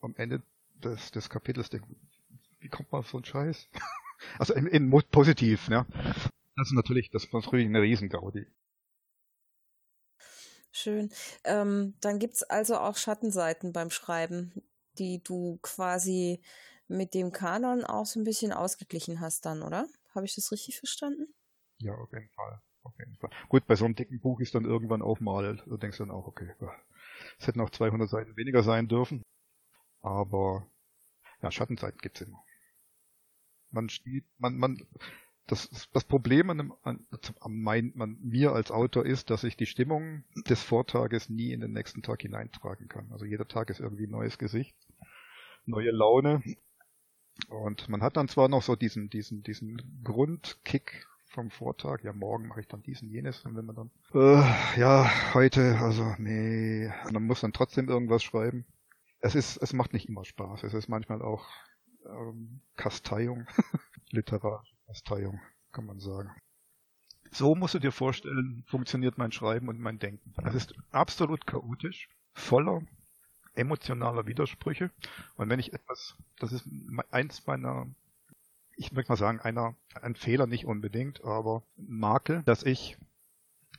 am 0.00 0.14
Ende 0.16 0.42
des, 0.82 1.10
des 1.10 1.28
Kapitels 1.28 1.68
denkt, 1.68 1.86
wie 2.60 2.68
kommt 2.68 2.90
man 2.90 3.00
auf 3.00 3.08
so 3.08 3.18
einen 3.18 3.24
Scheiß? 3.24 3.68
Also 4.38 4.54
in, 4.54 4.66
in 4.68 4.90
positiv, 5.10 5.68
ja. 5.68 5.86
Das 6.56 6.68
ist 6.68 6.72
natürlich, 6.72 7.10
das 7.10 7.30
war 7.32 7.42
natürlich 7.42 7.66
eine 7.66 7.82
Riesengaudi. 7.82 8.46
Schön. 10.70 11.10
Ähm, 11.42 11.94
dann 12.00 12.20
gibt's 12.20 12.42
also 12.42 12.78
auch 12.78 12.96
Schattenseiten 12.96 13.72
beim 13.72 13.90
Schreiben, 13.90 14.62
die 14.98 15.22
du 15.22 15.58
quasi 15.60 16.40
mit 16.88 17.12
dem 17.12 17.32
Kanon 17.32 17.84
auch 17.84 18.06
so 18.06 18.18
ein 18.18 18.24
bisschen 18.24 18.52
ausgeglichen 18.52 19.20
hast 19.20 19.44
dann, 19.44 19.62
oder? 19.62 19.88
Habe 20.14 20.24
ich 20.24 20.34
das 20.36 20.50
richtig 20.52 20.78
verstanden? 20.78 21.34
Ja, 21.78 21.94
auf 21.96 22.12
jeden 22.12 22.30
Fall. 22.30 22.62
Auf 22.84 22.98
jeden 22.98 23.16
Fall. 23.16 23.30
Gut, 23.48 23.66
bei 23.66 23.74
so 23.74 23.84
einem 23.84 23.96
dicken 23.96 24.20
Buch 24.20 24.40
ist 24.40 24.54
dann 24.54 24.64
irgendwann 24.64 25.02
auch 25.02 25.20
mal, 25.20 25.56
du 25.66 25.76
denkst 25.76 25.98
dann 25.98 26.10
auch, 26.10 26.26
okay, 26.28 26.54
es 27.38 27.46
hätten 27.46 27.60
auch 27.60 27.70
200 27.70 28.08
Seiten 28.08 28.36
weniger 28.36 28.62
sein 28.62 28.88
dürfen. 28.88 29.22
Aber 30.00 30.66
ja, 31.42 31.50
Schattenseiten 31.50 31.98
gibt's 31.98 32.20
immer. 32.20 32.44
Man 33.70 33.88
steht, 33.88 34.24
man, 34.38 34.56
man, 34.56 34.86
das, 35.46 35.88
das 35.92 36.04
Problem 36.04 36.50
an, 36.50 36.58
dem, 36.58 36.74
an, 36.82 37.06
an 37.40 37.52
mein, 37.60 37.92
man, 37.94 38.18
mir 38.20 38.52
als 38.52 38.70
Autor 38.70 39.04
ist, 39.04 39.30
dass 39.30 39.44
ich 39.44 39.56
die 39.56 39.66
Stimmung 39.66 40.24
des 40.48 40.62
Vortages 40.62 41.28
nie 41.28 41.52
in 41.52 41.60
den 41.60 41.72
nächsten 41.72 42.02
Tag 42.02 42.22
hineintragen 42.22 42.88
kann. 42.88 43.12
Also 43.12 43.24
jeder 43.24 43.46
Tag 43.46 43.70
ist 43.70 43.80
irgendwie 43.80 44.06
ein 44.06 44.10
neues 44.10 44.38
Gesicht, 44.38 44.76
neue 45.66 45.90
Laune. 45.90 46.42
Und 47.48 47.88
man 47.88 48.02
hat 48.02 48.16
dann 48.16 48.28
zwar 48.28 48.48
noch 48.48 48.62
so 48.62 48.76
diesen, 48.76 49.10
diesen, 49.10 49.42
diesen 49.42 50.02
Grundkick 50.04 51.06
vom 51.34 51.50
Vortag, 51.50 52.02
ja, 52.02 52.12
morgen 52.12 52.48
mache 52.48 52.60
ich 52.60 52.68
dann 52.68 52.82
diesen, 52.82 53.10
jenes, 53.10 53.44
und 53.44 53.56
wenn 53.56 53.66
man 53.66 53.76
dann, 53.76 53.90
äh, 54.14 54.80
ja, 54.80 55.10
heute, 55.34 55.78
also, 55.80 56.14
nee, 56.18 56.90
man 57.12 57.24
muss 57.24 57.40
dann 57.40 57.52
trotzdem 57.52 57.88
irgendwas 57.88 58.22
schreiben. 58.22 58.64
Es 59.20 59.34
ist, 59.34 59.56
es 59.56 59.72
macht 59.72 59.92
nicht 59.92 60.08
immer 60.08 60.24
Spaß. 60.24 60.62
Es 60.62 60.74
ist 60.74 60.88
manchmal 60.88 61.22
auch 61.22 61.46
ähm, 62.06 62.60
Kasteiung, 62.76 63.46
literarische 64.10 64.76
Kasteiung, 64.86 65.40
kann 65.72 65.86
man 65.86 65.98
sagen. 65.98 66.30
So 67.30 67.54
musst 67.54 67.74
du 67.74 67.78
dir 67.80 67.92
vorstellen, 67.92 68.62
funktioniert 68.66 69.18
mein 69.18 69.32
Schreiben 69.32 69.68
und 69.68 69.80
mein 69.80 69.98
Denken. 69.98 70.34
Es 70.44 70.54
ist 70.54 70.74
absolut 70.92 71.46
chaotisch, 71.46 72.08
voller 72.32 72.82
emotionaler 73.54 74.26
Widersprüche. 74.26 74.90
Und 75.36 75.48
wenn 75.48 75.58
ich 75.58 75.72
etwas, 75.72 76.16
das 76.38 76.52
ist 76.52 76.68
eins 77.10 77.46
meiner, 77.46 77.86
ich 78.76 78.92
möchte 78.92 79.12
mal 79.12 79.16
sagen, 79.16 79.40
einer, 79.40 79.76
ein 80.00 80.14
Fehler 80.14 80.46
nicht 80.46 80.66
unbedingt, 80.66 81.24
aber 81.24 81.62
Makel, 81.76 82.42
dass 82.44 82.62
ich 82.62 82.96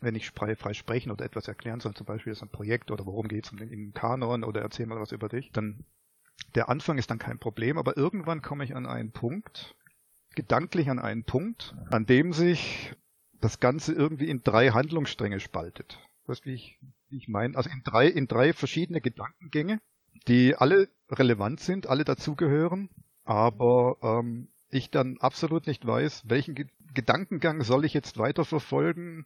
wenn 0.02 0.16
ich 0.16 0.32
frei, 0.32 0.56
frei 0.56 0.74
sprechen 0.74 1.12
oder 1.12 1.26
etwas 1.26 1.48
erklären 1.48 1.80
soll, 1.80 1.94
zum 1.94 2.06
Beispiel 2.06 2.34
ist 2.34 2.42
ein 2.42 2.50
Projekt 2.50 2.92
oder 2.92 3.06
worum 3.06 3.28
geht 3.28 3.46
es 3.46 3.52
um 3.52 3.58
den 3.58 3.94
Kanon 3.94 4.44
oder 4.44 4.62
erzähl 4.62 4.86
mal 4.86 5.00
was 5.00 5.12
über 5.12 5.30
dich, 5.30 5.52
dann 5.52 5.86
der 6.54 6.70
Anfang 6.70 6.98
ist 6.98 7.10
dann 7.10 7.20
kein 7.20 7.40
Problem, 7.40 7.78
aber 7.78 7.98
irgendwann 7.98 8.42
komme 8.42 8.64
ich 8.64 8.76
an 8.76 8.86
einen 8.86 9.12
Punkt, 9.12 9.76
gedanklich 10.36 10.90
an 10.90 11.00
einen 11.00 11.24
Punkt, 11.24 11.76
an 11.92 12.06
dem 12.06 12.34
sich 12.34 12.94
das 13.42 13.60
Ganze 13.60 13.94
irgendwie 13.94 14.30
in 14.30 14.44
drei 14.44 14.70
Handlungsstränge 14.70 15.40
spaltet. 15.40 16.00
Weißt 16.26 16.46
du, 16.46 16.50
wie 16.50 16.56
ich, 16.56 16.80
wie 17.10 17.18
ich 17.18 17.28
meine? 17.28 17.56
Also 17.56 17.70
in 17.70 17.84
drei, 17.84 18.08
in 18.08 18.28
drei 18.28 18.54
verschiedene 18.54 19.02
Gedankengänge, 19.02 19.80
die 20.28 20.56
alle 20.56 20.90
relevant 21.10 21.60
sind, 21.60 21.88
alle 21.88 22.04
dazugehören, 22.04 22.90
aber 23.24 23.98
ähm, 24.02 24.50
ich 24.70 24.92
dann 24.92 25.18
absolut 25.20 25.68
nicht 25.68 25.86
weiß, 25.86 26.24
welchen 26.28 26.56
Ge 26.56 26.68
Gedankengang 26.94 27.62
soll 27.62 27.84
ich 27.84 27.94
jetzt 27.94 28.18
weiter 28.18 28.46
verfolgen, 28.46 29.26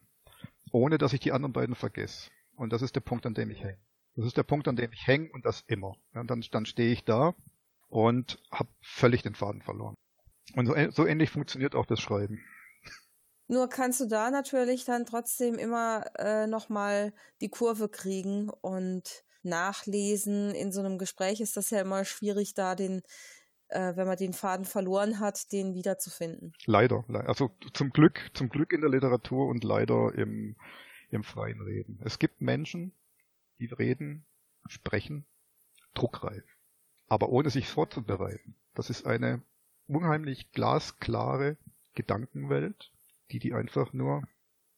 ohne 0.71 0.97
dass 0.97 1.13
ich 1.13 1.19
die 1.19 1.31
anderen 1.31 1.53
beiden 1.53 1.75
vergesse. 1.75 2.31
Und 2.55 2.73
das 2.73 2.81
ist 2.81 2.95
der 2.95 3.01
Punkt, 3.01 3.27
an 3.27 3.35
dem 3.35 3.51
ich 3.51 3.63
hänge. 3.63 3.77
Das 4.15 4.25
ist 4.25 4.37
der 4.37 4.43
Punkt, 4.43 4.67
an 4.67 4.75
dem 4.75 4.91
ich 4.91 5.05
hänge 5.05 5.29
und 5.31 5.45
das 5.45 5.63
immer. 5.67 5.95
Ja, 6.15 6.23
dann, 6.23 6.43
dann 6.51 6.65
stehe 6.65 6.91
ich 6.91 7.05
da 7.05 7.35
und 7.87 8.39
habe 8.51 8.69
völlig 8.81 9.21
den 9.21 9.35
Faden 9.35 9.61
verloren. 9.61 9.93
Und 10.55 10.65
so, 10.65 10.73
so 10.89 11.05
ähnlich 11.05 11.29
funktioniert 11.29 11.75
auch 11.75 11.85
das 11.85 11.99
Schreiben. 11.99 12.43
Nur 13.47 13.67
kannst 13.69 13.99
du 13.99 14.07
da 14.07 14.29
natürlich 14.31 14.85
dann 14.85 15.05
trotzdem 15.05 15.55
immer 15.55 16.05
äh, 16.17 16.47
nochmal 16.47 17.13
die 17.41 17.49
Kurve 17.49 17.89
kriegen 17.89 18.49
und 18.49 19.23
nachlesen. 19.41 20.53
In 20.53 20.71
so 20.71 20.81
einem 20.81 20.97
Gespräch 20.97 21.39
ist 21.39 21.57
das 21.57 21.69
ja 21.69 21.81
immer 21.81 22.05
schwierig, 22.05 22.53
da 22.53 22.75
den, 22.75 23.01
äh, 23.69 23.95
wenn 23.95 24.07
man 24.07 24.17
den 24.17 24.33
Faden 24.33 24.65
verloren 24.65 25.19
hat, 25.19 25.51
den 25.51 25.73
wiederzufinden. 25.73 26.53
Leider. 26.65 27.05
Also 27.27 27.51
zum 27.73 27.91
Glück, 27.91 28.31
zum 28.33 28.49
Glück 28.49 28.73
in 28.73 28.81
der 28.81 28.89
Literatur 28.89 29.47
und 29.47 29.63
leider 29.63 30.13
im, 30.15 30.55
im 31.09 31.23
freien 31.23 31.61
Reden. 31.61 31.99
Es 32.03 32.19
gibt 32.19 32.41
Menschen, 32.41 32.93
die 33.59 33.67
reden, 33.67 34.25
sprechen, 34.67 35.25
druckreif. 35.93 36.43
Aber 37.07 37.29
ohne 37.29 37.49
sich 37.49 37.67
vorzubereiten. 37.67 38.55
Das 38.75 38.89
ist 38.89 39.05
eine 39.05 39.41
unheimlich 39.87 40.51
glasklare 40.51 41.57
Gedankenwelt, 41.95 42.91
die 43.31 43.39
die 43.39 43.53
einfach 43.53 43.93
nur 43.93 44.23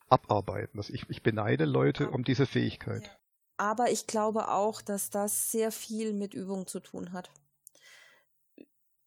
abarbeiten. 0.10 0.80
Also 0.80 0.94
ich, 0.94 1.10
ich 1.10 1.24
beneide 1.24 1.66
Leute 1.66 2.10
um 2.10 2.24
diese 2.24 2.46
Fähigkeit. 2.46 3.18
Aber 3.58 3.92
ich 3.92 4.08
glaube 4.08 4.50
auch, 4.50 4.82
dass 4.82 5.10
das 5.10 5.52
sehr 5.52 5.72
viel 5.72 6.14
mit 6.14 6.34
Übung 6.34 6.68
zu 6.68 6.80
tun 6.80 7.14
hat. 7.14 7.30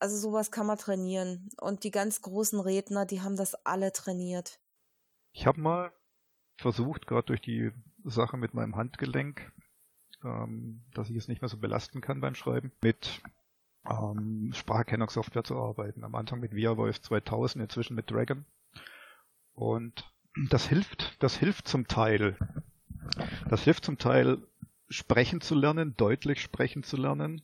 Also 0.04 0.18
sowas 0.18 0.50
kann 0.50 0.66
man 0.66 0.76
trainieren. 0.76 1.48
Und 1.58 1.82
die 1.82 1.90
ganz 1.90 2.20
großen 2.20 2.60
Redner, 2.60 3.06
die 3.06 3.22
haben 3.22 3.36
das 3.36 3.54
alle 3.64 3.90
trainiert. 3.90 4.60
Ich 5.32 5.46
habe 5.46 5.58
mal 5.58 5.92
versucht, 6.58 7.06
gerade 7.06 7.28
durch 7.28 7.40
die 7.40 7.72
Sache 8.04 8.36
mit 8.36 8.52
meinem 8.52 8.76
Handgelenk, 8.76 9.50
ähm, 10.22 10.82
dass 10.92 11.08
ich 11.08 11.16
es 11.16 11.26
nicht 11.26 11.40
mehr 11.40 11.48
so 11.48 11.56
belasten 11.56 12.02
kann 12.02 12.20
beim 12.20 12.34
Schreiben, 12.34 12.70
mit 12.82 13.22
ähm, 13.88 14.52
Spracherkennungssoftware 14.52 15.42
zu 15.42 15.56
arbeiten. 15.56 16.04
Am 16.04 16.14
Anfang 16.16 16.40
mit 16.40 16.54
ViaVoice 16.54 17.00
2000, 17.00 17.62
inzwischen 17.62 17.94
mit 17.94 18.10
Dragon. 18.10 18.44
Und 19.54 20.04
das 20.50 20.66
hilft, 20.66 21.16
das 21.22 21.34
hilft 21.38 21.66
zum 21.66 21.88
Teil. 21.88 22.36
Das 23.48 23.62
hilft 23.62 23.86
zum 23.86 23.96
Teil, 23.96 24.46
sprechen 24.90 25.40
zu 25.40 25.54
lernen, 25.54 25.96
deutlich 25.96 26.42
sprechen 26.42 26.82
zu 26.82 26.98
lernen. 26.98 27.40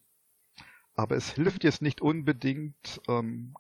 Aber 1.01 1.17
es 1.17 1.33
hilft 1.33 1.65
jetzt 1.65 1.81
nicht 1.81 2.03
unbedingt 2.03 3.01
ähm, 3.09 3.55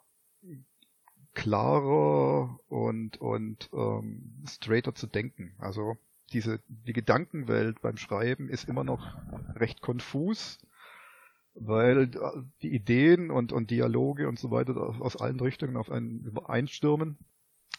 klarer 1.32 2.61
und 2.68 3.18
und 3.18 3.70
ähm, 3.72 4.45
straighter 4.47 4.95
zu 4.95 5.07
denken. 5.07 5.55
Also 5.57 5.97
diese, 6.34 6.61
die 6.68 6.93
Gedankenwelt 6.93 7.80
beim 7.80 7.97
Schreiben 7.97 8.51
ist 8.51 8.68
immer 8.68 8.84
noch 8.84 9.16
recht 9.55 9.80
konfus, 9.80 10.59
weil 11.55 12.11
die 12.61 12.74
Ideen 12.74 13.30
und, 13.30 13.55
und 13.55 13.70
Dialoge 13.70 14.28
und 14.28 14.38
so 14.38 14.51
weiter 14.51 14.76
aus 15.01 15.16
allen 15.16 15.41
Richtungen 15.41 15.78
auf 15.78 15.91
einen 15.91 16.20
übereinstürmen 16.20 17.16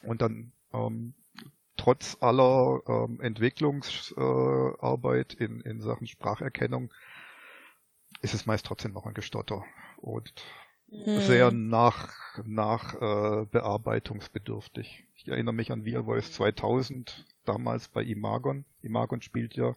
und 0.01 0.23
dann 0.23 0.53
ähm, 0.73 1.13
trotz 1.77 2.17
aller 2.19 2.81
ähm, 2.87 3.21
Entwicklungsarbeit 3.21 5.39
äh, 5.39 5.43
in, 5.43 5.61
in 5.61 5.81
Sachen 5.81 6.07
Spracherkennung 6.07 6.91
ist 8.21 8.33
es 8.33 8.45
meist 8.45 8.65
trotzdem 8.65 8.93
noch 8.93 9.05
ein 9.05 9.13
Gestotter. 9.13 9.63
Und 9.97 10.33
hm. 10.89 11.21
sehr 11.21 11.51
nach, 11.51 12.09
nach 12.45 12.95
äh, 12.95 13.45
bearbeitungsbedürftig. 13.45 15.05
Ich 15.15 15.27
erinnere 15.27 15.53
mich 15.53 15.71
an 15.71 15.85
Via 15.85 16.03
Voice 16.03 16.31
2000, 16.31 17.25
damals 17.45 17.87
bei 17.87 18.03
Imagon. 18.03 18.65
Imagon 18.81 19.21
spielt 19.21 19.55
ja, 19.55 19.75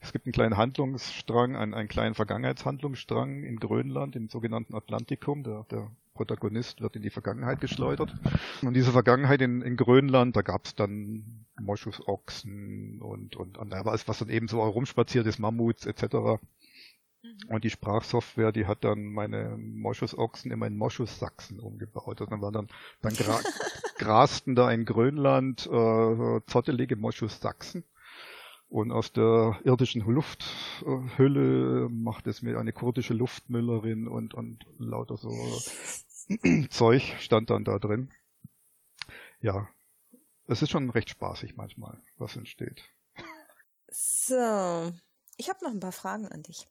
es 0.00 0.12
gibt 0.12 0.26
einen 0.26 0.32
kleinen 0.32 0.56
Handlungsstrang, 0.56 1.56
einen, 1.56 1.74
einen 1.74 1.88
kleinen 1.88 2.14
Vergangenheitshandlungsstrang 2.14 3.42
in 3.42 3.56
Grönland, 3.56 4.16
im 4.16 4.28
sogenannten 4.28 4.74
Atlantikum. 4.74 5.42
Der, 5.44 5.66
der 5.70 5.90
Protagonist 6.14 6.80
wird 6.80 6.96
in 6.96 7.02
die 7.02 7.10
Vergangenheit 7.10 7.60
geschleudert. 7.60 8.14
Und 8.62 8.74
diese 8.74 8.92
Vergangenheit 8.92 9.40
in, 9.40 9.62
in 9.62 9.76
Grönland, 9.76 10.36
da 10.36 10.42
gab 10.42 10.66
es 10.66 10.74
dann 10.74 11.46
Moschusochsen 11.60 13.00
und, 13.00 13.36
und, 13.36 13.56
und 13.56 13.70
was, 13.84 14.08
was 14.08 14.18
dann 14.18 14.28
eben 14.28 14.48
so 14.48 14.62
herumspaziert 14.62 15.26
ist, 15.26 15.38
Mammuts 15.38 15.86
etc. 15.86 16.40
Mhm. 17.22 17.38
Und 17.48 17.64
die 17.64 17.70
Sprachsoftware, 17.70 18.52
die 18.52 18.66
hat 18.66 18.84
dann 18.84 19.04
meine 19.04 19.56
Moschusochsen 19.56 20.50
immer 20.50 20.66
in 20.66 20.76
Moschussachsen 20.76 21.60
umgebaut. 21.60 22.20
Also 22.20 22.26
dann 22.26 22.40
waren 22.40 22.52
dann, 22.52 22.68
dann 23.02 23.14
gra 23.14 23.40
grasten 23.98 24.54
da 24.54 24.70
in 24.70 24.84
Grönland 24.84 25.66
äh, 25.66 26.40
zottelige 26.46 26.96
Moschussachsen. 26.96 27.84
Und 28.68 28.92
aus 28.92 29.12
der 29.12 29.58
irdischen 29.64 30.02
Lufthülle 30.02 31.88
macht 31.90 32.28
es 32.28 32.40
mir 32.40 32.58
eine 32.58 32.72
kurdische 32.72 33.14
Luftmüllerin 33.14 34.06
und, 34.06 34.32
und 34.32 34.64
lauter 34.78 35.16
so 35.16 35.30
Zeug 36.70 37.16
stand 37.18 37.50
dann 37.50 37.64
da 37.64 37.80
drin. 37.80 38.12
Ja, 39.40 39.68
es 40.46 40.62
ist 40.62 40.70
schon 40.70 40.88
recht 40.90 41.10
spaßig 41.10 41.56
manchmal, 41.56 42.00
was 42.16 42.36
entsteht. 42.36 42.88
So, 43.88 44.92
ich 45.36 45.48
habe 45.48 45.64
noch 45.64 45.72
ein 45.72 45.80
paar 45.80 45.90
Fragen 45.90 46.28
an 46.28 46.44
dich 46.44 46.68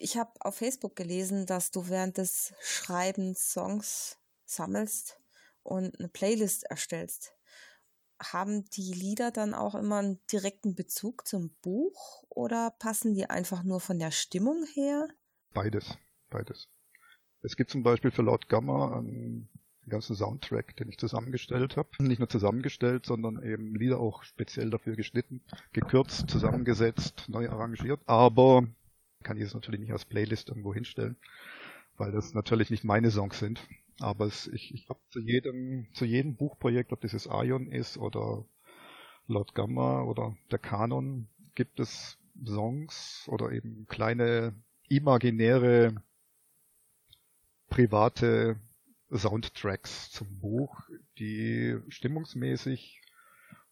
ich 0.00 0.16
habe 0.16 0.32
auf 0.40 0.56
Facebook 0.56 0.96
gelesen, 0.96 1.46
dass 1.46 1.70
du 1.70 1.88
während 1.88 2.16
des 2.16 2.54
Schreibens 2.60 3.52
Songs 3.52 4.18
sammelst 4.46 5.20
und 5.62 5.98
eine 5.98 6.08
Playlist 6.08 6.64
erstellst. 6.64 7.34
Haben 8.18 8.64
die 8.70 8.92
Lieder 8.92 9.30
dann 9.30 9.54
auch 9.54 9.74
immer 9.74 9.98
einen 9.98 10.20
direkten 10.32 10.74
Bezug 10.74 11.26
zum 11.26 11.54
Buch 11.62 12.24
oder 12.28 12.70
passen 12.78 13.14
die 13.14 13.28
einfach 13.28 13.62
nur 13.62 13.80
von 13.80 13.98
der 13.98 14.10
Stimmung 14.10 14.66
her? 14.72 15.08
Beides, 15.52 15.96
beides. 16.30 16.68
Es 17.42 17.56
gibt 17.56 17.70
zum 17.70 17.82
Beispiel 17.82 18.10
für 18.10 18.22
Lord 18.22 18.48
Gamma 18.48 18.98
einen 18.98 19.48
ganzen 19.88 20.16
Soundtrack, 20.16 20.76
den 20.76 20.88
ich 20.88 20.98
zusammengestellt 20.98 21.76
habe. 21.76 21.88
Nicht 21.98 22.18
nur 22.18 22.28
zusammengestellt, 22.28 23.06
sondern 23.06 23.42
eben 23.42 23.74
Lieder 23.74 23.98
auch 23.98 24.22
speziell 24.22 24.70
dafür 24.70 24.96
geschnitten, 24.96 25.42
gekürzt, 25.72 26.28
zusammengesetzt, 26.28 27.24
neu 27.28 27.48
arrangiert. 27.48 28.00
Aber 28.06 28.66
kann 29.22 29.36
ich 29.36 29.44
es 29.44 29.54
natürlich 29.54 29.80
nicht 29.80 29.92
als 29.92 30.04
Playlist 30.04 30.48
irgendwo 30.48 30.74
hinstellen, 30.74 31.16
weil 31.96 32.12
das 32.12 32.34
natürlich 32.34 32.70
nicht 32.70 32.84
meine 32.84 33.10
Songs 33.10 33.38
sind. 33.38 33.60
Aber 34.00 34.26
es, 34.26 34.46
ich, 34.48 34.74
ich 34.74 34.88
habe 34.88 35.00
zu 35.10 35.20
jedem, 35.20 35.86
zu 35.92 36.04
jedem 36.04 36.36
Buchprojekt, 36.36 36.92
ob 36.92 37.00
das 37.02 37.12
jetzt 37.12 37.28
Ion 37.30 37.70
ist 37.70 37.98
oder 37.98 38.44
Lord 39.26 39.54
Gamma 39.54 40.02
oder 40.02 40.36
der 40.50 40.58
Kanon, 40.58 41.28
gibt 41.54 41.78
es 41.80 42.18
Songs 42.44 43.26
oder 43.28 43.52
eben 43.52 43.86
kleine 43.86 44.54
imaginäre 44.88 46.02
private 47.68 48.58
Soundtracks 49.12 50.10
zum 50.10 50.40
Buch, 50.40 50.82
die 51.18 51.78
stimmungsmäßig 51.88 53.02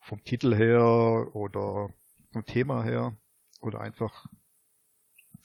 vom 0.00 0.22
Titel 0.24 0.54
her 0.54 1.34
oder 1.34 1.92
vom 2.32 2.44
Thema 2.44 2.82
her 2.84 3.16
oder 3.60 3.80
einfach 3.80 4.26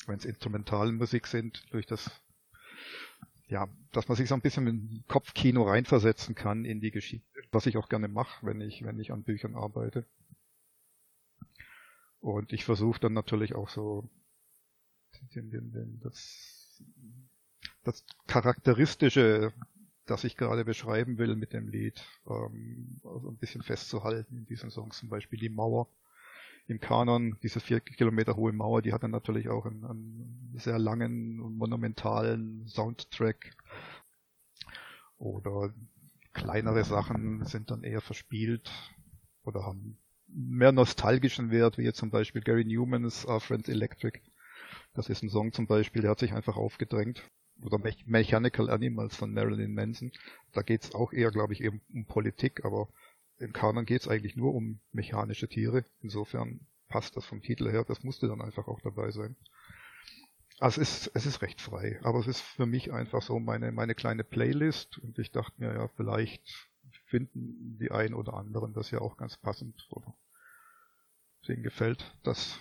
wenn 0.08 0.18
es 0.18 0.26
Instrumentalmusik 0.26 1.28
sind, 1.28 1.64
durch 1.72 1.86
das, 1.86 2.10
ja, 3.47 3.68
dass 3.91 4.08
man 4.08 4.18
sich 4.18 4.30
so 4.30 4.36
ein 4.36 4.41
bisschen 4.41 4.64
mit 4.64 5.08
Kopfkino 5.08 5.64
reinversetzen 5.64 6.36
kann 6.36 6.66
in 6.66 6.82
die 6.82 6.91
Geschichte, 6.91 7.28
was 7.51 7.66
ich 7.66 7.78
auch 7.78 7.89
gerne 7.89 8.08
mache, 8.08 8.45
wenn 8.45 8.62
ich, 8.62 8.84
wenn 8.84 8.99
ich 8.99 9.12
an 9.12 9.24
Büchern 9.24 9.56
arbeite. 9.56 10.06
Und 12.20 12.54
ich 12.54 12.64
versuche 12.64 12.99
dann 13.01 13.14
natürlich 13.14 13.54
auch 13.54 13.70
so 13.70 14.10
den, 15.36 15.51
den, 15.51 15.72
den, 15.72 15.99
das, 16.01 16.82
das 17.84 18.06
Charakteristische, 18.28 19.51
das 20.06 20.24
ich 20.24 20.38
gerade 20.38 20.66
beschreiben 20.66 21.18
will 21.18 21.36
mit 21.36 21.54
dem 21.54 21.68
Lied, 21.68 22.01
ähm, 22.28 22.99
also 23.04 23.30
ein 23.30 23.38
bisschen 23.38 23.62
festzuhalten 23.62 24.38
in 24.38 24.45
diesen 24.45 24.70
Songs, 24.70 24.97
zum 24.97 25.10
Beispiel 25.10 25.39
die 25.39 25.49
Mauer 25.49 25.88
im 26.68 26.80
Kanon, 26.80 27.38
diese 27.43 27.59
vier 27.59 27.80
Kilometer 27.82 28.36
hohe 28.36 28.53
Mauer, 28.53 28.82
die 28.82 28.93
hat 28.93 29.03
dann 29.03 29.11
natürlich 29.11 29.49
auch 29.49 29.66
einen, 29.66 29.84
einen 29.84 30.53
sehr 30.57 30.80
langen 30.80 31.39
und 31.41 31.57
monumentalen 31.57 32.66
Soundtrack. 32.68 33.55
Oder 35.18 35.74
kleinere 36.34 36.84
Sachen 36.84 37.45
sind 37.45 37.70
dann 37.70 37.84
eher 37.84 38.01
verspielt 38.01 38.72
oder 39.43 39.64
haben 39.64 39.97
mehr 40.28 40.72
nostalgischen 40.72 41.51
Wert, 41.51 41.78
wie 41.78 41.84
jetzt 41.84 41.99
zum 41.99 42.09
Beispiel 42.09 42.41
Gary 42.41 42.66
Newmans 42.66 43.26
Our 43.28 43.39
Friends 43.39 43.70
Electric. 43.70 44.22
Das 44.93 45.09
ist 45.09 45.22
ein 45.22 45.30
Song 45.30 45.53
zum 45.53 45.68
Beispiel, 45.68 46.01
der 46.01 46.11
hat 46.11 46.20
sich 46.20 46.34
einfach 46.34 46.55
aufgedrängt. 46.55 47.24
Oder 47.61 47.78
Me 47.78 47.93
Mechanical 48.05 48.70
Animals 48.70 49.16
von 49.16 49.32
Marilyn 49.32 49.74
Manson. 49.74 50.11
Da 50.53 50.61
geht's 50.64 50.95
auch 50.95 51.14
eher, 51.14 51.32
glaube 51.32 51.53
ich, 51.53 51.61
eben 51.61 51.82
um 51.93 52.05
Politik, 52.05 52.66
aber 52.66 52.89
im 53.38 53.54
Kanon 53.54 53.86
geht 53.86 54.02
es 54.02 54.08
eigentlich 54.08 54.36
nur 54.36 54.54
um 54.54 54.80
mechanische 54.92 55.48
Tiere. 55.48 55.86
Insofern 56.02 56.62
passt 56.88 57.18
das 57.18 57.26
vom 57.26 57.42
Titel 57.42 57.70
her. 57.70 57.84
Das 57.84 58.04
musste 58.04 58.28
dann 58.28 58.42
einfach 58.42 58.68
auch 58.68 58.82
dabei 58.82 59.12
sein. 59.12 59.36
Also 60.60 60.82
es 60.82 61.08
ist, 61.08 61.12
es 61.16 61.26
ist 61.26 61.42
recht 61.42 61.60
frei, 61.60 62.00
aber 62.04 62.20
es 62.20 62.28
ist 62.28 62.42
für 62.42 62.66
mich 62.66 62.94
einfach 62.94 63.22
so 63.22 63.40
meine, 63.40 63.72
meine 63.72 63.96
kleine 63.96 64.24
Playlist 64.24 64.98
und 65.00 65.18
ich 65.20 65.32
dachte 65.32 65.54
mir 65.58 65.74
ja, 65.74 65.88
vielleicht 65.90 66.70
finden 67.08 67.78
die 67.80 67.92
einen 67.92 68.14
oder 68.14 68.36
anderen 68.36 68.74
das 68.74 68.92
ja 68.92 69.00
auch 69.00 69.18
ganz 69.18 69.36
passend 69.38 69.88
oder 69.90 70.16
denen 71.48 71.64
gefällt 71.64 72.16
das. 72.24 72.60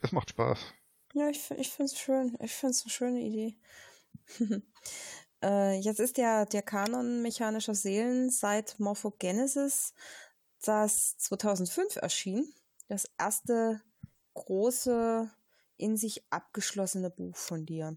Es 0.00 0.12
macht 0.12 0.30
Spaß. 0.30 0.74
Ja, 1.14 1.28
ich, 1.28 1.50
ich 1.52 1.70
finde 1.70 1.92
es 1.92 1.98
schön. 1.98 2.36
Ich 2.40 2.52
finde 2.52 2.70
es 2.72 2.82
eine 2.82 2.90
schöne 2.90 3.20
Idee. 3.20 3.56
Äh, 5.42 5.78
jetzt 5.78 6.00
ist 6.00 6.18
ja 6.18 6.44
der 6.44 6.62
Kanon 6.62 7.22
mechanischer 7.22 7.74
Seelen 7.74 8.30
seit 8.30 8.78
Morphogenesis, 8.80 9.94
das 10.62 11.16
2005 11.18 11.96
erschien, 11.96 12.52
das 12.88 13.06
erste 13.18 13.80
große 14.34 15.30
in 15.76 15.96
sich 15.96 16.24
abgeschlossene 16.30 17.10
Buch 17.10 17.36
von 17.36 17.64
dir. 17.66 17.96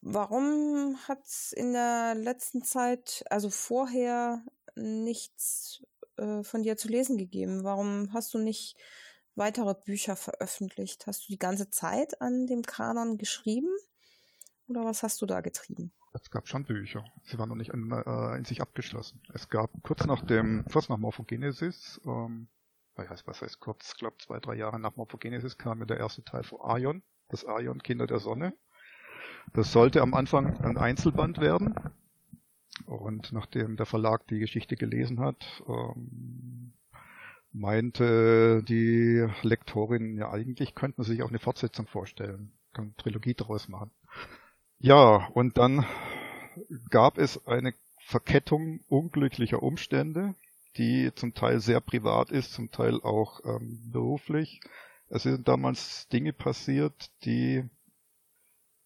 Warum 0.00 0.96
hat 1.06 1.24
es 1.24 1.52
in 1.52 1.74
der 1.74 2.14
letzten 2.14 2.64
Zeit, 2.64 3.24
also 3.30 3.50
vorher, 3.50 4.42
nichts 4.74 5.84
äh, 6.16 6.42
von 6.42 6.62
dir 6.62 6.76
zu 6.76 6.88
lesen 6.88 7.18
gegeben? 7.18 7.62
Warum 7.64 8.12
hast 8.12 8.34
du 8.34 8.38
nicht 8.38 8.76
weitere 9.34 9.74
Bücher 9.74 10.16
veröffentlicht? 10.16 11.06
Hast 11.06 11.24
du 11.24 11.32
die 11.32 11.38
ganze 11.38 11.70
Zeit 11.70 12.20
an 12.20 12.46
dem 12.46 12.62
Kanon 12.62 13.18
geschrieben? 13.18 13.70
Oder 14.68 14.84
was 14.84 15.02
hast 15.02 15.20
du 15.20 15.26
da 15.26 15.40
getrieben? 15.40 15.92
Es 16.14 16.30
gab 16.30 16.46
schon 16.46 16.64
Bücher. 16.64 17.04
Sie 17.22 17.38
waren 17.38 17.48
noch 17.48 17.56
nicht 17.56 17.70
in, 17.72 17.90
äh, 17.90 18.36
in 18.36 18.44
sich 18.44 18.60
abgeschlossen. 18.60 19.20
Es 19.32 19.48
gab 19.48 19.70
kurz 19.82 20.04
nach 20.06 20.24
dem, 20.24 20.64
kurz 20.70 20.88
nach 20.88 20.98
Morphogenesis, 20.98 22.00
ähm, 22.04 22.48
was 22.96 23.40
heißt 23.40 23.60
kurz, 23.60 23.92
ich 23.92 23.98
glaube 23.98 24.18
zwei, 24.18 24.38
drei 24.38 24.54
Jahre 24.54 24.78
nach 24.78 24.96
Morphogenesis 24.96 25.56
kam 25.56 25.78
mir 25.78 25.86
der 25.86 25.98
erste 25.98 26.22
Teil 26.22 26.42
von 26.42 26.60
Aion, 26.60 27.02
das 27.28 27.46
Aion 27.46 27.82
Kinder 27.82 28.06
der 28.06 28.18
Sonne. 28.18 28.52
Das 29.54 29.72
sollte 29.72 30.02
am 30.02 30.14
Anfang 30.14 30.60
ein 30.60 30.76
Einzelband 30.76 31.38
werden. 31.38 31.74
Und 32.86 33.32
nachdem 33.32 33.76
der 33.76 33.86
Verlag 33.86 34.26
die 34.28 34.38
Geschichte 34.38 34.76
gelesen 34.76 35.20
hat, 35.20 35.62
ähm, 35.66 36.72
meinte 37.52 38.62
die 38.64 39.26
Lektorin, 39.42 40.16
ja 40.16 40.30
eigentlich 40.30 40.74
könnten 40.74 41.02
sie 41.02 41.12
sich 41.12 41.22
auch 41.22 41.28
eine 41.28 41.38
Fortsetzung 41.38 41.86
vorstellen. 41.86 42.52
Kann 42.72 42.84
eine 42.84 42.96
Trilogie 42.96 43.34
daraus 43.34 43.68
machen. 43.68 43.90
Ja, 44.82 45.28
und 45.28 45.58
dann 45.58 45.86
gab 46.90 47.16
es 47.16 47.46
eine 47.46 47.72
Verkettung 48.00 48.80
unglücklicher 48.88 49.62
Umstände, 49.62 50.34
die 50.76 51.12
zum 51.14 51.34
Teil 51.34 51.60
sehr 51.60 51.80
privat 51.80 52.32
ist, 52.32 52.52
zum 52.52 52.68
Teil 52.72 53.00
auch 53.00 53.38
ähm, 53.44 53.78
beruflich. 53.92 54.60
Es 55.08 55.22
sind 55.22 55.46
damals 55.46 56.08
Dinge 56.08 56.32
passiert, 56.32 57.12
die, 57.24 57.62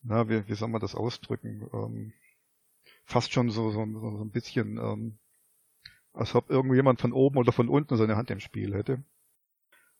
na, 0.02 0.28
wie, 0.28 0.46
wie 0.46 0.54
soll 0.54 0.68
man 0.68 0.82
das 0.82 0.94
ausdrücken, 0.94 1.66
ähm, 1.72 2.12
fast 3.06 3.32
schon 3.32 3.48
so, 3.48 3.70
so, 3.70 3.86
so 3.86 4.22
ein 4.22 4.30
bisschen, 4.30 4.76
ähm, 4.76 5.18
als 6.12 6.34
ob 6.34 6.50
irgendjemand 6.50 7.00
von 7.00 7.14
oben 7.14 7.38
oder 7.38 7.52
von 7.52 7.70
unten 7.70 7.96
seine 7.96 8.16
Hand 8.16 8.30
im 8.30 8.40
Spiel 8.40 8.74
hätte 8.74 9.02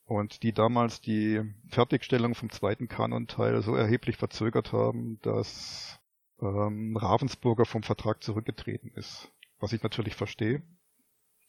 und 0.06 0.42
die 0.44 0.52
damals 0.52 1.00
die 1.00 1.42
Fertigstellung 1.68 2.34
vom 2.34 2.50
zweiten 2.50 2.88
Kanonteil 2.88 3.60
so 3.62 3.74
erheblich 3.74 4.16
verzögert 4.16 4.72
haben, 4.72 5.18
dass 5.22 5.98
ähm, 6.40 6.96
Ravensburger 6.96 7.64
vom 7.64 7.82
Vertrag 7.82 8.22
zurückgetreten 8.22 8.92
ist. 8.94 9.32
Was 9.58 9.72
ich 9.72 9.82
natürlich 9.82 10.14
verstehe. 10.14 10.62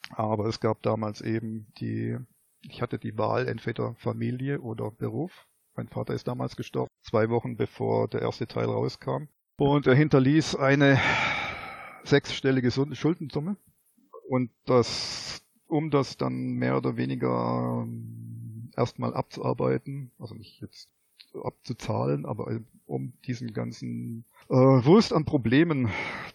Aber 0.09 0.45
es 0.45 0.59
gab 0.59 0.81
damals 0.81 1.21
eben 1.21 1.67
die, 1.79 2.17
ich 2.61 2.81
hatte 2.81 2.97
die 2.97 3.17
Wahl 3.17 3.47
entweder 3.47 3.93
Familie 3.95 4.61
oder 4.61 4.89
Beruf. 4.89 5.47
Mein 5.75 5.87
Vater 5.87 6.13
ist 6.13 6.27
damals 6.27 6.55
gestorben, 6.55 6.89
zwei 7.03 7.29
Wochen 7.29 7.57
bevor 7.57 8.07
der 8.07 8.21
erste 8.21 8.47
Teil 8.47 8.65
rauskam. 8.65 9.27
Und 9.57 9.85
er 9.85 9.95
hinterließ 9.95 10.55
eine 10.55 10.99
sechsstellige 12.03 12.71
Schuldensumme. 12.71 13.57
Und 14.29 14.51
das, 14.65 15.45
um 15.67 15.91
das 15.91 16.17
dann 16.17 16.53
mehr 16.53 16.77
oder 16.77 16.97
weniger 16.97 17.83
ähm, 17.83 18.36
erstmal 18.77 19.13
abzuarbeiten, 19.13 20.11
also 20.19 20.35
nicht 20.35 20.61
jetzt 20.61 20.89
abzuzahlen, 21.33 22.25
aber 22.25 22.59
um 22.85 23.13
diesen 23.25 23.53
ganzen 23.53 24.23
äh, 24.49 24.53
Wurst 24.53 25.13
an 25.13 25.25
Problemen, 25.25 25.89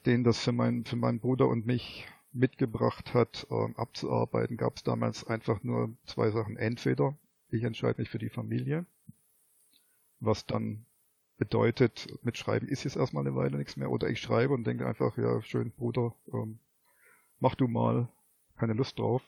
den 0.04 0.24
das 0.24 0.38
für, 0.38 0.52
mein, 0.52 0.84
für 0.84 0.96
meinen 0.96 1.20
Bruder 1.20 1.48
und 1.48 1.66
mich 1.66 2.06
mitgebracht 2.32 3.14
hat, 3.14 3.46
äh, 3.50 3.74
abzuarbeiten, 3.76 4.56
gab 4.56 4.76
es 4.76 4.82
damals 4.82 5.26
einfach 5.26 5.62
nur 5.62 5.94
zwei 6.06 6.30
Sachen. 6.30 6.56
Entweder 6.56 7.16
ich 7.48 7.62
entscheide 7.62 8.00
mich 8.00 8.10
für 8.10 8.18
die 8.18 8.30
Familie, 8.30 8.86
was 10.20 10.46
dann 10.46 10.84
bedeutet, 11.38 12.06
mit 12.22 12.38
Schreiben 12.38 12.68
ist 12.68 12.84
jetzt 12.84 12.96
erstmal 12.96 13.26
eine 13.26 13.34
Weile 13.34 13.58
nichts 13.58 13.76
mehr, 13.76 13.90
oder 13.90 14.08
ich 14.08 14.20
schreibe 14.20 14.54
und 14.54 14.64
denke 14.64 14.86
einfach, 14.86 15.16
ja, 15.18 15.42
schön, 15.42 15.72
Bruder, 15.72 16.14
ähm, 16.32 16.58
mach 17.40 17.54
du 17.54 17.66
mal, 17.66 18.08
keine 18.56 18.74
Lust 18.74 18.98
drauf. 18.98 19.22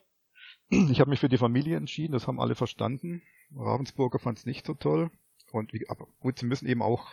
Ich 0.69 1.01
habe 1.01 1.11
mich 1.11 1.21
für 1.21 1.29
die 1.29 1.39
Familie 1.39 1.77
entschieden, 1.77 2.13
das 2.13 2.27
haben 2.27 2.41
alle 2.41 2.55
verstanden. 2.55 3.23
Ravensburger 3.55 4.19
fand 4.19 4.39
es 4.39 4.47
nicht 4.47 4.67
so 4.67 4.75
toll. 4.75 5.11
Und 5.53 5.73
wie, 5.73 5.89
aber 5.89 6.07
gut, 6.21 6.39
sie 6.39 6.47
müssen 6.47 6.67
eben 6.67 6.83
auch, 6.83 7.13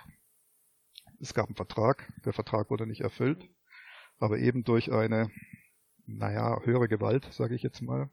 es 1.19 1.33
gab 1.33 1.47
einen 1.47 1.55
Vertrag, 1.55 2.11
der 2.25 2.33
Vertrag 2.33 2.69
wurde 2.69 2.87
nicht 2.87 3.01
erfüllt, 3.01 3.47
aber 4.19 4.39
eben 4.39 4.63
durch 4.63 4.91
eine, 4.91 5.29
naja, 6.07 6.59
höhere 6.63 6.87
Gewalt, 6.87 7.25
sage 7.31 7.53
ich 7.53 7.61
jetzt 7.61 7.81
mal. 7.81 8.09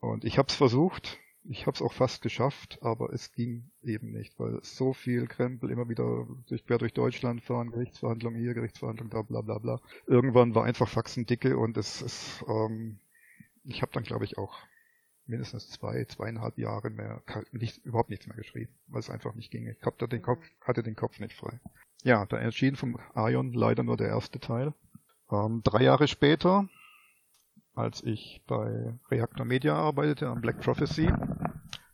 Und 0.00 0.24
ich 0.24 0.38
habe 0.38 0.48
es 0.48 0.54
versucht, 0.54 1.18
ich 1.44 1.66
habe 1.66 1.74
es 1.74 1.82
auch 1.82 1.92
fast 1.92 2.22
geschafft, 2.22 2.78
aber 2.82 3.12
es 3.12 3.32
ging 3.32 3.70
eben 3.82 4.12
nicht, 4.12 4.38
weil 4.38 4.60
so 4.62 4.92
viel 4.92 5.26
Krempel 5.26 5.70
immer 5.70 5.88
wieder 5.88 6.26
durch, 6.46 6.64
quer 6.64 6.78
durch 6.78 6.94
Deutschland 6.94 7.42
fahren, 7.42 7.72
Gerichtsverhandlungen 7.72 8.40
hier, 8.40 8.54
Gerichtsverhandlungen 8.54 9.10
da, 9.10 9.22
bla 9.22 9.40
bla 9.40 9.58
bla. 9.58 9.80
Irgendwann 10.06 10.54
war 10.54 10.64
einfach 10.64 10.88
Faxendicke 10.88 11.58
und 11.58 11.76
es 11.76 12.00
ist, 12.00 12.44
ähm, 12.48 13.00
ich 13.64 13.82
habe 13.82 13.92
dann 13.92 14.04
glaube 14.04 14.24
ich 14.24 14.38
auch 14.38 14.58
mindestens 15.26 15.70
zwei, 15.70 16.04
zweieinhalb 16.04 16.58
Jahre 16.58 16.90
mehr, 16.90 17.22
nicht, 17.52 17.84
überhaupt 17.84 18.10
nichts 18.10 18.26
mehr 18.26 18.36
geschrieben, 18.36 18.72
weil 18.88 19.00
es 19.00 19.10
einfach 19.10 19.34
nicht 19.34 19.50
ging. 19.50 19.66
Ich 19.66 19.84
hatte 19.84 20.08
den 20.08 20.22
Kopf, 20.22 20.44
hatte 20.60 20.82
den 20.82 20.96
Kopf 20.96 21.20
nicht 21.20 21.34
frei. 21.34 21.60
Ja, 22.02 22.26
da 22.26 22.38
erschien 22.38 22.76
vom 22.76 22.98
Ion 23.14 23.52
leider 23.52 23.82
nur 23.82 23.96
der 23.96 24.08
erste 24.08 24.40
Teil. 24.40 24.74
Ähm, 25.30 25.62
drei 25.62 25.84
Jahre 25.84 26.08
später, 26.08 26.68
als 27.74 28.02
ich 28.02 28.42
bei 28.46 28.94
Reactor 29.10 29.46
Media 29.46 29.74
arbeitete 29.74 30.26
am 30.26 30.40
Black 30.40 30.60
Prophecy, 30.60 31.10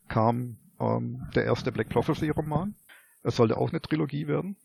kam 0.09 0.57
ähm, 0.81 1.29
der 1.35 1.45
erste 1.45 1.71
Black 1.71 1.91
Prophecy 1.91 2.31
Roman. 2.31 2.75
Es 3.23 3.37
sollte 3.37 3.59
auch 3.59 3.71
eine 3.71 3.83
Trilogie 3.83 4.27
werden. 4.27 4.57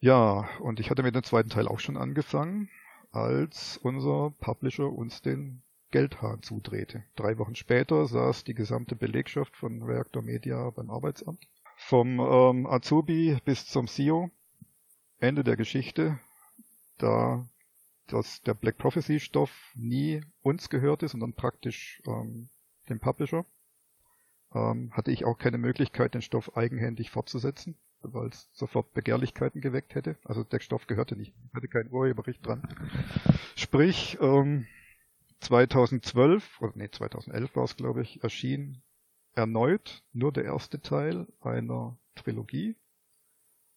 Ja, 0.00 0.48
und 0.60 0.80
ich 0.80 0.90
hatte 0.90 1.02
mit 1.02 1.14
dem 1.14 1.22
zweiten 1.22 1.48
Teil 1.48 1.66
auch 1.66 1.80
schon 1.80 1.96
angefangen, 1.96 2.68
als 3.10 3.78
unser 3.78 4.34
Publisher 4.38 4.92
uns 4.92 5.22
den 5.22 5.63
Geldhahn 5.94 6.42
zudrehte. 6.42 7.04
Drei 7.14 7.38
Wochen 7.38 7.54
später 7.54 8.06
saß 8.06 8.42
die 8.42 8.54
gesamte 8.54 8.96
Belegschaft 8.96 9.54
von 9.54 9.80
Reactor 9.80 10.22
Media 10.22 10.68
beim 10.70 10.90
Arbeitsamt. 10.90 11.46
Vom 11.76 12.18
ähm, 12.18 12.66
Azubi 12.66 13.38
bis 13.44 13.66
zum 13.66 13.86
CEO. 13.86 14.28
Ende 15.20 15.44
der 15.44 15.56
Geschichte, 15.56 16.18
da 16.98 17.46
dass 18.08 18.42
der 18.42 18.54
Black 18.54 18.76
Prophecy 18.76 19.20
Stoff 19.20 19.72
nie 19.76 20.20
uns 20.42 20.68
gehörte, 20.68 21.06
sondern 21.06 21.32
praktisch 21.32 22.02
ähm, 22.08 22.48
dem 22.88 22.98
Publisher, 22.98 23.46
ähm, 24.52 24.90
hatte 24.94 25.12
ich 25.12 25.24
auch 25.24 25.38
keine 25.38 25.58
Möglichkeit, 25.58 26.14
den 26.14 26.22
Stoff 26.22 26.56
eigenhändig 26.56 27.12
fortzusetzen, 27.12 27.76
weil 28.02 28.30
es 28.30 28.50
sofort 28.52 28.92
Begehrlichkeiten 28.94 29.60
geweckt 29.60 29.94
hätte. 29.94 30.16
Also 30.24 30.42
der 30.42 30.58
Stoff 30.58 30.88
gehörte 30.88 31.14
nicht, 31.14 31.34
hatte 31.54 31.68
kein 31.68 31.88
Urheberrecht 31.92 32.44
dran. 32.44 32.66
Sprich, 33.54 34.18
ähm, 34.20 34.66
2012, 35.40 36.60
oder 36.60 36.72
nee, 36.76 36.90
2011 36.90 37.56
war 37.56 37.64
es, 37.64 37.76
glaube 37.76 38.02
ich, 38.02 38.22
erschien 38.22 38.82
erneut 39.34 40.04
nur 40.12 40.32
der 40.32 40.44
erste 40.44 40.80
Teil 40.80 41.26
einer 41.40 41.98
Trilogie. 42.14 42.76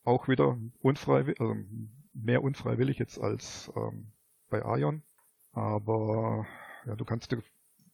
Auch 0.04 0.28
wieder 0.28 0.58
unfreiwillig, 0.80 1.42
also 1.42 1.56
mehr 2.14 2.44
unfreiwillig 2.44 2.98
jetzt 3.00 3.20
als 3.20 3.72
ähm, 3.76 4.12
bei 4.50 4.64
Aion. 4.64 5.04
Aber 5.52 6.46
ja, 6.86 6.96
du 6.96 7.04
kannst 7.04 7.32
dir 7.32 7.42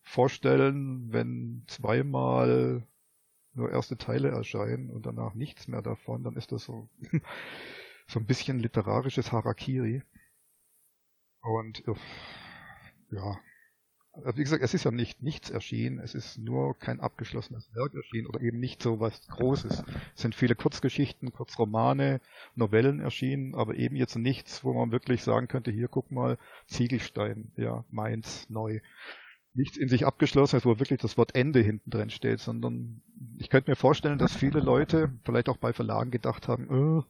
vorstellen, 0.03 1.11
wenn 1.11 1.63
zweimal 1.67 2.85
nur 3.53 3.71
erste 3.71 3.97
Teile 3.97 4.29
erscheinen 4.29 4.89
und 4.89 5.05
danach 5.05 5.33
nichts 5.33 5.67
mehr 5.67 5.81
davon, 5.81 6.23
dann 6.23 6.35
ist 6.35 6.51
das 6.51 6.63
so, 6.63 6.89
so 8.07 8.19
ein 8.19 8.25
bisschen 8.25 8.59
literarisches 8.59 9.31
Harakiri. 9.31 10.03
Und 11.41 11.83
ja, 13.11 13.39
wie 14.15 14.43
gesagt, 14.43 14.63
es 14.63 14.73
ist 14.73 14.83
ja 14.83 14.91
nicht 14.91 15.23
nichts 15.23 15.49
erschienen, 15.49 15.99
es 15.99 16.13
ist 16.13 16.37
nur 16.37 16.77
kein 16.77 16.99
abgeschlossenes 16.99 17.73
Werk 17.73 17.95
erschienen 17.95 18.27
oder 18.27 18.41
eben 18.41 18.59
nicht 18.59 18.81
so 18.81 18.99
was 18.99 19.27
Großes. 19.27 19.83
Es 20.15 20.21
sind 20.21 20.35
viele 20.35 20.55
Kurzgeschichten, 20.55 21.33
Kurzromane, 21.33 22.21
Novellen 22.55 22.99
erschienen, 22.99 23.55
aber 23.55 23.75
eben 23.75 23.95
jetzt 23.95 24.15
nichts, 24.15 24.63
wo 24.63 24.73
man 24.73 24.91
wirklich 24.91 25.23
sagen 25.23 25.47
könnte, 25.47 25.71
hier 25.71 25.87
guck 25.87 26.11
mal, 26.11 26.37
Ziegelstein, 26.67 27.51
ja, 27.55 27.85
Mainz, 27.89 28.49
neu. 28.49 28.81
Nichts 29.55 29.77
in 29.77 29.89
sich 29.89 30.05
abgeschlossenes, 30.05 30.65
wo 30.65 30.79
wirklich 30.79 30.99
das 30.99 31.17
Wort 31.17 31.35
Ende 31.35 31.61
hinten 31.61 31.89
drin 31.89 32.09
steht, 32.09 32.39
sondern 32.39 33.01
ich 33.37 33.49
könnte 33.49 33.71
mir 33.71 33.75
vorstellen, 33.75 34.17
dass 34.17 34.35
viele 34.35 34.59
Leute, 34.59 35.11
vielleicht 35.25 35.49
auch 35.49 35.57
bei 35.57 35.73
Verlagen 35.73 36.11
gedacht 36.11 36.47
haben, 36.47 36.69
oh, 36.69 37.03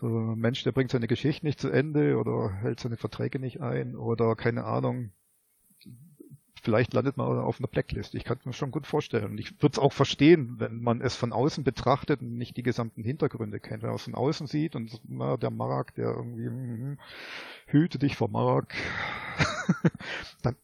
so 0.00 0.06
ein 0.06 0.38
Mensch, 0.38 0.62
der 0.64 0.72
bringt 0.72 0.90
seine 0.90 1.06
Geschichte 1.06 1.46
nicht 1.46 1.60
zu 1.60 1.70
Ende 1.70 2.18
oder 2.18 2.52
hält 2.52 2.80
seine 2.80 2.96
Verträge 2.96 3.38
nicht 3.38 3.60
ein 3.60 3.96
oder 3.96 4.36
keine 4.36 4.64
Ahnung, 4.64 5.10
vielleicht 6.62 6.94
landet 6.94 7.16
man 7.16 7.38
auf 7.38 7.60
einer 7.60 7.68
Blacklist. 7.68 8.14
Ich 8.14 8.24
kann 8.24 8.38
es 8.38 8.46
mir 8.46 8.52
schon 8.52 8.70
gut 8.70 8.86
vorstellen. 8.86 9.32
Und 9.32 9.38
ich 9.38 9.62
würde 9.62 9.74
es 9.74 9.78
auch 9.78 9.92
verstehen, 9.92 10.56
wenn 10.58 10.82
man 10.82 11.00
es 11.00 11.16
von 11.16 11.32
außen 11.32 11.64
betrachtet 11.64 12.20
und 12.22 12.36
nicht 12.36 12.56
die 12.56 12.62
gesamten 12.62 13.04
Hintergründe 13.04 13.60
kennt. 13.60 13.82
Wenn 13.82 13.90
man 13.90 13.96
es 13.96 14.04
von 14.04 14.14
außen 14.14 14.46
sieht 14.46 14.76
und 14.76 15.00
na, 15.08 15.36
der 15.36 15.50
Marak, 15.50 15.94
der 15.94 16.10
irgendwie 16.10 16.48
mm, 16.48 16.98
hüte 17.66 17.98
dich 17.98 18.16
vor 18.16 18.28
Marak, 18.28 18.74
dann 20.42 20.56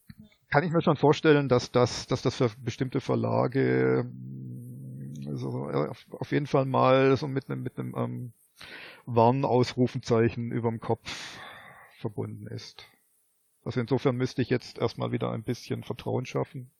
kann 0.50 0.64
ich 0.64 0.72
mir 0.72 0.82
schon 0.82 0.96
vorstellen, 0.96 1.48
dass 1.48 1.72
das, 1.72 2.06
dass 2.06 2.22
das 2.22 2.36
für 2.36 2.50
bestimmte 2.62 3.00
Verlage 3.00 4.06
so, 5.34 5.68
auf, 6.10 6.32
jeden 6.32 6.46
Fall 6.46 6.66
mal 6.66 7.16
so 7.16 7.26
mit 7.26 7.48
einem 7.48 7.62
mit 7.62 7.78
einem 7.78 7.94
ähm, 7.96 8.32
Warnausrufenzeichen 9.06 10.52
überm 10.52 10.80
Kopf 10.80 11.38
verbunden 11.98 12.46
ist. 12.46 12.86
Also 13.64 13.80
insofern 13.80 14.16
müsste 14.16 14.42
ich 14.42 14.50
jetzt 14.50 14.78
erstmal 14.78 15.12
wieder 15.12 15.30
ein 15.30 15.44
bisschen 15.44 15.84
Vertrauen 15.84 16.26
schaffen, 16.26 16.70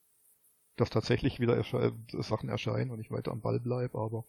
dass 0.75 0.89
tatsächlich 0.89 1.39
wieder 1.39 1.55
ersche 1.55 1.93
Sachen 2.11 2.49
erscheinen 2.49 2.91
und 2.91 2.99
ich 2.99 3.11
weiter 3.11 3.31
am 3.31 3.41
Ball 3.41 3.59
bleibe, 3.59 3.97
aber 3.97 4.25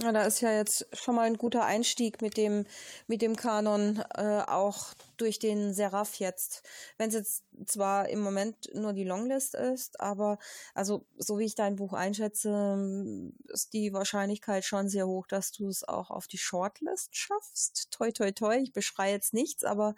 ja, 0.00 0.12
da 0.12 0.22
ist 0.22 0.40
ja 0.40 0.52
jetzt 0.52 0.86
schon 0.96 1.16
mal 1.16 1.26
ein 1.26 1.36
guter 1.36 1.64
Einstieg 1.64 2.22
mit 2.22 2.36
dem, 2.36 2.66
mit 3.08 3.20
dem 3.20 3.34
Kanon, 3.34 4.00
äh, 4.14 4.42
auch 4.46 4.94
durch 5.16 5.40
den 5.40 5.74
Seraph 5.74 6.14
jetzt. 6.20 6.62
Wenn 6.98 7.08
es 7.08 7.14
jetzt 7.14 7.44
zwar 7.66 8.08
im 8.08 8.20
Moment 8.20 8.70
nur 8.74 8.92
die 8.92 9.02
Longlist 9.02 9.56
ist, 9.56 10.00
aber 10.00 10.38
also 10.72 11.04
so 11.16 11.38
wie 11.38 11.46
ich 11.46 11.56
dein 11.56 11.74
Buch 11.74 11.94
einschätze, 11.94 13.32
ist 13.48 13.72
die 13.72 13.92
Wahrscheinlichkeit 13.92 14.64
schon 14.64 14.88
sehr 14.88 15.08
hoch, 15.08 15.26
dass 15.26 15.50
du 15.50 15.68
es 15.68 15.82
auch 15.82 16.10
auf 16.10 16.28
die 16.28 16.38
Shortlist 16.38 17.16
schaffst. 17.16 17.90
Toi, 17.90 18.12
toi, 18.12 18.30
toi. 18.30 18.56
Ich 18.56 18.72
beschreie 18.72 19.12
jetzt 19.12 19.34
nichts, 19.34 19.64
aber 19.64 19.96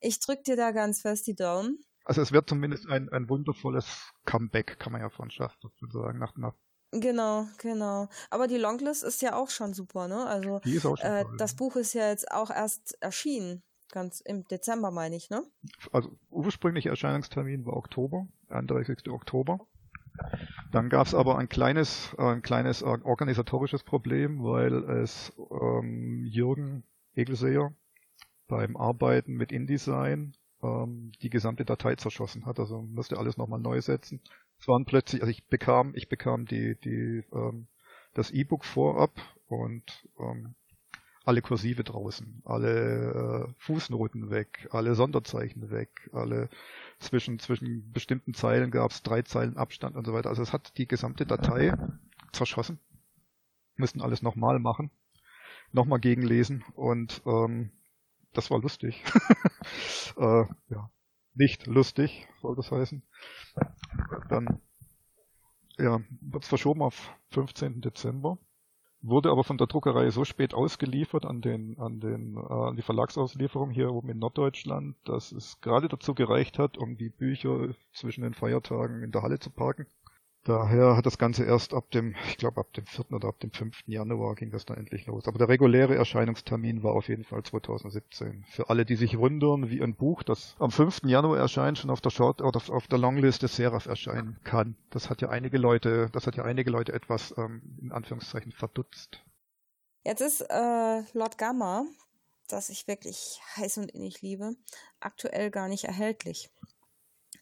ich 0.00 0.18
drück 0.18 0.44
dir 0.44 0.56
da 0.56 0.70
ganz 0.70 1.02
fest 1.02 1.26
die 1.26 1.36
Daumen. 1.36 1.84
Also 2.04 2.22
es 2.22 2.32
wird 2.32 2.48
zumindest 2.48 2.88
ein, 2.88 3.10
ein 3.10 3.28
wundervolles 3.28 4.12
Comeback, 4.24 4.78
kann 4.78 4.92
man 4.92 5.02
ja 5.02 5.10
von 5.10 5.30
Schaff 5.30 5.54
sozusagen, 5.60 6.18
nach, 6.18 6.36
nach 6.36 6.54
Genau, 6.92 7.46
genau. 7.58 8.08
Aber 8.30 8.46
die 8.46 8.58
Longlist 8.58 9.02
ist 9.02 9.22
ja 9.22 9.34
auch 9.34 9.48
schon 9.48 9.72
super, 9.72 10.08
ne? 10.08 10.26
Also 10.26 10.60
die 10.60 10.74
ist 10.74 10.84
auch 10.84 10.98
schon 10.98 11.10
äh, 11.10 11.24
das 11.38 11.54
Buch 11.54 11.76
ist 11.76 11.94
ja 11.94 12.10
jetzt 12.10 12.30
auch 12.30 12.50
erst 12.50 13.00
erschienen, 13.00 13.62
ganz 13.90 14.20
im 14.20 14.44
Dezember 14.44 14.90
meine 14.90 15.16
ich, 15.16 15.30
ne? 15.30 15.42
Also 15.90 16.10
ursprünglich 16.30 16.86
Erscheinungstermin 16.86 17.64
war 17.64 17.76
Oktober, 17.76 18.26
31. 18.48 19.08
Oktober. 19.08 19.66
Dann 20.70 20.90
gab 20.90 21.06
es 21.06 21.14
aber 21.14 21.38
ein 21.38 21.48
kleines, 21.48 22.14
ein 22.18 22.42
kleines 22.42 22.82
organisatorisches 22.82 23.82
Problem, 23.82 24.42
weil 24.42 24.84
es 24.84 25.32
ähm, 25.50 26.24
Jürgen 26.26 26.84
Egelseher 27.14 27.72
beim 28.48 28.76
Arbeiten 28.76 29.34
mit 29.34 29.50
InDesign 29.50 30.34
ähm, 30.62 31.12
die 31.22 31.30
gesamte 31.30 31.64
Datei 31.64 31.96
zerschossen 31.96 32.44
hat. 32.44 32.58
Also 32.58 32.82
musste 32.82 33.18
alles 33.18 33.36
nochmal 33.36 33.60
neu 33.60 33.80
setzen. 33.80 34.20
Es 34.62 34.68
waren 34.68 34.84
plötzlich, 34.84 35.22
also 35.22 35.30
ich 35.32 35.44
bekam, 35.48 35.92
ich 35.96 36.08
bekam 36.08 36.46
die, 36.46 36.76
die, 36.76 37.24
ähm, 37.32 37.66
das 38.14 38.30
E-Book 38.30 38.64
vorab 38.64 39.10
und 39.48 40.08
ähm, 40.20 40.54
alle 41.24 41.42
Kursive 41.42 41.82
draußen, 41.82 42.42
alle 42.44 43.48
äh, 43.48 43.54
Fußnoten 43.58 44.30
weg, 44.30 44.68
alle 44.70 44.94
Sonderzeichen 44.94 45.72
weg, 45.72 46.08
alle 46.12 46.48
zwischen 47.00 47.40
zwischen 47.40 47.90
bestimmten 47.90 48.34
Zeilen 48.34 48.70
gab 48.70 48.92
es 48.92 49.02
drei 49.02 49.22
Zeilen 49.22 49.56
Abstand 49.56 49.96
und 49.96 50.06
so 50.06 50.12
weiter. 50.12 50.28
Also 50.28 50.42
es 50.42 50.52
hat 50.52 50.78
die 50.78 50.86
gesamte 50.86 51.26
Datei 51.26 51.74
zerschossen. 52.30 52.78
Müssten 53.74 54.00
alles 54.00 54.22
nochmal 54.22 54.60
machen. 54.60 54.92
nochmal 55.72 55.98
gegenlesen 55.98 56.64
und 56.76 57.20
ähm, 57.26 57.72
das 58.32 58.48
war 58.52 58.60
lustig. 58.60 59.02
äh, 60.18 60.44
ja, 60.68 60.90
nicht 61.34 61.66
lustig, 61.66 62.28
soll 62.40 62.56
das 62.56 62.70
heißen. 62.70 63.02
Dann 64.28 64.60
ja, 65.78 66.00
wird 66.20 66.42
es 66.42 66.48
verschoben 66.48 66.82
auf 66.82 67.10
15. 67.30 67.80
Dezember 67.80 68.38
wurde 69.02 69.30
aber 69.30 69.44
von 69.44 69.58
der 69.58 69.66
Druckerei 69.66 70.10
so 70.10 70.24
spät 70.24 70.54
ausgeliefert 70.54 71.26
an 71.26 71.40
den 71.40 71.78
an 71.78 72.00
den 72.00 72.36
äh, 72.36 72.52
an 72.52 72.76
die 72.76 72.82
Verlagsauslieferung 72.82 73.70
hier 73.70 73.92
oben 73.92 74.08
in 74.10 74.18
Norddeutschland, 74.18 74.96
dass 75.04 75.32
es 75.32 75.60
gerade 75.60 75.88
dazu 75.88 76.14
gereicht 76.14 76.58
hat, 76.58 76.78
um 76.78 76.96
die 76.96 77.10
Bücher 77.10 77.74
zwischen 77.92 78.22
den 78.22 78.34
Feiertagen 78.34 79.02
in 79.02 79.10
der 79.10 79.22
Halle 79.22 79.40
zu 79.40 79.50
parken. 79.50 79.86
Daher 80.44 80.96
hat 80.96 81.06
das 81.06 81.18
Ganze 81.18 81.44
erst 81.44 81.72
ab 81.72 81.90
dem, 81.92 82.16
ich 82.26 82.36
glaube 82.36 82.60
ab 82.60 82.72
dem 82.72 82.84
4. 82.84 83.12
oder 83.12 83.28
ab 83.28 83.38
dem 83.38 83.52
5. 83.52 83.82
Januar 83.86 84.34
ging 84.34 84.50
das 84.50 84.66
dann 84.66 84.76
endlich 84.76 85.06
los. 85.06 85.28
Aber 85.28 85.38
der 85.38 85.48
reguläre 85.48 85.94
Erscheinungstermin 85.94 86.82
war 86.82 86.94
auf 86.94 87.08
jeden 87.08 87.22
Fall 87.22 87.44
2017. 87.44 88.44
Für 88.48 88.68
alle, 88.68 88.84
die 88.84 88.96
sich 88.96 89.16
wundern, 89.16 89.70
wie 89.70 89.80
ein 89.80 89.94
Buch, 89.94 90.24
das 90.24 90.56
am 90.58 90.72
5. 90.72 91.02
Januar 91.04 91.38
erscheint, 91.38 91.78
schon 91.78 91.90
auf 91.90 92.00
der 92.00 92.10
Short 92.10 92.42
oder 92.42 92.60
auf 92.70 92.88
der 92.88 92.98
Longlist 92.98 93.42
des 93.44 93.54
Seraph 93.54 93.86
erscheinen 93.86 94.40
kann. 94.42 94.74
Das 94.90 95.10
hat 95.10 95.22
ja 95.22 95.28
einige 95.28 95.58
Leute, 95.58 96.08
das 96.12 96.26
hat 96.26 96.34
ja 96.34 96.42
einige 96.42 96.70
Leute 96.70 96.92
etwas 96.92 97.32
ähm, 97.38 97.78
in 97.80 97.92
Anführungszeichen 97.92 98.50
verdutzt. 98.50 99.22
Jetzt 100.04 100.22
ist 100.22 100.40
äh, 100.40 101.02
Lord 101.12 101.38
Gamma, 101.38 101.84
das 102.48 102.68
ich 102.68 102.88
wirklich 102.88 103.40
heiß 103.56 103.78
und 103.78 103.92
innig 103.92 104.22
liebe, 104.22 104.56
aktuell 104.98 105.52
gar 105.52 105.68
nicht 105.68 105.84
erhältlich. 105.84 106.50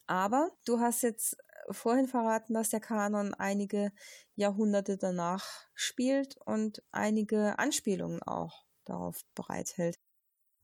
Aber 0.06 0.50
du 0.66 0.80
hast 0.80 1.02
jetzt 1.02 1.38
vorhin 1.70 2.06
verraten, 2.06 2.54
dass 2.54 2.70
der 2.70 2.80
Kanon 2.80 3.34
einige 3.34 3.92
Jahrhunderte 4.34 4.96
danach 4.96 5.46
spielt 5.74 6.36
und 6.44 6.82
einige 6.92 7.58
Anspielungen 7.58 8.22
auch 8.22 8.64
darauf 8.84 9.24
bereithält. 9.34 9.98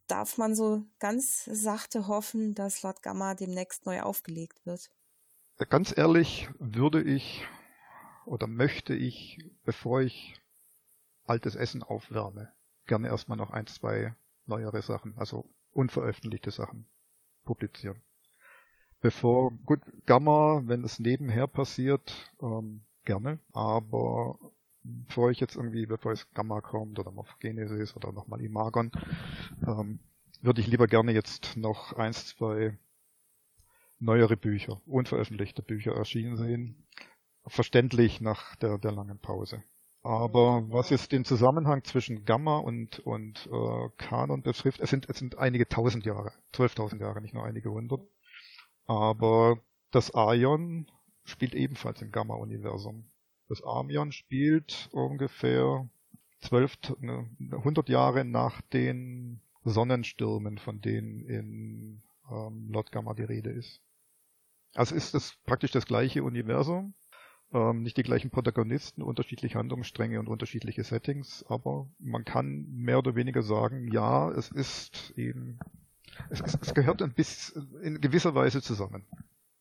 Darf 0.06 0.38
man 0.38 0.54
so 0.54 0.84
ganz 0.98 1.44
sachte 1.44 2.06
hoffen, 2.06 2.54
dass 2.54 2.82
Lord 2.82 3.02
Gamma 3.02 3.34
demnächst 3.34 3.86
neu 3.86 4.02
aufgelegt 4.02 4.64
wird? 4.64 4.90
Ganz 5.68 5.96
ehrlich 5.96 6.48
würde 6.58 7.02
ich 7.02 7.46
oder 8.24 8.46
möchte 8.46 8.94
ich, 8.94 9.38
bevor 9.64 10.02
ich 10.02 10.40
altes 11.24 11.56
Essen 11.56 11.82
aufwärme, 11.82 12.52
gerne 12.86 13.08
erstmal 13.08 13.38
noch 13.38 13.50
ein, 13.50 13.66
zwei 13.66 14.14
neuere 14.44 14.82
Sachen, 14.82 15.16
also 15.16 15.50
unveröffentlichte 15.72 16.50
Sachen 16.50 16.88
publizieren 17.44 18.02
bevor, 19.00 19.52
gut, 19.64 19.80
Gamma, 20.06 20.62
wenn 20.66 20.84
es 20.84 20.98
nebenher 20.98 21.46
passiert, 21.46 22.32
ähm, 22.40 22.82
gerne, 23.04 23.38
aber 23.52 24.38
bevor 24.82 25.30
ich 25.30 25.40
jetzt 25.40 25.56
irgendwie, 25.56 25.86
bevor 25.86 26.12
es 26.12 26.30
Gamma 26.32 26.60
kommt 26.60 26.98
oder 26.98 27.10
noch 27.12 27.38
Genesis 27.38 27.96
oder 27.96 28.12
nochmal 28.12 28.40
Imagon, 28.40 28.90
ähm, 29.66 30.00
würde 30.42 30.60
ich 30.60 30.66
lieber 30.66 30.86
gerne 30.86 31.12
jetzt 31.12 31.56
noch 31.56 31.92
eins, 31.94 32.26
zwei 32.26 32.78
neuere 33.98 34.36
Bücher, 34.36 34.80
unveröffentlichte 34.86 35.62
Bücher 35.62 35.94
erschienen 35.94 36.36
sehen. 36.36 36.86
Verständlich 37.46 38.20
nach 38.20 38.56
der, 38.56 38.78
der 38.78 38.92
langen 38.92 39.18
Pause. 39.18 39.62
Aber 40.02 40.64
was 40.70 40.90
jetzt 40.90 41.12
den 41.12 41.24
Zusammenhang 41.24 41.82
zwischen 41.84 42.24
Gamma 42.24 42.58
und, 42.58 43.00
und 43.00 43.48
äh, 43.50 43.88
Kanon 43.96 44.42
betrifft, 44.42 44.80
es 44.80 44.90
sind, 44.90 45.08
es 45.08 45.18
sind 45.18 45.38
einige 45.38 45.68
tausend 45.68 46.04
Jahre, 46.06 46.32
zwölftausend 46.52 47.00
Jahre, 47.00 47.20
nicht 47.20 47.34
nur 47.34 47.44
einige 47.44 47.70
hundert. 47.70 48.00
Aber 48.86 49.60
das 49.90 50.14
Aion 50.14 50.86
spielt 51.24 51.54
ebenfalls 51.54 52.02
im 52.02 52.12
Gamma-Universum. 52.12 53.10
Das 53.48 53.62
Amion 53.62 54.12
spielt 54.12 54.88
ungefähr 54.92 55.88
12, 56.40 56.78
100 57.00 57.88
ne, 57.88 57.92
Jahre 57.92 58.24
nach 58.24 58.60
den 58.60 59.40
Sonnenstürmen, 59.64 60.58
von 60.58 60.80
denen 60.80 61.24
in 61.26 62.02
ähm, 62.30 62.68
Lord 62.70 62.92
Gamma 62.92 63.14
die 63.14 63.22
Rede 63.22 63.50
ist. 63.50 63.80
Also 64.74 64.94
ist 64.94 65.14
das 65.14 65.36
praktisch 65.46 65.70
das 65.72 65.86
gleiche 65.86 66.22
Universum, 66.22 66.94
ähm, 67.52 67.82
nicht 67.82 67.96
die 67.96 68.02
gleichen 68.02 68.30
Protagonisten, 68.30 69.02
unterschiedliche 69.02 69.58
Handlungsstränge 69.58 70.20
und 70.20 70.28
unterschiedliche 70.28 70.84
Settings, 70.84 71.44
aber 71.48 71.88
man 71.98 72.24
kann 72.24 72.66
mehr 72.70 72.98
oder 72.98 73.14
weniger 73.14 73.42
sagen, 73.42 73.90
ja, 73.90 74.30
es 74.30 74.50
ist 74.50 75.14
eben 75.16 75.58
es, 76.30 76.40
es, 76.40 76.58
es 76.60 76.74
gehört 76.74 77.02
ein 77.02 77.12
bisschen 77.12 77.80
in 77.82 78.00
gewisser 78.00 78.34
Weise 78.34 78.62
zusammen. 78.62 79.06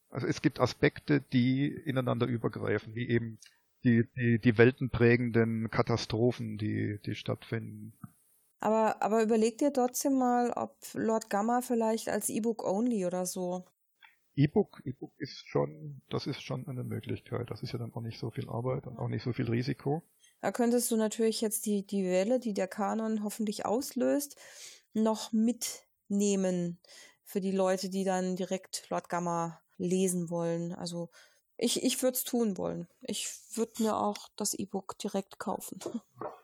Also 0.10 0.28
es 0.28 0.41
gibt 0.41 0.60
Aspekte, 0.60 1.22
die 1.22 1.68
ineinander 1.68 2.26
übergreifen, 2.28 2.95
wie 2.95 3.10
eben 3.10 3.39
die, 3.84 4.08
die, 4.16 4.39
die 4.39 4.58
weltenprägenden 4.58 5.70
Katastrophen, 5.70 6.58
die, 6.58 6.99
die 7.06 7.16
stattfinden. 7.16 7.93
Aber, 8.60 9.01
aber 9.01 9.22
überleg 9.22 9.58
dir 9.58 9.72
trotzdem 9.72 10.18
mal, 10.18 10.51
ob 10.51 10.76
Lord 10.93 11.30
Gamma 11.30 11.62
vielleicht 11.62 12.10
als 12.10 12.30
E-Book 12.30 12.64
only 12.64 13.06
oder 13.06 13.26
so. 13.26 13.66
E-Book, 14.36 14.82
E-Book 14.86 15.14
ist 15.18 15.47
schon, 15.47 16.01
das 16.10 16.28
ist 16.28 16.41
schon 16.41 16.68
eine 16.68 16.84
Möglichkeit. 16.84 17.51
Das 17.51 17.62
ist 17.62 17.74
ja 17.74 17.80
dann 17.80 17.93
auch 17.93 18.01
nicht 18.01 18.20
so 18.20 18.32
viel 18.32 18.49
Arbeit 18.49 18.88
und 18.88 18.97
auch 18.97 19.08
nicht 19.08 19.24
so 19.24 19.34
viel 19.34 19.49
Risiko. 19.49 20.03
Da 20.41 20.51
könntest 20.51 20.91
du 20.91 20.97
natürlich 20.97 21.41
jetzt 21.41 21.66
die, 21.66 21.86
die 21.86 22.03
Welle, 22.03 22.39
die 22.39 22.53
der 22.53 22.68
Kanon 22.68 23.24
hoffentlich 23.24 23.66
auslöst, 23.66 24.38
noch 24.93 25.32
mit 25.32 25.85
nehmen 26.08 26.80
für 27.24 27.41
die 27.41 27.51
Leute, 27.51 27.89
die 27.89 28.03
dann 28.03 28.36
direkt 28.36 28.88
Lord 28.89 29.10
Gamma 29.10 29.62
lesen 29.78 30.30
wollen. 30.30 30.74
Also 30.74 31.10
ich, 31.58 31.84
ich 31.84 32.01
würde 32.01 32.16
es 32.16 32.24
tun 32.24 32.58
wollen. 32.58 32.88
Ich 33.01 33.30
würde 33.56 33.84
mir 33.84 33.97
auch 33.97 34.30
das 34.36 34.53
E-Book 34.53 34.97
direkt 34.99 35.39
kaufen. 35.39 35.80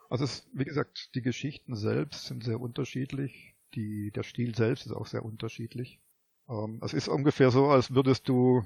Also 0.10 0.26
es, 0.26 0.46
wie 0.52 0.66
gesagt, 0.66 1.16
die 1.16 1.22
Geschichten 1.22 1.74
selbst 1.74 2.26
sind 2.26 2.44
sehr 2.44 2.60
unterschiedlich. 2.60 3.56
Die, 3.76 4.12
der 4.12 4.24
Stil 4.24 4.54
selbst 4.54 4.86
ist 4.86 4.92
auch 4.92 5.08
sehr 5.08 5.24
unterschiedlich. 5.24 6.02
Ähm, 6.50 6.82
es 6.84 6.94
ist 6.94 7.08
ungefähr 7.08 7.50
so, 7.50 7.68
als 7.68 7.94
würdest 7.94 8.28
du, 8.28 8.66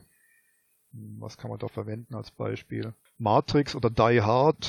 hm, 0.92 1.18
was 1.20 1.38
kann 1.38 1.52
man 1.52 1.60
da 1.60 1.68
verwenden 1.68 2.16
als 2.16 2.32
Beispiel? 2.32 2.96
Matrix 3.20 3.76
oder 3.76 3.92
Die 3.92 4.24
Hard 4.24 4.68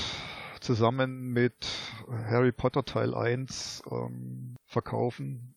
zusammen 0.60 1.32
mit 1.32 1.66
Harry 2.10 2.52
Potter 2.52 2.84
Teil 2.84 3.14
1 3.14 3.82
ähm, 3.90 4.56
verkaufen 4.66 5.55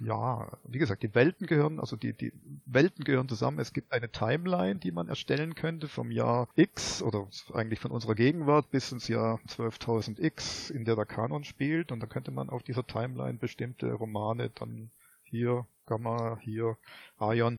ja, 0.00 0.58
wie 0.64 0.78
gesagt, 0.78 1.02
die 1.02 1.14
Welten 1.14 1.46
gehören, 1.46 1.78
also 1.78 1.96
die, 1.96 2.12
die 2.12 2.32
Welten 2.66 3.04
gehören 3.04 3.28
zusammen. 3.28 3.60
Es 3.60 3.72
gibt 3.72 3.92
eine 3.92 4.10
Timeline, 4.10 4.76
die 4.76 4.90
man 4.90 5.08
erstellen 5.08 5.54
könnte 5.54 5.88
vom 5.88 6.10
Jahr 6.10 6.48
X 6.56 7.02
oder 7.02 7.28
eigentlich 7.52 7.80
von 7.80 7.90
unserer 7.90 8.14
Gegenwart 8.14 8.70
bis 8.70 8.90
ins 8.90 9.08
Jahr 9.08 9.40
12.000 9.48 10.20
X, 10.20 10.70
in 10.70 10.84
der 10.84 10.96
der 10.96 11.06
Kanon 11.06 11.44
spielt. 11.44 11.92
Und 11.92 12.00
dann 12.00 12.08
könnte 12.08 12.32
man 12.32 12.50
auf 12.50 12.62
dieser 12.62 12.86
Timeline 12.86 13.38
bestimmte 13.38 13.92
Romane 13.92 14.50
dann 14.50 14.90
hier 15.22 15.66
Gamma, 15.86 16.38
hier 16.40 16.76
Ion. 17.20 17.56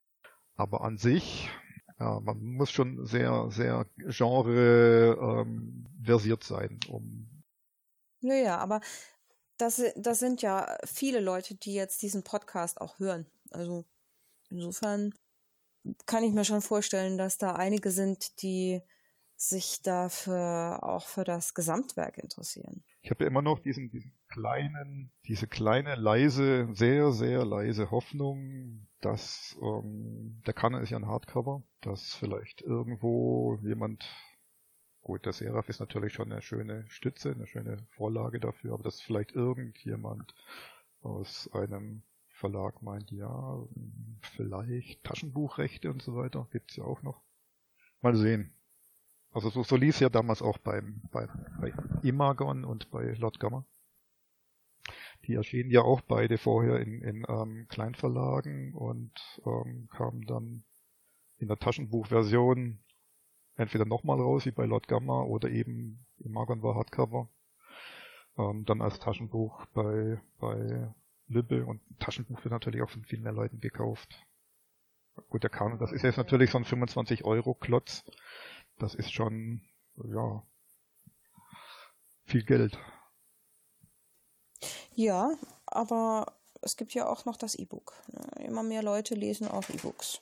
Aber 0.57 0.81
an 0.81 0.97
sich, 0.97 1.49
ja, 1.99 2.19
man 2.19 2.41
muss 2.41 2.71
schon 2.71 3.05
sehr, 3.05 3.49
sehr 3.49 3.85
genre 4.09 5.43
ähm, 5.45 5.85
versiert 6.03 6.43
sein, 6.43 6.79
um 6.89 7.29
ja, 8.25 8.33
ja, 8.33 8.57
aber 8.57 8.81
das, 9.57 9.81
das 9.95 10.19
sind 10.19 10.41
ja 10.41 10.77
viele 10.85 11.19
Leute, 11.19 11.55
die 11.55 11.73
jetzt 11.73 12.01
diesen 12.01 12.23
Podcast 12.23 12.81
auch 12.81 12.99
hören. 12.99 13.25
Also 13.51 13.85
insofern 14.49 15.13
kann 16.05 16.23
ich 16.23 16.33
mir 16.33 16.45
schon 16.45 16.61
vorstellen, 16.61 17.17
dass 17.17 17.37
da 17.37 17.53
einige 17.53 17.91
sind, 17.91 18.41
die 18.41 18.81
sich 19.37 19.81
dafür 19.81 20.79
auch 20.81 21.05
für 21.05 21.23
das 21.23 21.53
Gesamtwerk 21.53 22.17
interessieren. 22.17 22.83
Ich 23.01 23.11
habe 23.11 23.25
ja 23.25 23.29
immer 23.29 23.41
noch 23.41 23.59
diesen, 23.59 23.89
diesen 23.91 24.13
kleinen, 24.29 25.11
diese 25.27 25.47
kleine, 25.47 25.95
leise, 25.95 26.69
sehr, 26.73 27.11
sehr 27.11 27.45
leise 27.45 27.91
Hoffnung, 27.91 28.87
dass 29.01 29.57
ähm, 29.61 30.41
der 30.47 30.53
Kanne 30.53 30.79
ist 30.79 30.89
ja 30.89 30.97
ein 30.97 31.07
Hardcover, 31.07 31.63
dass 31.81 32.13
vielleicht 32.13 32.61
irgendwo 32.61 33.59
jemand 33.61 34.05
Gut, 35.05 35.23
der 35.27 35.33
Seraph 35.33 35.69
ist 35.69 35.79
natürlich 35.79 36.13
schon 36.13 36.31
eine 36.31 36.41
schöne 36.41 36.83
Stütze, 36.89 37.33
eine 37.33 37.45
schöne 37.45 37.77
Vorlage 37.91 38.39
dafür, 38.39 38.73
aber 38.73 38.81
dass 38.81 39.01
vielleicht 39.01 39.33
irgendjemand 39.33 40.33
aus 41.03 41.47
einem 41.53 42.01
Verlag 42.27 42.81
meint, 42.81 43.11
ja, 43.11 43.63
vielleicht 44.35 45.03
Taschenbuchrechte 45.03 45.91
und 45.91 46.01
so 46.01 46.15
weiter, 46.15 46.47
gibt's 46.51 46.77
ja 46.77 46.85
auch 46.85 47.03
noch. 47.03 47.21
Mal 48.01 48.15
sehen. 48.15 48.51
Also 49.29 49.51
so, 49.51 49.61
so 49.61 49.75
lief 49.75 49.99
ja 49.99 50.09
damals 50.09 50.41
auch 50.41 50.57
beim, 50.57 51.03
beim, 51.11 51.29
bei 51.61 51.71
Imagon 52.01 52.65
und 52.65 52.89
bei 52.89 53.13
Lord 53.13 53.39
Gamma. 53.39 53.63
Die 55.25 55.35
erschienen 55.35 55.69
ja 55.69 55.83
auch 55.83 56.01
beide 56.01 56.39
vorher 56.39 56.79
in, 56.79 57.03
in 57.03 57.23
ähm, 57.29 57.67
Kleinverlagen 57.69 58.73
und 58.73 59.13
ähm, 59.45 59.87
kamen 59.91 60.25
dann 60.25 60.63
in 61.37 61.47
der 61.47 61.57
Taschenbuchversion 61.57 62.79
entweder 63.55 63.85
nochmal 63.85 64.19
raus, 64.19 64.45
wie 64.45 64.51
bei 64.51 64.65
Lord 64.65 64.87
Gamma, 64.87 65.21
oder 65.23 65.49
eben 65.49 66.05
Imagon 66.19 66.61
war 66.61 66.75
Hardcover. 66.75 67.29
Ähm, 68.37 68.65
dann 68.65 68.81
als 68.81 68.99
Taschenbuch 68.99 69.65
bei, 69.67 70.21
bei 70.39 70.93
Lübbe 71.27 71.65
und 71.65 71.81
Taschenbuch 71.99 72.43
wird 72.43 72.51
natürlich 72.51 72.81
auch 72.81 72.89
von 72.89 73.03
viel 73.03 73.19
mehr 73.19 73.31
Leuten 73.31 73.59
gekauft. 73.59 74.25
Gut, 75.29 75.43
der 75.43 75.49
Kanon, 75.49 75.79
das 75.79 75.93
ist 75.93 76.03
jetzt 76.03 76.17
natürlich 76.17 76.51
so 76.51 76.57
ein 76.57 76.65
25 76.65 77.23
Euro 77.23 77.53
Klotz. 77.53 78.03
Das 78.77 78.93
ist 78.93 79.13
schon, 79.13 79.61
ja, 79.95 80.43
viel 82.25 82.43
Geld. 82.43 82.77
Ja, 84.93 85.31
aber 85.65 86.33
es 86.61 86.75
gibt 86.75 86.93
ja 86.93 87.07
auch 87.07 87.25
noch 87.25 87.37
das 87.37 87.55
E-Book. 87.55 87.93
Ne? 88.11 88.45
Immer 88.45 88.63
mehr 88.63 88.83
Leute 88.83 89.15
lesen 89.15 89.47
auch 89.47 89.69
E-Books. 89.69 90.21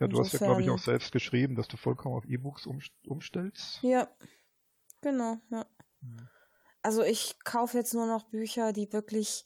Ja, 0.00 0.08
du 0.08 0.18
hast 0.18 0.32
ja, 0.32 0.38
glaube 0.38 0.62
ich, 0.62 0.70
auch 0.70 0.78
selbst 0.78 1.12
geschrieben, 1.12 1.54
dass 1.54 1.68
du 1.68 1.76
vollkommen 1.76 2.16
auf 2.16 2.24
E-Books 2.24 2.66
umstellst. 3.06 3.80
Ja, 3.82 4.08
genau, 5.00 5.38
ja. 5.50 5.66
Hm. 6.00 6.28
Also 6.82 7.02
ich 7.02 7.42
kaufe 7.44 7.78
jetzt 7.78 7.94
nur 7.94 8.06
noch 8.06 8.24
Bücher, 8.24 8.72
die 8.72 8.92
wirklich 8.92 9.44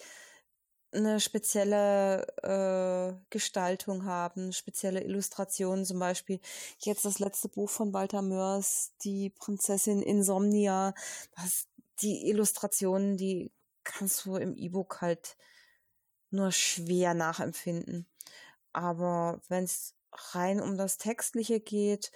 eine 0.91 1.21
spezielle 1.21 2.27
äh, 2.43 3.15
Gestaltung 3.31 4.05
haben, 4.05 4.53
spezielle 4.53 5.03
Illustrationen, 5.03 5.85
zum 5.85 5.99
Beispiel 5.99 6.41
jetzt 6.79 7.05
das 7.05 7.19
letzte 7.19 7.49
Buch 7.49 7.69
von 7.69 7.93
Walter 7.93 8.23
Mörs, 8.23 8.95
die 9.05 9.31
Prinzessin 9.31 10.03
Insomnia, 10.03 10.95
das, 11.37 11.69
die 12.01 12.29
Illustrationen, 12.29 13.17
die 13.17 13.53
kannst 13.85 14.25
du 14.25 14.37
im 14.37 14.57
E-Book 14.57 15.01
halt 15.01 15.37
nur 16.31 16.53
schwer 16.53 17.15
nachempfinden. 17.15 18.07
Aber 18.73 19.41
wenn 19.49 19.65
es 19.65 19.95
rein 20.13 20.61
um 20.61 20.77
das 20.77 20.99
Textliche 20.99 21.61
geht, 21.61 22.11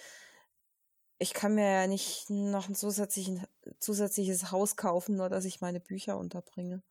ich 1.23 1.35
kann 1.35 1.55
mir 1.55 1.71
ja 1.71 1.87
nicht 1.87 2.31
noch 2.31 2.69
ein 2.69 2.75
zusätzliches 2.75 4.51
Haus 4.51 4.77
kaufen, 4.77 5.17
nur 5.17 5.29
dass 5.29 5.45
ich 5.45 5.61
meine 5.61 5.79
Bücher 5.79 6.19
unterbringe. 6.19 6.83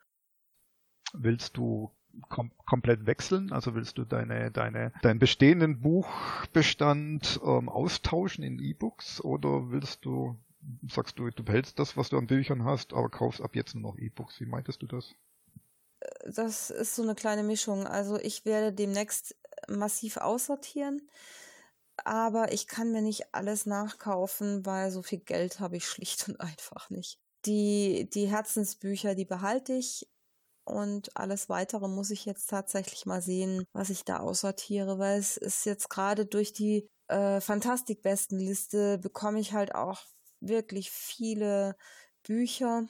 Willst 1.13 1.57
du 1.57 1.91
kom 2.29 2.51
komplett 2.65 3.05
wechseln? 3.05 3.51
Also 3.51 3.75
willst 3.75 3.97
du 3.97 4.05
deine, 4.05 4.49
deine, 4.49 4.93
deinen 5.01 5.19
bestehenden 5.19 5.81
Buchbestand 5.81 7.41
ähm, 7.43 7.67
austauschen 7.67 8.45
in 8.45 8.59
E-Books 8.59 9.19
oder 9.21 9.69
willst 9.69 10.05
du, 10.05 10.39
sagst 10.87 11.19
du, 11.19 11.29
du 11.29 11.43
behältst 11.43 11.77
das, 11.77 11.97
was 11.97 12.07
du 12.09 12.17
an 12.17 12.27
Büchern 12.27 12.63
hast, 12.63 12.93
aber 12.93 13.09
kaufst 13.09 13.41
ab 13.41 13.55
jetzt 13.55 13.75
nur 13.75 13.91
noch 13.91 13.97
E-Books? 13.97 14.39
Wie 14.39 14.45
meintest 14.45 14.81
du 14.81 14.87
das? 14.87 15.13
Das 16.25 16.69
ist 16.69 16.95
so 16.95 17.03
eine 17.03 17.15
kleine 17.15 17.43
Mischung. 17.43 17.85
Also 17.85 18.17
ich 18.17 18.45
werde 18.45 18.73
demnächst 18.73 19.35
massiv 19.67 20.17
aussortieren, 20.17 21.09
aber 22.03 22.51
ich 22.51 22.67
kann 22.67 22.91
mir 22.91 23.01
nicht 23.01 23.33
alles 23.33 23.65
nachkaufen, 23.65 24.65
weil 24.65 24.91
so 24.91 25.01
viel 25.01 25.19
Geld 25.19 25.59
habe 25.59 25.77
ich 25.77 25.87
schlicht 25.87 26.27
und 26.27 26.39
einfach 26.39 26.89
nicht. 26.89 27.19
Die, 27.45 28.09
die 28.09 28.27
Herzensbücher, 28.27 29.15
die 29.15 29.25
behalte 29.25 29.73
ich 29.73 30.07
und 30.63 31.15
alles 31.17 31.49
weitere 31.49 31.87
muss 31.87 32.11
ich 32.11 32.25
jetzt 32.25 32.49
tatsächlich 32.49 33.05
mal 33.05 33.21
sehen, 33.21 33.65
was 33.73 33.89
ich 33.89 34.03
da 34.03 34.19
aussortiere, 34.19 34.99
weil 34.99 35.19
es 35.19 35.37
ist 35.37 35.65
jetzt 35.65 35.89
gerade 35.89 36.25
durch 36.25 36.53
die 36.53 36.87
äh, 37.07 37.41
Fantastikbestenliste 37.41 38.97
bekomme 38.99 39.39
ich 39.39 39.53
halt 39.53 39.75
auch 39.75 40.01
wirklich 40.39 40.91
viele 40.91 41.75
Bücher 42.23 42.87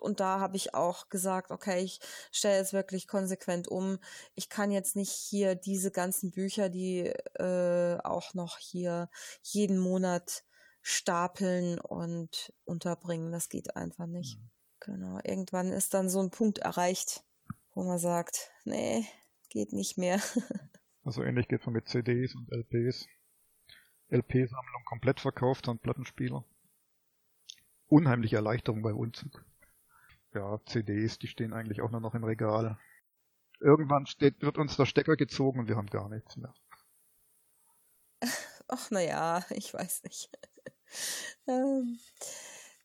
und 0.00 0.20
da 0.20 0.40
habe 0.40 0.56
ich 0.56 0.74
auch 0.74 1.08
gesagt, 1.08 1.50
okay, 1.50 1.80
ich 1.82 2.00
stelle 2.32 2.58
jetzt 2.58 2.72
wirklich 2.72 3.06
konsequent 3.06 3.68
um. 3.68 3.98
Ich 4.34 4.48
kann 4.48 4.70
jetzt 4.70 4.96
nicht 4.96 5.10
hier 5.12 5.54
diese 5.54 5.90
ganzen 5.90 6.30
Bücher, 6.30 6.68
die 6.68 7.06
äh, 7.34 7.98
auch 8.02 8.34
noch 8.34 8.58
hier 8.58 9.08
jeden 9.42 9.78
Monat 9.78 10.44
stapeln 10.82 11.78
und 11.78 12.52
unterbringen. 12.64 13.32
Das 13.32 13.48
geht 13.48 13.76
einfach 13.76 14.06
nicht. 14.06 14.38
Mhm. 14.38 14.50
Genau. 14.80 15.20
Irgendwann 15.24 15.72
ist 15.72 15.94
dann 15.94 16.08
so 16.08 16.20
ein 16.20 16.30
Punkt 16.30 16.58
erreicht, 16.58 17.22
wo 17.74 17.84
man 17.84 17.98
sagt, 17.98 18.50
nee, 18.64 19.04
geht 19.50 19.72
nicht 19.72 19.98
mehr. 19.98 20.20
also 21.04 21.22
ähnlich 21.22 21.48
geht 21.48 21.60
es 21.60 21.66
mit 21.66 21.88
CDs 21.88 22.34
und 22.34 22.50
LPs. 22.50 23.06
LP-Sammlung 24.08 24.84
komplett 24.86 25.20
verkauft 25.20 25.68
an 25.68 25.78
Plattenspieler. 25.78 26.44
Unheimliche 27.86 28.36
Erleichterung 28.36 28.82
beim 28.82 28.96
Umzug. 28.96 29.44
Ja, 30.32 30.60
CDs, 30.66 31.18
die 31.18 31.26
stehen 31.26 31.52
eigentlich 31.52 31.80
auch 31.80 31.90
nur 31.90 32.00
noch 32.00 32.14
im 32.14 32.24
Regal. 32.24 32.78
Irgendwann 33.58 34.06
steht, 34.06 34.40
wird 34.42 34.58
uns 34.58 34.76
der 34.76 34.86
Stecker 34.86 35.16
gezogen 35.16 35.60
und 35.60 35.68
wir 35.68 35.76
haben 35.76 35.90
gar 35.90 36.08
nichts 36.08 36.36
mehr. 36.36 36.54
Ach, 38.68 38.90
naja, 38.90 39.44
ich 39.50 39.74
weiß 39.74 40.04
nicht. 40.04 40.30
ähm, 41.48 41.98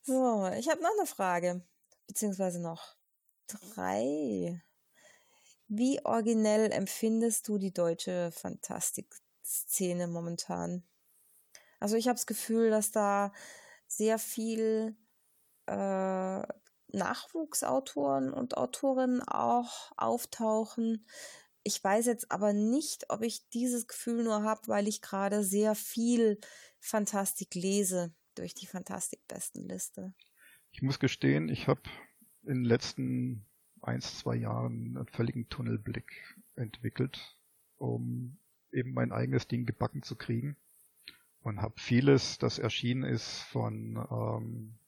so, 0.02 0.50
ich 0.58 0.68
habe 0.68 0.82
noch 0.82 0.92
eine 0.98 1.06
Frage 1.06 1.64
beziehungsweise 2.06 2.60
noch 2.60 2.96
drei. 3.46 4.62
Wie 5.68 6.04
originell 6.04 6.70
empfindest 6.72 7.48
du 7.48 7.58
die 7.58 7.72
deutsche 7.72 8.30
Fantastik-Szene 8.32 10.06
momentan? 10.06 10.84
Also 11.80 11.96
ich 11.96 12.06
habe 12.06 12.16
das 12.16 12.26
Gefühl, 12.26 12.70
dass 12.70 12.90
da 12.90 13.32
sehr 13.86 14.18
viel 14.18 14.96
äh, 15.66 16.42
Nachwuchsautoren 16.96 18.32
und 18.32 18.56
Autorinnen 18.56 19.22
auch 19.22 19.92
auftauchen. 19.96 21.06
Ich 21.62 21.82
weiß 21.82 22.06
jetzt 22.06 22.30
aber 22.30 22.52
nicht, 22.52 23.10
ob 23.10 23.22
ich 23.22 23.48
dieses 23.50 23.86
Gefühl 23.86 24.24
nur 24.24 24.42
habe, 24.42 24.62
weil 24.66 24.88
ich 24.88 25.02
gerade 25.02 25.44
sehr 25.44 25.74
viel 25.74 26.38
Fantastik 26.80 27.54
lese 27.54 28.14
durch 28.34 28.54
die 28.54 28.66
Fantastik-Bestenliste. 28.66 30.14
Ich 30.70 30.82
muss 30.82 30.98
gestehen, 30.98 31.48
ich 31.48 31.68
habe 31.68 31.82
in 32.42 32.56
den 32.56 32.64
letzten 32.64 33.46
ein, 33.82 34.00
zwei 34.00 34.36
Jahren 34.36 34.96
einen 34.96 35.06
völligen 35.06 35.48
Tunnelblick 35.48 36.36
entwickelt, 36.54 37.36
um 37.76 38.38
eben 38.72 38.92
mein 38.92 39.12
eigenes 39.12 39.48
Ding 39.48 39.66
gebacken 39.66 40.02
zu 40.02 40.16
kriegen. 40.16 40.56
Und 41.40 41.62
habe 41.62 41.80
vieles, 41.80 42.38
das 42.38 42.58
erschienen 42.58 43.04
ist, 43.04 43.42
von 43.42 43.96
ähm, 44.10 44.78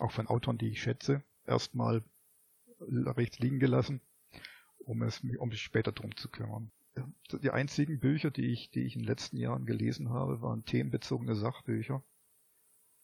auch 0.00 0.10
von 0.10 0.26
Autoren, 0.26 0.58
die 0.58 0.68
ich 0.68 0.82
schätze, 0.82 1.22
erstmal 1.48 2.04
rechts 2.80 3.38
liegen 3.38 3.58
gelassen, 3.58 4.00
um 4.78 5.02
es 5.02 5.20
um 5.38 5.48
mich 5.48 5.62
später 5.62 5.92
drum 5.92 6.16
zu 6.16 6.28
kümmern. 6.28 6.70
Die 7.42 7.50
einzigen 7.50 8.00
Bücher, 8.00 8.30
die 8.30 8.52
ich, 8.52 8.70
die 8.70 8.84
ich 8.84 8.94
in 8.94 9.02
den 9.02 9.08
letzten 9.08 9.36
Jahren 9.36 9.66
gelesen 9.66 10.10
habe, 10.10 10.42
waren 10.42 10.64
themenbezogene 10.64 11.34
Sachbücher 11.34 12.02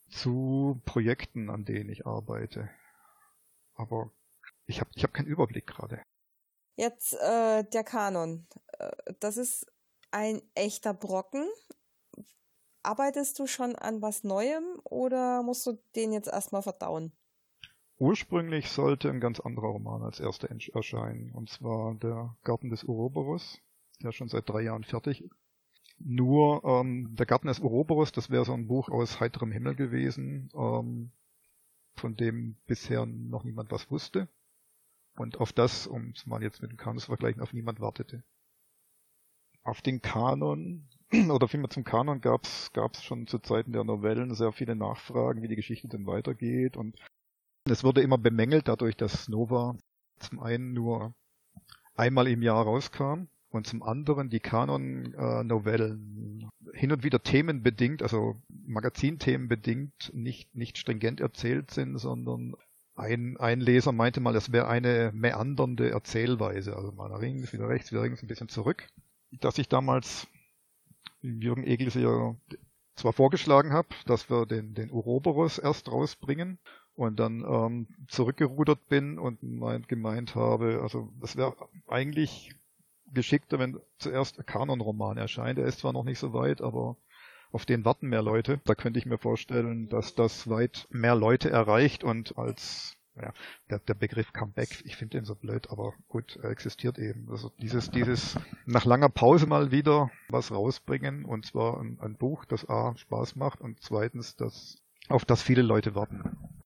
zu 0.09 0.81
Projekten, 0.85 1.49
an 1.49 1.65
denen 1.65 1.89
ich 1.89 2.05
arbeite. 2.05 2.69
Aber 3.75 4.11
ich 4.65 4.79
habe 4.79 4.89
ich 4.95 5.03
hab 5.03 5.13
keinen 5.13 5.27
Überblick 5.27 5.67
gerade. 5.67 6.01
Jetzt 6.75 7.13
äh, 7.13 7.63
der 7.63 7.83
Kanon. 7.83 8.47
Äh, 8.79 8.91
das 9.19 9.37
ist 9.37 9.65
ein 10.11 10.41
echter 10.55 10.93
Brocken. 10.93 11.47
Arbeitest 12.83 13.39
du 13.39 13.47
schon 13.47 13.75
an 13.75 14.01
was 14.01 14.23
Neuem 14.23 14.79
oder 14.83 15.41
musst 15.41 15.65
du 15.65 15.81
den 15.95 16.11
jetzt 16.11 16.27
erstmal 16.27 16.61
verdauen? 16.61 17.13
Ursprünglich 17.97 18.69
sollte 18.69 19.09
ein 19.09 19.21
ganz 19.21 19.39
anderer 19.39 19.69
Roman 19.69 20.03
als 20.03 20.19
erster 20.19 20.49
erscheinen, 20.49 21.31
und 21.31 21.49
zwar 21.49 21.95
Der 21.95 22.35
Garten 22.43 22.69
des 22.69 22.87
Ouroboros, 22.87 23.61
der 24.03 24.11
schon 24.11 24.27
seit 24.27 24.49
drei 24.49 24.61
Jahren 24.61 24.83
fertig 24.83 25.23
ist. 25.23 25.35
Nur 25.99 26.63
ähm, 26.65 27.15
Der 27.15 27.25
Garten 27.25 27.47
des 27.47 27.61
Ouroboros, 27.61 28.11
das 28.11 28.29
wäre 28.29 28.43
so 28.43 28.53
ein 28.53 28.67
Buch 28.67 28.89
aus 28.89 29.21
heiterem 29.21 29.51
Himmel 29.51 29.75
gewesen, 29.75 30.49
ähm, 30.53 31.11
von 31.95 32.17
dem 32.17 32.57
bisher 32.67 33.05
noch 33.05 33.45
niemand 33.45 33.71
was 33.71 33.89
wusste. 33.89 34.27
Und 35.15 35.39
auf 35.39 35.53
das, 35.53 35.87
um 35.87 36.09
es 36.09 36.25
mal 36.25 36.43
jetzt 36.43 36.61
mit 36.61 36.71
dem 36.71 36.77
Kanon 36.77 36.99
zu 36.99 37.07
vergleichen, 37.07 37.41
auf 37.41 37.53
niemand 37.53 37.79
wartete. 37.79 38.23
Auf 39.63 39.81
den 39.81 40.01
Kanon, 40.01 40.89
oder 41.29 41.47
vielmehr 41.47 41.69
zum 41.69 41.85
Kanon 41.85 42.19
gab 42.19 42.43
es 42.43 43.03
schon 43.03 43.25
zu 43.27 43.39
Zeiten 43.39 43.71
der 43.71 43.85
Novellen 43.85 44.35
sehr 44.35 44.51
viele 44.51 44.75
Nachfragen, 44.75 45.41
wie 45.41 45.47
die 45.47 45.55
Geschichte 45.55 45.87
denn 45.87 46.05
weitergeht. 46.05 46.75
Und 46.75 46.99
es 47.71 47.83
wurde 47.83 48.01
immer 48.01 48.17
bemängelt 48.17 48.67
dadurch, 48.67 48.95
dass 48.95 49.27
Nova 49.27 49.75
zum 50.19 50.39
einen 50.39 50.73
nur 50.73 51.13
einmal 51.95 52.27
im 52.27 52.41
Jahr 52.41 52.63
rauskam 52.63 53.27
und 53.49 53.65
zum 53.65 53.83
anderen 53.83 54.29
die 54.29 54.39
Kanon-Novellen 54.39 56.49
hin 56.73 56.91
und 56.91 57.03
wieder 57.03 57.23
themenbedingt, 57.23 58.03
also 58.03 58.35
Magazinthemenbedingt, 58.49 60.11
nicht, 60.13 60.53
nicht 60.55 60.77
stringent 60.77 61.21
erzählt 61.21 61.71
sind, 61.71 61.97
sondern 61.97 62.53
ein, 62.95 63.37
ein 63.37 63.61
Leser 63.61 63.91
meinte 63.91 64.19
mal, 64.19 64.35
es 64.35 64.51
wäre 64.51 64.67
eine 64.67 65.11
meandernde 65.13 65.89
Erzählweise, 65.89 66.75
also 66.75 66.91
mal 66.91 67.09
nach 67.09 67.21
links, 67.21 67.51
wieder 67.51 67.67
rechts, 67.67 67.91
wieder 67.91 68.03
links, 68.03 68.21
ein 68.21 68.27
bisschen 68.27 68.49
zurück. 68.49 68.87
Dass 69.31 69.57
ich 69.57 69.69
damals 69.69 70.27
Jürgen 71.21 71.65
Egelseher 71.65 72.35
zwar 72.95 73.13
vorgeschlagen 73.13 73.73
habe, 73.73 73.89
dass 74.05 74.29
wir 74.29 74.45
den, 74.45 74.75
den 74.75 74.91
Ouroboros 74.91 75.57
erst 75.57 75.91
rausbringen 75.91 76.59
und 76.95 77.19
dann 77.19 77.43
ähm, 77.47 77.87
zurückgerudert 78.07 78.87
bin 78.87 79.19
und 79.19 79.43
meint, 79.43 79.87
gemeint 79.87 80.35
habe, 80.35 80.79
also 80.81 81.11
das 81.19 81.35
wäre 81.35 81.55
eigentlich 81.87 82.55
geschickter, 83.13 83.59
wenn 83.59 83.79
zuerst 83.97 84.39
ein 84.39 84.45
Kanon-Roman 84.45 85.17
erscheint. 85.17 85.59
Er 85.59 85.65
ist 85.65 85.79
zwar 85.79 85.93
noch 85.93 86.03
nicht 86.03 86.19
so 86.19 86.33
weit, 86.33 86.61
aber 86.61 86.95
auf 87.51 87.65
den 87.65 87.85
warten 87.85 88.07
mehr 88.07 88.21
Leute. 88.21 88.59
Da 88.65 88.75
könnte 88.75 88.99
ich 88.99 89.05
mir 89.05 89.17
vorstellen, 89.17 89.87
dass 89.89 90.15
das 90.15 90.49
weit 90.49 90.87
mehr 90.89 91.15
Leute 91.15 91.49
erreicht 91.49 92.03
und 92.03 92.37
als 92.37 92.97
ja, 93.15 93.31
der, 93.69 93.79
der 93.79 93.93
Begriff 93.93 94.33
Comeback, 94.33 94.83
ich 94.83 94.97
finde 94.97 95.17
den 95.17 95.25
so 95.25 95.35
blöd, 95.35 95.69
aber 95.69 95.93
gut, 96.09 96.37
er 96.41 96.49
existiert 96.49 96.97
eben. 96.99 97.29
Also 97.31 97.51
dieses, 97.61 97.89
dieses 97.89 98.37
nach 98.65 98.83
langer 98.83 99.09
Pause 99.09 99.47
mal 99.47 99.71
wieder 99.71 100.11
was 100.27 100.51
rausbringen 100.51 101.23
und 101.23 101.45
zwar 101.45 101.79
ein, 101.79 101.97
ein 102.01 102.15
Buch, 102.15 102.43
das 102.45 102.67
A 102.67 102.95
Spaß 102.97 103.37
macht 103.37 103.61
und 103.61 103.81
zweitens, 103.81 104.35
das 104.35 104.81
auf 105.07 105.23
das 105.23 105.41
viele 105.41 105.61
Leute 105.61 105.95
warten. 105.95 106.23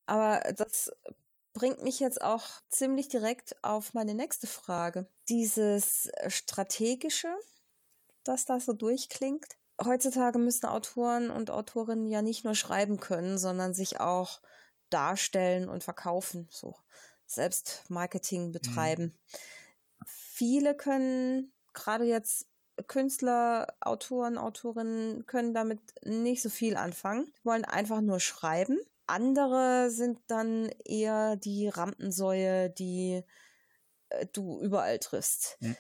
Aber 0.10 0.40
das 0.54 0.92
bringt 1.54 1.84
mich 1.84 2.00
jetzt 2.00 2.22
auch 2.22 2.44
ziemlich 2.70 3.10
direkt 3.10 3.64
auf 3.64 3.94
meine 3.94 4.16
nächste 4.16 4.48
Frage. 4.48 5.08
Dieses 5.30 6.10
strategische, 6.28 7.28
das 8.24 8.46
da 8.46 8.60
so 8.60 8.74
durchklingt. 8.74 9.46
Heutzutage 9.80 10.40
müssen 10.40 10.66
Autoren 10.66 11.30
und 11.30 11.52
Autorinnen 11.52 12.08
ja 12.08 12.24
nicht 12.24 12.44
nur 12.44 12.56
schreiben 12.56 13.00
können, 13.00 13.38
sondern 13.38 13.76
sich 13.76 14.00
auch 14.00 14.42
darstellen 14.90 15.70
und 15.70 15.84
verkaufen, 15.84 16.48
so 16.50 16.76
selbst 17.28 17.84
Marketing 17.88 18.48
mhm. 18.48 18.52
betreiben. 18.52 19.04
Mhm. 19.04 20.06
Viele 20.08 20.76
können 20.76 21.54
gerade 21.74 22.06
jetzt 22.06 22.48
Künstler, 22.88 23.68
Autoren, 23.80 24.40
Autorinnen 24.40 25.28
können 25.28 25.54
damit 25.54 25.80
nicht 26.04 26.42
so 26.42 26.50
viel 26.50 26.78
anfangen, 26.78 27.32
wollen 27.44 27.66
einfach 27.66 28.02
nur 28.02 28.20
schreiben. 28.20 28.80
Andere 29.10 29.90
sind 29.90 30.20
dann 30.28 30.70
eher 30.86 31.36
die 31.36 31.68
Rampensäue, 31.68 32.70
die 32.70 33.24
äh, 34.10 34.26
du 34.34 34.62
überall 34.62 35.00
triffst. 35.00 35.58
Mhm. 35.62 35.76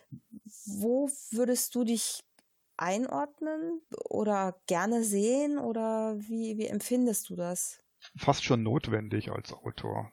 Wo 0.65 1.09
würdest 1.31 1.75
du 1.75 1.83
dich 1.83 2.23
einordnen 2.77 3.81
oder 4.09 4.59
gerne 4.67 5.03
sehen 5.03 5.57
oder 5.57 6.17
wie, 6.19 6.57
wie 6.57 6.67
empfindest 6.67 7.29
du 7.29 7.35
das? 7.35 7.79
Fast 8.15 8.43
schon 8.43 8.63
notwendig 8.63 9.31
als 9.31 9.51
Autor. 9.53 10.11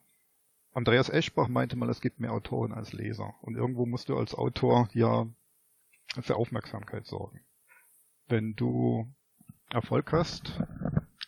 Andreas 0.72 1.08
Eschbach 1.08 1.48
meinte 1.48 1.76
mal, 1.76 1.88
es 1.88 2.00
gibt 2.00 2.20
mehr 2.20 2.32
Autoren 2.32 2.72
als 2.72 2.92
Leser. 2.92 3.34
Und 3.40 3.56
irgendwo 3.56 3.86
musst 3.86 4.08
du 4.08 4.16
als 4.18 4.34
Autor 4.34 4.88
ja 4.92 5.26
für 6.20 6.36
Aufmerksamkeit 6.36 7.06
sorgen. 7.06 7.40
Wenn 8.26 8.54
du 8.56 9.06
Erfolg 9.70 10.12
hast, 10.12 10.60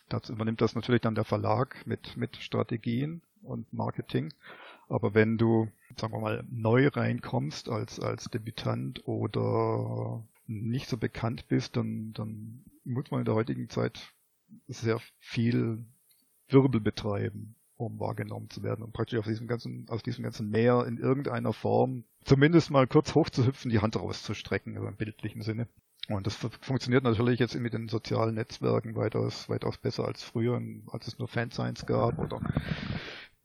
dazu 0.09 0.33
übernimmt 0.33 0.61
das 0.61 0.75
natürlich 0.75 1.01
dann 1.01 1.15
der 1.15 1.23
Verlag 1.23 1.85
mit, 1.85 2.17
mit 2.17 2.37
Strategien 2.37 3.21
und 3.41 3.71
Marketing. 3.73 4.33
Aber 4.87 5.13
wenn 5.13 5.37
du, 5.37 5.69
sagen 5.97 6.13
wir 6.13 6.19
mal, 6.19 6.43
neu 6.49 6.87
reinkommst 6.87 7.69
als, 7.69 7.99
als 7.99 8.25
Debütant 8.25 9.07
oder 9.07 10.23
nicht 10.47 10.89
so 10.89 10.97
bekannt 10.97 11.47
bist, 11.47 11.77
dann, 11.77 12.11
dann 12.13 12.65
muss 12.83 13.11
man 13.11 13.21
in 13.21 13.25
der 13.25 13.35
heutigen 13.35 13.69
Zeit 13.69 14.13
sehr 14.67 14.99
viel 15.19 15.85
Wirbel 16.47 16.81
betreiben, 16.81 17.55
um 17.77 17.99
wahrgenommen 17.99 18.49
zu 18.49 18.63
werden 18.63 18.83
und 18.83 18.93
praktisch 18.93 19.19
aus 19.19 19.27
diesem 19.27 19.47
ganzen, 19.47 19.87
aus 19.89 20.01
diesem 20.01 20.23
ganzen 20.23 20.49
Meer 20.49 20.85
in 20.87 20.97
irgendeiner 20.97 21.53
Form 21.53 22.03
zumindest 22.23 22.71
mal 22.71 22.87
kurz 22.87 23.13
hochzuhüpfen, 23.13 23.69
die 23.69 23.79
Hand 23.79 23.95
rauszustrecken, 23.95 24.75
also 24.75 24.87
im 24.87 24.95
bildlichen 24.95 25.43
Sinne. 25.43 25.67
Und 26.07 26.25
das 26.25 26.35
funktioniert 26.35 27.03
natürlich 27.03 27.39
jetzt 27.39 27.55
mit 27.55 27.73
den 27.73 27.87
sozialen 27.87 28.35
Netzwerken 28.35 28.95
weitaus, 28.95 29.47
weitaus 29.47 29.77
besser 29.77 30.05
als 30.05 30.23
früher, 30.23 30.59
als 30.91 31.07
es 31.07 31.19
nur 31.19 31.27
Fansigns 31.27 31.85
gab 31.85 32.17
oder 32.17 32.41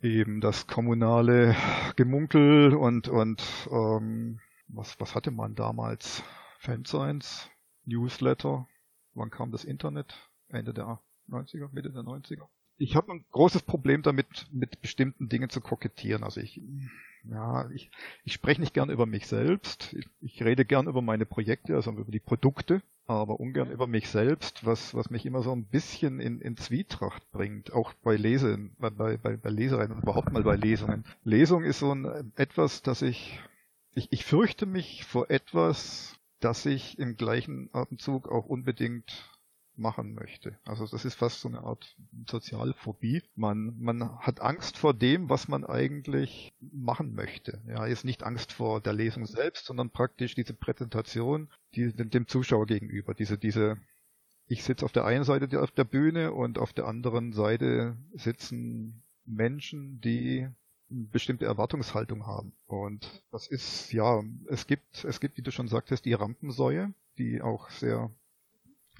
eben 0.00 0.40
das 0.40 0.66
kommunale 0.66 1.56
Gemunkel 1.96 2.74
und, 2.74 3.08
und 3.08 3.42
ähm, 3.70 4.40
was, 4.68 4.98
was 4.98 5.14
hatte 5.14 5.30
man 5.30 5.54
damals? 5.54 6.22
Fansigns, 6.58 7.50
Newsletter. 7.84 8.66
Wann 9.14 9.30
kam 9.30 9.52
das 9.52 9.64
Internet? 9.64 10.14
Ende 10.48 10.72
der 10.72 11.00
90er, 11.28 11.68
Mitte 11.72 11.90
der 11.90 12.02
90er? 12.02 12.48
Ich 12.76 12.96
habe 12.96 13.12
ein 13.12 13.24
großes 13.30 13.62
Problem 13.62 14.02
damit, 14.02 14.46
mit 14.50 14.80
bestimmten 14.80 15.28
Dingen 15.28 15.48
zu 15.48 15.60
kokettieren. 15.60 16.24
Also 16.24 16.40
ich, 16.40 16.60
ja, 17.30 17.70
ich, 17.70 17.90
ich 18.24 18.32
spreche 18.32 18.60
nicht 18.60 18.74
gern 18.74 18.90
über 18.90 19.06
mich 19.06 19.26
selbst. 19.26 19.94
Ich, 19.94 20.08
ich 20.20 20.42
rede 20.42 20.64
gern 20.64 20.88
über 20.88 21.02
meine 21.02 21.26
Projekte, 21.26 21.74
also 21.76 21.92
über 21.92 22.10
die 22.10 22.20
Produkte, 22.20 22.82
aber 23.06 23.38
ungern 23.38 23.70
über 23.70 23.86
mich 23.86 24.08
selbst, 24.08 24.64
was, 24.64 24.94
was 24.94 25.10
mich 25.10 25.26
immer 25.26 25.42
so 25.42 25.52
ein 25.52 25.64
bisschen 25.64 26.20
in, 26.20 26.40
in 26.40 26.56
Zwietracht 26.56 27.30
bringt, 27.32 27.72
auch 27.72 27.92
bei 28.02 28.16
Lesen, 28.16 28.74
bei, 28.78 28.90
bei, 28.90 29.16
bei 29.16 29.50
Lesereien 29.50 29.92
und 29.92 30.02
überhaupt 30.02 30.32
mal 30.32 30.42
bei 30.42 30.56
Lesungen. 30.56 31.04
Lesung 31.22 31.64
ist 31.64 31.78
so 31.78 31.94
ein, 31.94 32.32
etwas, 32.36 32.82
das 32.82 33.02
ich, 33.02 33.40
ich, 33.94 34.10
ich 34.10 34.24
fürchte 34.24 34.66
mich 34.66 35.04
vor 35.04 35.30
etwas, 35.30 36.18
das 36.40 36.66
ich 36.66 36.98
im 36.98 37.16
gleichen 37.16 37.68
Atemzug 37.72 38.28
auch 38.28 38.46
unbedingt 38.46 39.30
machen 39.76 40.14
möchte. 40.14 40.58
Also 40.64 40.86
das 40.86 41.04
ist 41.04 41.14
fast 41.14 41.40
so 41.40 41.48
eine 41.48 41.62
Art 41.62 41.96
Sozialphobie. 42.28 43.22
Man, 43.34 43.74
man 43.78 44.18
hat 44.20 44.40
Angst 44.40 44.78
vor 44.78 44.94
dem, 44.94 45.28
was 45.28 45.48
man 45.48 45.64
eigentlich 45.64 46.54
machen 46.60 47.14
möchte. 47.14 47.60
Ja, 47.66 47.86
ist 47.86 48.04
nicht 48.04 48.22
Angst 48.22 48.52
vor 48.52 48.80
der 48.80 48.92
Lesung 48.92 49.26
selbst, 49.26 49.66
sondern 49.66 49.90
praktisch 49.90 50.34
diese 50.34 50.54
Präsentation, 50.54 51.48
die 51.74 51.92
dem 51.92 52.28
Zuschauer 52.28 52.66
gegenüber, 52.66 53.14
diese, 53.14 53.38
diese, 53.38 53.78
ich 54.46 54.62
sitze 54.62 54.84
auf 54.84 54.92
der 54.92 55.04
einen 55.04 55.24
Seite 55.24 55.60
auf 55.60 55.70
der 55.70 55.84
Bühne 55.84 56.32
und 56.32 56.58
auf 56.58 56.72
der 56.72 56.86
anderen 56.86 57.32
Seite 57.32 57.96
sitzen 58.12 59.02
Menschen, 59.24 60.00
die 60.00 60.48
eine 60.90 61.04
bestimmte 61.06 61.46
Erwartungshaltung 61.46 62.26
haben. 62.26 62.52
Und 62.66 63.24
das 63.30 63.46
ist, 63.48 63.92
ja, 63.92 64.22
es 64.48 64.66
gibt, 64.66 65.04
es 65.04 65.20
gibt, 65.20 65.36
wie 65.36 65.42
du 65.42 65.50
schon 65.50 65.68
sagtest, 65.68 66.04
die 66.04 66.12
Rampensäue, 66.12 66.92
die 67.18 67.42
auch 67.42 67.70
sehr 67.70 68.10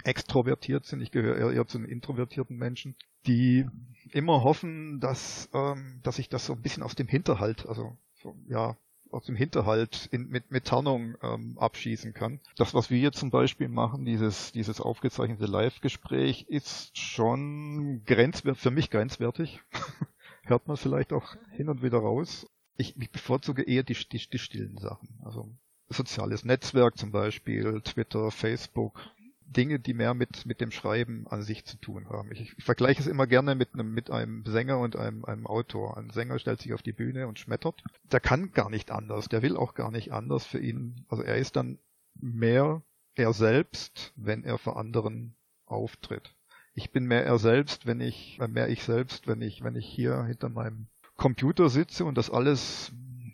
extrovertiert 0.04 0.86
sind. 0.86 1.00
Ich 1.00 1.10
gehöre 1.10 1.52
eher, 1.52 1.66
zu 1.66 1.78
den 1.78 1.88
introvertierten 1.88 2.56
Menschen, 2.56 2.94
die 3.26 3.66
immer 4.12 4.44
hoffen, 4.44 5.00
dass, 5.00 5.48
ähm, 5.52 6.00
dass 6.02 6.18
ich 6.18 6.28
das 6.28 6.46
so 6.46 6.52
ein 6.52 6.62
bisschen 6.62 6.82
aus 6.82 6.94
dem 6.94 7.08
Hinterhalt, 7.08 7.66
also 7.66 7.96
so, 8.14 8.36
ja, 8.48 8.76
aus 9.10 9.24
dem 9.24 9.36
Hinterhalt 9.36 10.08
in, 10.10 10.28
mit, 10.28 10.50
mit 10.50 10.64
Tarnung 10.64 11.14
ähm, 11.22 11.56
abschießen 11.58 12.12
kann. 12.12 12.40
Das, 12.56 12.74
was 12.74 12.90
wir 12.90 12.98
jetzt 12.98 13.18
zum 13.18 13.30
Beispiel 13.30 13.68
machen, 13.68 14.04
dieses, 14.04 14.52
dieses 14.52 14.80
aufgezeichnete 14.80 15.46
Live-Gespräch, 15.46 16.46
ist 16.48 16.98
schon 16.98 18.02
grenzwert, 18.04 18.58
für 18.58 18.72
mich 18.72 18.90
grenzwertig. 18.90 19.60
Hört 20.42 20.66
man 20.66 20.76
vielleicht 20.76 21.12
auch 21.12 21.36
hin 21.52 21.68
und 21.68 21.82
wieder 21.82 21.98
raus. 21.98 22.46
Ich, 22.76 23.00
ich 23.00 23.10
bevorzuge 23.10 23.62
eher 23.62 23.84
die, 23.84 23.94
die, 23.94 24.28
die 24.28 24.38
stillen 24.38 24.78
Sachen. 24.78 25.08
Also 25.24 25.48
soziales 25.88 26.44
Netzwerk 26.44 26.98
zum 26.98 27.12
Beispiel, 27.12 27.80
Twitter, 27.82 28.30
Facebook, 28.30 29.00
Dinge, 29.46 29.78
die 29.78 29.94
mehr 29.94 30.14
mit, 30.14 30.46
mit 30.46 30.60
dem 30.60 30.70
Schreiben 30.70 31.26
an 31.28 31.42
sich 31.42 31.64
zu 31.64 31.76
tun 31.76 32.08
haben. 32.08 32.30
Ich, 32.32 32.54
ich 32.56 32.64
vergleiche 32.64 33.00
es 33.00 33.06
immer 33.06 33.26
gerne 33.26 33.54
mit 33.54 33.74
einem, 33.74 33.92
mit 33.92 34.10
einem 34.10 34.44
Sänger 34.44 34.78
und 34.78 34.96
einem, 34.96 35.24
einem 35.24 35.46
Autor. 35.46 35.96
Ein 35.96 36.10
Sänger 36.10 36.38
stellt 36.38 36.60
sich 36.60 36.74
auf 36.74 36.82
die 36.82 36.92
Bühne 36.92 37.26
und 37.28 37.38
schmettert. 37.38 37.82
Der 38.10 38.20
kann 38.20 38.52
gar 38.52 38.70
nicht 38.70 38.90
anders. 38.90 39.28
Der 39.28 39.42
will 39.42 39.56
auch 39.56 39.74
gar 39.74 39.90
nicht 39.90 40.12
anders 40.12 40.46
für 40.46 40.58
ihn. 40.58 41.04
Also 41.08 41.22
er 41.22 41.36
ist 41.36 41.56
dann 41.56 41.78
mehr 42.14 42.82
er 43.14 43.32
selbst, 43.32 44.12
wenn 44.16 44.44
er 44.44 44.58
vor 44.58 44.76
anderen 44.76 45.34
auftritt. 45.66 46.34
Ich 46.74 46.90
bin 46.90 47.06
mehr 47.06 47.24
er 47.24 47.38
selbst, 47.38 47.86
wenn 47.86 48.00
ich, 48.00 48.40
mehr 48.48 48.68
ich 48.68 48.82
selbst, 48.82 49.28
wenn 49.28 49.40
ich, 49.40 49.62
wenn 49.62 49.76
ich 49.76 49.86
hier 49.86 50.24
hinter 50.24 50.48
meinem 50.48 50.88
Computer 51.16 51.68
sitze 51.68 52.04
und 52.04 52.18
das 52.18 52.30
alles 52.30 52.92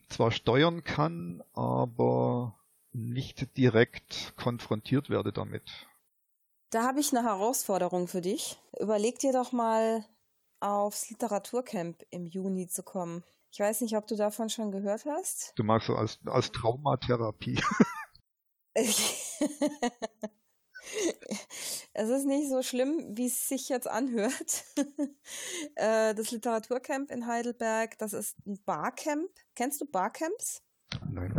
zwar 0.08 0.30
steuern 0.30 0.84
kann, 0.84 1.42
aber 1.54 2.54
nicht 2.92 3.56
direkt 3.56 4.34
konfrontiert 4.36 5.08
werde 5.08 5.32
damit. 5.32 5.86
Da 6.70 6.84
habe 6.84 7.00
ich 7.00 7.12
eine 7.12 7.24
Herausforderung 7.24 8.06
für 8.06 8.20
dich. 8.20 8.56
Überleg 8.78 9.18
dir 9.18 9.32
doch 9.32 9.50
mal, 9.50 10.04
aufs 10.60 11.10
Literaturcamp 11.10 12.04
im 12.10 12.26
Juni 12.26 12.68
zu 12.68 12.84
kommen. 12.84 13.24
Ich 13.50 13.58
weiß 13.58 13.80
nicht, 13.80 13.96
ob 13.96 14.06
du 14.06 14.14
davon 14.14 14.48
schon 14.48 14.70
gehört 14.70 15.04
hast. 15.04 15.52
Du 15.56 15.64
magst 15.64 15.88
so 15.88 15.96
als, 15.96 16.20
als 16.26 16.52
Traumatherapie. 16.52 17.60
es 18.74 19.00
ist 22.08 22.26
nicht 22.26 22.48
so 22.48 22.62
schlimm, 22.62 23.16
wie 23.16 23.26
es 23.26 23.48
sich 23.48 23.68
jetzt 23.68 23.88
anhört. 23.88 24.64
Äh, 25.76 26.14
das 26.14 26.30
Literaturcamp 26.30 27.10
in 27.10 27.26
Heidelberg, 27.26 27.96
das 27.98 28.12
ist 28.12 28.36
ein 28.46 28.62
Barcamp. 28.64 29.30
Kennst 29.54 29.80
du 29.80 29.86
Barcamps? 29.86 30.62
Nein. 31.08 31.34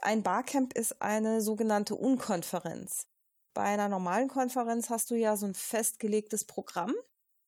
Ein 0.00 0.22
Barcamp 0.22 0.72
ist 0.74 1.02
eine 1.02 1.42
sogenannte 1.42 1.96
Unkonferenz. 1.96 3.06
Bei 3.54 3.62
einer 3.62 3.88
normalen 3.88 4.28
Konferenz 4.28 4.90
hast 4.90 5.10
du 5.10 5.14
ja 5.14 5.36
so 5.36 5.46
ein 5.46 5.54
festgelegtes 5.54 6.44
Programm 6.44 6.94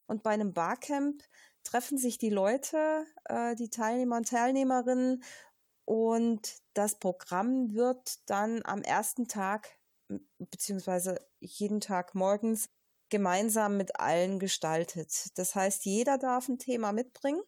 und 0.07 0.23
bei 0.23 0.31
einem 0.31 0.55
Barcamp 0.55 1.23
treffen 1.65 1.99
sich 1.99 2.17
die 2.17 2.31
Leute, 2.31 3.05
äh, 3.25 3.57
die 3.57 3.71
Teilnehmer 3.71 4.19
und 4.19 4.29
Teilnehmerinnen 4.29 5.25
und 5.85 6.63
das 6.75 6.99
Programm 6.99 7.75
wird 7.75 8.19
dann 8.31 8.63
am 8.65 8.83
ersten 8.83 9.27
Tag 9.27 9.69
beziehungsweise 10.39 11.21
jeden 11.41 11.81
Tag 11.81 12.15
morgens 12.15 12.69
gemeinsam 13.09 13.77
mit 13.77 13.99
allen 13.99 14.39
gestaltet. 14.39 15.37
Das 15.37 15.55
heißt, 15.55 15.85
jeder 15.85 16.19
darf 16.19 16.49
ein 16.49 16.59
Thema 16.59 16.93
mitbringen. 16.93 17.43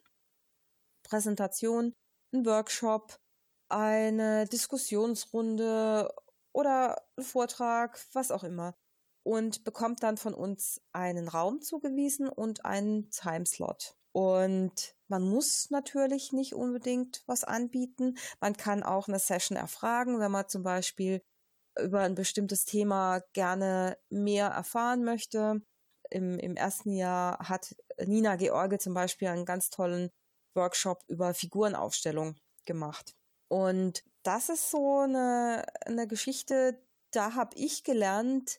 Präsentation, 1.04 1.94
ein 2.32 2.44
Workshop, 2.44 3.18
eine 3.68 4.46
Diskussionsrunde 4.46 6.12
oder 6.58 7.00
Vortrag, 7.20 8.00
was 8.14 8.32
auch 8.32 8.42
immer. 8.42 8.74
Und 9.22 9.62
bekommt 9.62 10.02
dann 10.02 10.16
von 10.16 10.34
uns 10.34 10.80
einen 10.92 11.28
Raum 11.28 11.60
zugewiesen 11.60 12.28
und 12.28 12.64
einen 12.64 13.10
Timeslot. 13.10 13.94
Und 14.10 14.96
man 15.06 15.22
muss 15.22 15.70
natürlich 15.70 16.32
nicht 16.32 16.54
unbedingt 16.54 17.22
was 17.26 17.44
anbieten. 17.44 18.18
Man 18.40 18.56
kann 18.56 18.82
auch 18.82 19.06
eine 19.06 19.20
Session 19.20 19.56
erfragen, 19.56 20.18
wenn 20.18 20.32
man 20.32 20.48
zum 20.48 20.64
Beispiel 20.64 21.22
über 21.80 22.00
ein 22.00 22.16
bestimmtes 22.16 22.64
Thema 22.64 23.20
gerne 23.34 23.96
mehr 24.08 24.48
erfahren 24.48 25.04
möchte. 25.04 25.62
Im, 26.10 26.40
im 26.40 26.56
ersten 26.56 26.92
Jahr 26.92 27.38
hat 27.48 27.76
Nina 28.04 28.34
George 28.34 28.78
zum 28.78 28.94
Beispiel 28.94 29.28
einen 29.28 29.44
ganz 29.44 29.70
tollen 29.70 30.10
Workshop 30.56 31.04
über 31.06 31.34
Figurenaufstellung 31.34 32.34
gemacht. 32.64 33.14
Und 33.46 34.02
das 34.22 34.48
ist 34.48 34.70
so 34.70 35.00
eine, 35.00 35.64
eine 35.86 36.06
Geschichte, 36.06 36.80
da 37.10 37.34
habe 37.34 37.56
ich 37.56 37.84
gelernt, 37.84 38.58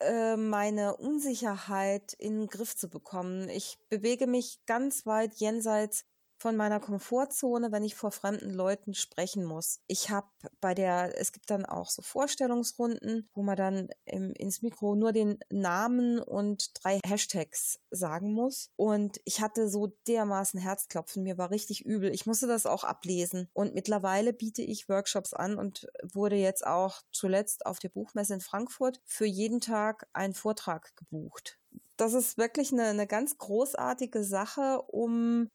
äh, 0.00 0.36
meine 0.36 0.96
Unsicherheit 0.96 2.12
in 2.14 2.40
den 2.40 2.46
Griff 2.46 2.76
zu 2.76 2.88
bekommen. 2.88 3.48
Ich 3.48 3.78
bewege 3.88 4.26
mich 4.26 4.60
ganz 4.66 5.06
weit 5.06 5.34
jenseits 5.36 6.04
von 6.38 6.56
meiner 6.56 6.80
Komfortzone, 6.80 7.72
wenn 7.72 7.82
ich 7.82 7.94
vor 7.94 8.12
fremden 8.12 8.50
Leuten 8.50 8.94
sprechen 8.94 9.44
muss. 9.44 9.80
Ich 9.88 10.10
habe 10.10 10.28
bei 10.60 10.74
der, 10.74 11.18
es 11.20 11.32
gibt 11.32 11.50
dann 11.50 11.66
auch 11.66 11.90
so 11.90 12.00
Vorstellungsrunden, 12.00 13.28
wo 13.34 13.42
man 13.42 13.56
dann 13.56 13.88
im, 14.04 14.32
ins 14.34 14.62
Mikro 14.62 14.94
nur 14.94 15.12
den 15.12 15.38
Namen 15.50 16.20
und 16.20 16.70
drei 16.82 17.00
Hashtags 17.04 17.80
sagen 17.90 18.32
muss. 18.32 18.70
Und 18.76 19.20
ich 19.24 19.40
hatte 19.40 19.68
so 19.68 19.88
dermaßen 20.06 20.60
Herzklopfen, 20.60 21.24
mir 21.24 21.38
war 21.38 21.50
richtig 21.50 21.84
übel. 21.84 22.14
Ich 22.14 22.26
musste 22.26 22.46
das 22.46 22.66
auch 22.66 22.84
ablesen. 22.84 23.48
Und 23.52 23.74
mittlerweile 23.74 24.32
biete 24.32 24.62
ich 24.62 24.88
Workshops 24.88 25.34
an 25.34 25.58
und 25.58 25.88
wurde 26.02 26.36
jetzt 26.36 26.66
auch 26.66 27.02
zuletzt 27.10 27.66
auf 27.66 27.80
der 27.80 27.88
Buchmesse 27.88 28.34
in 28.34 28.40
Frankfurt 28.40 29.00
für 29.04 29.26
jeden 29.26 29.60
Tag 29.60 30.06
einen 30.12 30.34
Vortrag 30.34 30.94
gebucht 30.96 31.58
das 31.98 32.14
ist 32.14 32.38
wirklich 32.38 32.72
eine, 32.72 32.84
eine 32.84 33.06
ganz 33.06 33.38
großartige 33.38 34.22
Sache, 34.22 34.82
um 34.86 35.50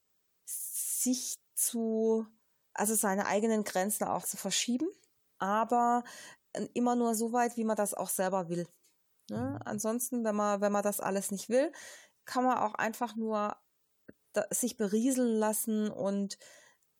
sich 1.03 1.35
zu, 1.55 2.25
also 2.73 2.95
seine 2.95 3.25
eigenen 3.25 3.63
Grenzen 3.63 4.05
auch 4.05 4.23
zu 4.23 4.37
verschieben, 4.37 4.87
aber 5.39 6.03
äh, 6.53 6.67
immer 6.73 6.95
nur 6.95 7.15
so 7.15 7.33
weit, 7.33 7.57
wie 7.57 7.63
man 7.63 7.75
das 7.75 7.93
auch 7.93 8.09
selber 8.09 8.49
will. 8.49 8.67
Ne? 9.29 9.37
Mhm. 9.37 9.59
Ansonsten, 9.65 10.23
wenn 10.23 10.35
man, 10.35 10.61
wenn 10.61 10.71
man 10.71 10.83
das 10.83 10.99
alles 10.99 11.31
nicht 11.31 11.49
will, 11.49 11.71
kann 12.25 12.43
man 12.43 12.57
auch 12.57 12.75
einfach 12.75 13.15
nur 13.15 13.55
da, 14.33 14.45
sich 14.49 14.77
berieseln 14.77 15.37
lassen 15.37 15.89
und 15.89 16.37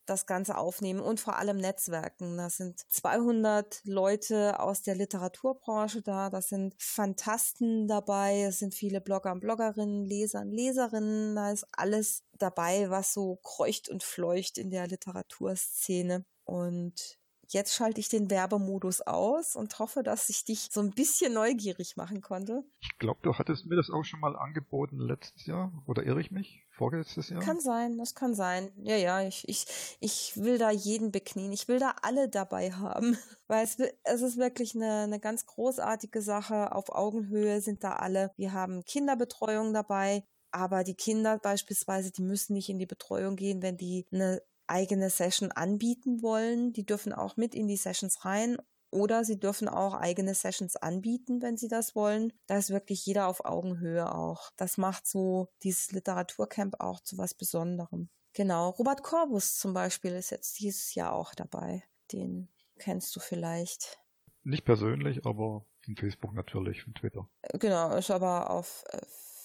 das 0.06 0.26
Ganze 0.26 0.58
aufnehmen 0.58 1.00
und 1.00 1.20
vor 1.20 1.38
allem 1.38 1.58
Netzwerken. 1.58 2.38
Da 2.38 2.50
sind 2.50 2.80
200 2.90 3.82
Leute 3.86 4.60
aus 4.60 4.82
der 4.82 4.96
Literaturbranche 4.96 6.02
da, 6.02 6.30
da 6.30 6.42
sind 6.42 6.76
Fantasten 6.78 7.88
dabei, 7.88 8.44
es 8.44 8.60
sind 8.60 8.74
viele 8.74 9.02
Blogger 9.02 9.32
und 9.32 9.40
Bloggerinnen, 9.40 10.06
Leser 10.06 10.42
und 10.42 10.52
Leserinnen, 10.52 11.36
da 11.36 11.52
ist 11.52 11.68
alles 11.72 12.24
dabei, 12.38 12.90
was 12.90 13.14
so 13.14 13.38
kreucht 13.44 13.90
und 13.90 14.04
fleucht 14.04 14.58
in 14.58 14.72
der 14.72 14.88
Literaturszene. 14.88 16.26
Und 16.46 17.20
Jetzt 17.54 17.76
schalte 17.76 18.00
ich 18.00 18.10
den 18.10 18.32
Werbemodus 18.32 19.02
aus 19.02 19.56
und 19.56 19.78
hoffe, 19.78 20.02
dass 20.02 20.30
ich 20.30 20.44
dich 20.44 20.70
so 20.72 20.82
ein 20.82 20.90
bisschen 20.90 21.34
neugierig 21.34 21.96
machen 21.98 22.22
konnte. 22.22 22.64
Ich 22.80 22.98
glaube, 22.98 23.20
du 23.22 23.36
hattest 23.36 23.68
mir 23.68 23.76
das 23.76 23.92
auch 23.92 24.04
schon 24.04 24.22
mal 24.22 24.36
angeboten 24.36 24.98
letztes 24.98 25.46
Jahr. 25.46 25.72
Oder 25.86 26.04
irre 26.04 26.20
ich 26.20 26.32
mich? 26.32 26.66
Vorletztes 26.84 27.30
Jahr? 27.30 27.42
Kann 27.42 27.60
sein, 27.60 27.98
das 27.98 28.16
kann 28.16 28.36
sein. 28.36 28.72
Ja, 28.78 28.96
ja, 28.96 29.22
ich, 29.22 29.48
ich, 29.48 29.66
ich 30.00 30.34
will 30.36 30.58
da 30.58 30.72
jeden 30.72 31.12
beknien. 31.12 31.52
Ich 31.52 31.68
will 31.68 31.80
da 31.80 31.96
alle 32.02 32.30
dabei 32.30 32.72
haben. 32.72 33.18
Weil 33.48 33.64
es, 33.64 33.78
es 34.04 34.22
ist 34.22 34.38
wirklich 34.38 34.76
eine, 34.76 35.04
eine 35.04 35.20
ganz 35.20 35.46
großartige 35.46 36.22
Sache. 36.22 36.74
Auf 36.74 36.90
Augenhöhe 36.90 37.62
sind 37.62 37.84
da 37.84 37.94
alle. 37.94 38.32
Wir 38.36 38.54
haben 38.54 38.84
Kinderbetreuung 38.84 39.74
dabei. 39.74 40.24
Aber 40.52 40.84
die 40.84 40.96
Kinder 40.96 41.40
beispielsweise, 41.40 42.12
die 42.12 42.22
müssen 42.22 42.54
nicht 42.54 42.70
in 42.70 42.78
die 42.78 42.86
Betreuung 42.86 43.36
gehen, 43.36 43.62
wenn 43.64 43.78
die 43.78 44.06
eine 44.12 44.42
eigene 44.68 45.10
Session 45.10 45.52
anbieten 45.52 46.22
wollen. 46.22 46.74
Die 46.74 46.86
dürfen 46.86 47.14
auch 47.14 47.38
mit 47.38 47.56
in 47.56 47.68
die 47.68 47.78
Sessions 47.78 48.24
rein 48.24 48.58
oder 48.94 49.26
sie 49.26 49.40
dürfen 49.40 49.68
auch 49.68 49.96
eigene 49.96 50.36
Sessions 50.36 50.76
anbieten, 50.76 51.42
wenn 51.42 51.58
sie 51.58 51.68
das 51.68 51.96
wollen. 51.96 52.32
Da 52.48 52.58
ist 52.58 52.70
wirklich 52.70 53.06
jeder 53.06 53.28
auf 53.28 53.44
Augenhöhe 53.44 54.14
auch. 54.14 54.52
Das 54.56 54.78
macht 54.78 55.08
so 55.08 55.50
dieses 55.64 55.92
Literaturcamp 55.92 56.76
auch 56.80 57.02
zu 57.02 57.18
was 57.18 57.34
Besonderem. 57.34 58.10
Genau. 58.34 58.70
Robert 58.70 59.04
Corbus 59.04 59.58
zum 59.58 59.74
Beispiel 59.74 60.14
ist 60.14 60.30
jetzt 60.30 60.60
dieses 60.60 60.96
Jahr 60.96 61.14
auch 61.14 61.36
dabei. 61.36 61.84
Den 62.12 62.50
kennst 62.80 63.16
du 63.16 63.20
vielleicht. 63.20 64.00
Nicht 64.44 64.66
persönlich, 64.66 65.26
aber 65.26 65.66
in 65.86 65.96
Facebook 65.96 66.34
natürlich 66.34 66.86
und 66.88 66.96
Twitter. 66.96 67.30
Genau, 67.54 67.96
ist 67.96 68.12
aber 68.12 68.50
auf 68.50 68.84
äh, 68.90 69.00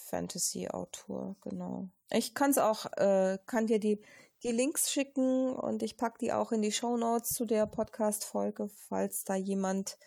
Fantasy-Autor, 0.08 1.36
genau. 1.42 1.90
Ich 2.10 2.34
kann 2.34 2.50
es 2.50 2.58
auch, 2.58 2.86
äh, 2.96 3.38
kann 3.46 3.66
dir 3.66 3.78
die 3.78 4.02
die 4.42 4.52
Links 4.52 4.92
schicken 4.92 5.52
und 5.52 5.82
ich 5.82 5.96
packe 5.96 6.18
die 6.20 6.32
auch 6.32 6.52
in 6.52 6.62
die 6.62 6.72
Show 6.72 6.96
Notes 6.96 7.30
zu 7.30 7.44
der 7.44 7.66
Podcast-Folge, 7.66 8.68
falls 8.68 9.24
da 9.24 9.34
jemand 9.34 9.98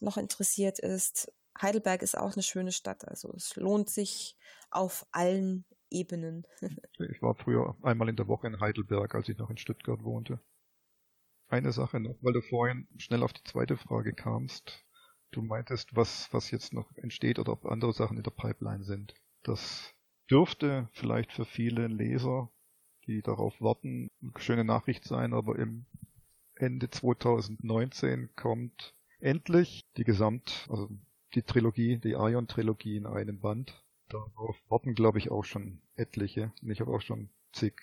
noch 0.00 0.16
interessiert 0.16 0.78
ist. 0.78 1.32
Heidelberg 1.60 2.02
ist 2.02 2.16
auch 2.16 2.34
eine 2.34 2.42
schöne 2.42 2.72
Stadt, 2.72 3.06
also 3.06 3.32
es 3.34 3.56
lohnt 3.56 3.90
sich 3.90 4.36
auf 4.70 5.06
allen 5.10 5.64
Ebenen. 5.90 6.46
ich 6.98 7.22
war 7.22 7.34
früher 7.34 7.76
einmal 7.82 8.08
in 8.08 8.16
der 8.16 8.28
Woche 8.28 8.46
in 8.46 8.60
Heidelberg, 8.60 9.14
als 9.14 9.28
ich 9.28 9.38
noch 9.38 9.50
in 9.50 9.56
Stuttgart 9.56 10.02
wohnte. 10.02 10.40
Eine 11.48 11.72
Sache 11.72 12.00
noch, 12.00 12.16
weil 12.22 12.32
du 12.32 12.42
vorhin 12.42 12.88
schnell 12.96 13.22
auf 13.22 13.32
die 13.32 13.44
zweite 13.44 13.76
Frage 13.76 14.12
kamst. 14.12 14.84
Du 15.30 15.42
meintest, 15.42 15.94
was, 15.94 16.28
was 16.32 16.50
jetzt 16.50 16.72
noch 16.72 16.90
entsteht 16.96 17.38
oder 17.38 17.52
ob 17.52 17.66
andere 17.66 17.92
Sachen 17.92 18.16
in 18.16 18.22
der 18.22 18.32
Pipeline 18.32 18.84
sind. 18.84 19.14
Das 19.42 19.94
dürfte 20.30 20.88
vielleicht 20.92 21.32
für 21.32 21.44
viele 21.44 21.86
Leser 21.86 22.50
die 23.06 23.22
darauf 23.22 23.60
warten, 23.60 24.08
schöne 24.36 24.64
Nachricht 24.64 25.04
sein, 25.04 25.32
aber 25.32 25.58
im 25.58 25.86
Ende 26.54 26.90
2019 26.90 28.30
kommt 28.34 28.94
endlich 29.20 29.84
die 29.96 30.04
Gesamt, 30.04 30.66
also 30.70 30.88
die 31.34 31.42
Trilogie, 31.42 31.98
die 31.98 32.12
Ion-Trilogie 32.12 32.96
in 32.96 33.06
einem 33.06 33.40
Band. 33.40 33.82
Darauf 34.08 34.56
warten, 34.68 34.94
glaube 34.94 35.18
ich, 35.18 35.30
auch 35.30 35.44
schon 35.44 35.80
etliche. 35.96 36.52
Und 36.62 36.70
ich 36.70 36.80
habe 36.80 36.92
auch 36.92 37.00
schon 37.00 37.28
zig, 37.52 37.74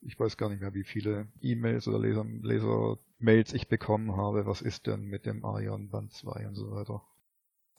ich 0.00 0.18
weiß 0.18 0.36
gar 0.36 0.48
nicht 0.48 0.60
mehr, 0.60 0.74
wie 0.74 0.84
viele 0.84 1.28
E-Mails 1.40 1.88
oder 1.88 1.98
Leser, 1.98 2.24
Leser-Mails 2.24 3.52
ich 3.52 3.68
bekommen 3.68 4.16
habe. 4.16 4.46
Was 4.46 4.62
ist 4.62 4.86
denn 4.86 5.04
mit 5.04 5.26
dem 5.26 5.44
Ion 5.44 5.90
Band 5.90 6.12
2 6.12 6.46
und 6.48 6.54
so 6.54 6.70
weiter. 6.70 7.02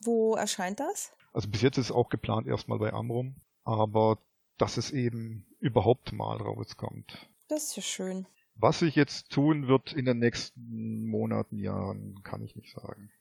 Wo 0.01 0.35
erscheint 0.35 0.79
das? 0.79 1.15
Also 1.33 1.49
bis 1.49 1.61
jetzt 1.61 1.77
ist 1.77 1.85
es 1.85 1.91
auch 1.91 2.09
geplant 2.09 2.47
erstmal 2.47 2.79
bei 2.79 2.93
Amrum, 2.93 3.35
aber 3.63 4.19
dass 4.57 4.77
es 4.77 4.91
eben 4.91 5.45
überhaupt 5.59 6.11
mal 6.13 6.37
rauskommt. 6.37 7.29
Das 7.47 7.63
ist 7.63 7.75
ja 7.75 7.83
schön. 7.83 8.27
Was 8.55 8.79
sich 8.79 8.95
jetzt 8.95 9.29
tun 9.31 9.67
wird 9.67 9.93
in 9.93 10.05
den 10.05 10.19
nächsten 10.19 11.05
Monaten, 11.07 11.57
Jahren, 11.57 12.21
kann 12.23 12.41
ich 12.41 12.55
nicht 12.55 12.73
sagen. 12.73 13.11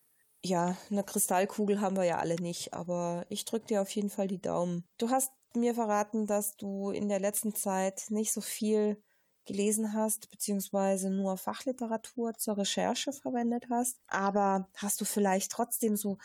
Ja, 0.44 0.76
eine 0.90 1.02
Kristallkugel 1.02 1.80
haben 1.80 1.96
wir 1.96 2.04
ja 2.04 2.18
alle 2.18 2.36
nicht, 2.36 2.74
aber 2.74 3.24
ich 3.30 3.44
drücke 3.44 3.66
dir 3.66 3.82
auf 3.82 3.90
jeden 3.90 4.10
Fall 4.10 4.28
die 4.28 4.40
Daumen. 4.40 4.84
Du 4.98 5.10
hast 5.10 5.32
mir 5.56 5.74
verraten, 5.74 6.26
dass 6.26 6.56
du 6.56 6.90
in 6.90 7.08
der 7.08 7.18
letzten 7.18 7.54
Zeit 7.54 8.04
nicht 8.10 8.32
so 8.32 8.40
viel 8.40 9.02
gelesen 9.46 9.92
hast, 9.92 10.30
beziehungsweise 10.30 11.10
nur 11.10 11.36
Fachliteratur 11.36 12.34
zur 12.34 12.58
Recherche 12.58 13.12
verwendet 13.12 13.66
hast. 13.70 13.98
Aber 14.06 14.68
hast 14.76 15.00
du 15.00 15.04
vielleicht 15.04 15.52
trotzdem 15.52 15.96
so 15.96 16.18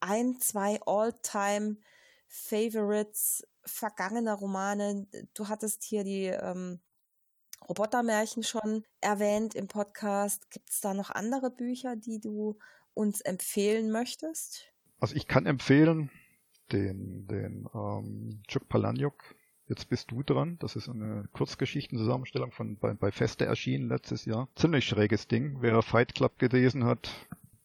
ein, 0.00 0.38
zwei 0.40 0.80
All-Time 0.84 1.76
Favorites 2.26 3.44
vergangener 3.66 4.34
Romane. 4.34 5.06
Du 5.34 5.48
hattest 5.48 5.82
hier 5.82 6.04
die 6.04 6.26
ähm, 6.26 6.80
Robotermärchen 7.68 8.42
schon 8.42 8.84
erwähnt 9.00 9.54
im 9.54 9.68
Podcast. 9.68 10.50
Gibt 10.50 10.70
es 10.70 10.80
da 10.80 10.94
noch 10.94 11.10
andere 11.10 11.50
Bücher, 11.50 11.96
die 11.96 12.20
du 12.20 12.58
uns 12.94 13.20
empfehlen 13.20 13.90
möchtest? 13.90 14.72
Also 15.00 15.16
ich 15.16 15.26
kann 15.26 15.46
empfehlen 15.46 16.10
den, 16.72 17.26
den 17.26 17.68
ähm, 17.74 18.42
Chuk 18.48 18.68
Palaniuk. 18.68 19.34
Jetzt 19.66 19.88
bist 19.88 20.10
du 20.10 20.22
dran. 20.22 20.58
Das 20.60 20.76
ist 20.76 20.88
eine 20.88 21.26
Kurzgeschichtenzusammenstellung 21.32 22.52
von 22.52 22.78
bei, 22.78 22.92
bei 22.92 23.10
Feste 23.10 23.46
erschienen 23.46 23.88
letztes 23.88 24.26
Jahr. 24.26 24.48
Ziemlich 24.56 24.84
schräges 24.84 25.26
Ding. 25.26 25.56
Wer 25.60 25.80
Fight 25.82 26.14
Club 26.14 26.38
gelesen 26.38 26.84
hat, 26.84 27.10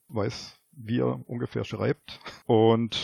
weiß, 0.07 0.57
wie 0.71 0.99
er 0.99 1.29
ungefähr 1.29 1.65
schreibt. 1.65 2.19
Und 2.45 2.97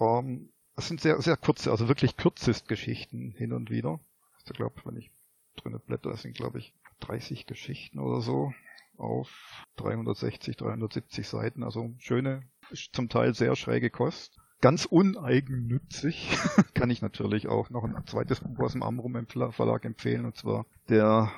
ähm, 0.00 0.50
das 0.78 0.86
sind 0.86 1.00
sehr, 1.00 1.20
sehr 1.20 1.36
kurze, 1.36 1.72
also 1.72 1.88
wirklich 1.88 2.16
Kürzestgeschichten 2.16 3.32
hin 3.32 3.52
und 3.52 3.68
wieder. 3.68 3.98
Ich 4.46 4.52
glaube, 4.52 4.76
wenn 4.84 4.96
ich 4.96 5.10
drinne 5.56 5.80
blätter, 5.80 6.10
das 6.10 6.22
sind 6.22 6.36
glaube 6.36 6.60
ich 6.60 6.72
30 7.00 7.46
Geschichten 7.46 7.98
oder 7.98 8.20
so 8.20 8.52
auf 8.96 9.28
360, 9.74 10.56
370 10.56 11.26
Seiten. 11.26 11.64
Also 11.64 11.96
schöne, 11.98 12.44
zum 12.92 13.08
Teil 13.08 13.34
sehr 13.34 13.56
schräge 13.56 13.90
Kost. 13.90 14.38
Ganz 14.60 14.84
uneigennützig 14.84 16.38
kann 16.74 16.90
ich 16.90 17.02
natürlich 17.02 17.48
auch 17.48 17.70
noch 17.70 17.82
ein 17.82 18.06
zweites 18.06 18.38
Buch 18.38 18.60
aus 18.60 18.72
dem 18.74 18.84
Amrum 18.84 19.26
Verlag 19.26 19.84
empfehlen, 19.84 20.26
und 20.26 20.36
zwar 20.36 20.64
der 20.88 21.32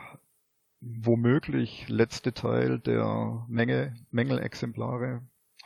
womöglich 0.82 1.88
letzte 1.88 2.34
Teil 2.34 2.78
der 2.78 3.46
Menge, 3.48 3.96
Mängelexemplare 4.10 5.22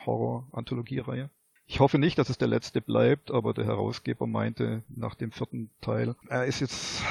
Horror-Anthologie-Reihe. 0.06 1.28
Ich 1.66 1.80
hoffe 1.80 1.98
nicht, 1.98 2.18
dass 2.18 2.28
es 2.28 2.38
der 2.38 2.48
letzte 2.48 2.80
bleibt, 2.80 3.30
aber 3.30 3.54
der 3.54 3.64
Herausgeber 3.64 4.26
meinte 4.26 4.82
nach 4.88 5.14
dem 5.14 5.32
vierten 5.32 5.70
Teil, 5.80 6.14
er 6.28 6.44
ist 6.44 6.60
jetzt, 6.60 7.02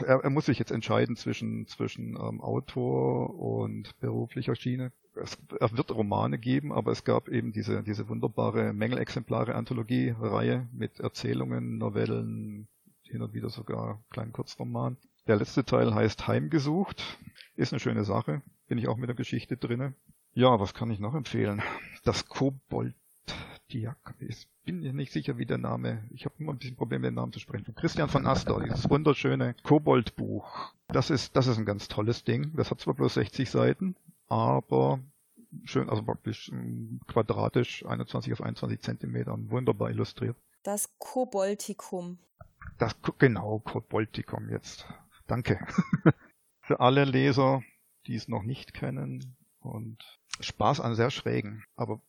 er, 0.00 0.24
er 0.24 0.30
muss 0.30 0.46
sich 0.46 0.58
jetzt 0.58 0.70
entscheiden 0.70 1.14
zwischen, 1.16 1.66
zwischen 1.66 2.16
ähm, 2.16 2.40
Autor 2.40 3.38
und 3.38 3.98
beruflicher 4.00 4.56
Schiene. 4.56 4.92
Es, 5.14 5.36
er 5.60 5.76
wird 5.76 5.94
Romane 5.94 6.38
geben, 6.38 6.72
aber 6.72 6.92
es 6.92 7.04
gab 7.04 7.28
eben 7.28 7.52
diese, 7.52 7.82
diese 7.82 8.08
wunderbare 8.08 8.72
Mängelexemplare-Anthologie-Reihe 8.72 10.68
mit 10.72 11.00
Erzählungen, 11.00 11.76
Novellen, 11.76 12.66
hin 13.02 13.22
und 13.22 13.34
wieder 13.34 13.50
sogar 13.50 14.02
kleinen 14.10 14.32
Kurzroman. 14.32 14.96
Der 15.26 15.36
letzte 15.36 15.64
Teil 15.64 15.94
heißt 15.94 16.26
Heimgesucht. 16.26 17.18
Ist 17.56 17.72
eine 17.72 17.80
schöne 17.80 18.04
Sache. 18.04 18.42
Bin 18.68 18.78
ich 18.78 18.88
auch 18.88 18.96
mit 18.96 19.08
der 19.08 19.16
Geschichte 19.16 19.56
drinne. 19.56 19.94
Ja, 20.34 20.60
was 20.60 20.72
kann 20.72 20.90
ich 20.90 21.00
noch 21.00 21.14
empfehlen? 21.14 21.62
Das 22.04 22.28
Kobold 22.28 22.94
Diak. 23.72 24.14
Ich 24.20 24.48
bin 24.64 24.80
mir 24.80 24.92
nicht 24.92 25.12
sicher, 25.12 25.38
wie 25.38 25.46
der 25.46 25.58
Name. 25.58 26.04
Ich 26.10 26.24
habe 26.24 26.34
immer 26.38 26.52
ein 26.52 26.58
bisschen 26.58 26.76
Probleme, 26.76 27.08
den 27.08 27.14
Namen 27.14 27.32
zu 27.32 27.40
sprechen. 27.40 27.64
Von 27.64 27.74
Christian 27.74 28.08
von 28.08 28.26
Aster, 28.26 28.60
dieses 28.60 28.88
wunderschöne 28.88 29.54
Kobold-Buch. 29.62 30.72
Das 30.88 31.10
ist, 31.10 31.36
das 31.36 31.46
ist 31.46 31.58
ein 31.58 31.64
ganz 31.64 31.88
tolles 31.88 32.24
Ding. 32.24 32.52
Das 32.56 32.70
hat 32.70 32.80
zwar 32.80 32.94
bloß 32.94 33.14
60 33.14 33.50
Seiten, 33.50 33.96
aber 34.28 35.00
schön, 35.64 35.88
also 35.88 36.02
praktisch 36.02 36.50
ähm, 36.50 37.00
quadratisch, 37.06 37.84
21 37.84 38.32
auf 38.32 38.42
21 38.42 38.80
Zentimetern, 38.80 39.50
wunderbar 39.50 39.90
illustriert. 39.90 40.36
Das 40.62 40.90
Koboltikum. 40.98 42.18
Das, 42.78 42.96
genau, 43.18 43.60
Koboltikum 43.60 44.48
jetzt. 44.50 44.86
Danke. 45.26 45.58
Für 46.60 46.80
alle 46.80 47.04
Leser, 47.04 47.62
die 48.06 48.14
es 48.14 48.28
noch 48.28 48.42
nicht 48.42 48.74
kennen 48.74 49.36
und 49.60 49.98
Spaß 50.40 50.80
an 50.80 50.94
sehr 50.94 51.10
schrägen, 51.10 51.64
aber 51.76 52.00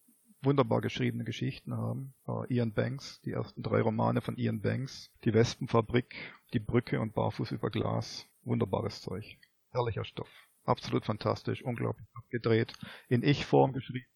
wunderbar 0.42 0.82
geschriebene 0.82 1.24
Geschichten 1.24 1.76
haben. 1.76 2.14
Äh, 2.28 2.54
Ian 2.54 2.74
Banks, 2.74 3.22
die 3.22 3.32
ersten 3.32 3.62
drei 3.62 3.82
Romane 3.82 4.22
von 4.22 4.38
Ian 4.38 4.62
Banks, 4.62 5.12
Die 5.24 5.34
Wespenfabrik, 5.34 6.16
Die 6.54 6.60
Brücke 6.60 7.00
und 7.00 7.14
Barfuß 7.14 7.52
über 7.52 7.70
Glas. 7.70 8.28
Wunderbares 8.44 9.02
Zeug. 9.02 9.38
Herrlicher 9.72 10.06
Stoff. 10.06 10.30
Absolut 10.64 11.06
fantastisch, 11.06 11.62
unglaublich 11.64 12.08
abgedreht. 12.14 12.74
In 13.08 13.24
Ich-Form 13.24 13.74
geschrieben. 13.74 14.08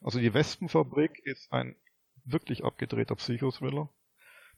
Also 0.00 0.18
die 0.18 0.34
Wespenfabrik 0.34 1.20
ist 1.24 1.52
ein 1.52 1.76
wirklich 2.24 2.64
abgedrehter 2.64 3.16
Psychothriller. 3.16 3.90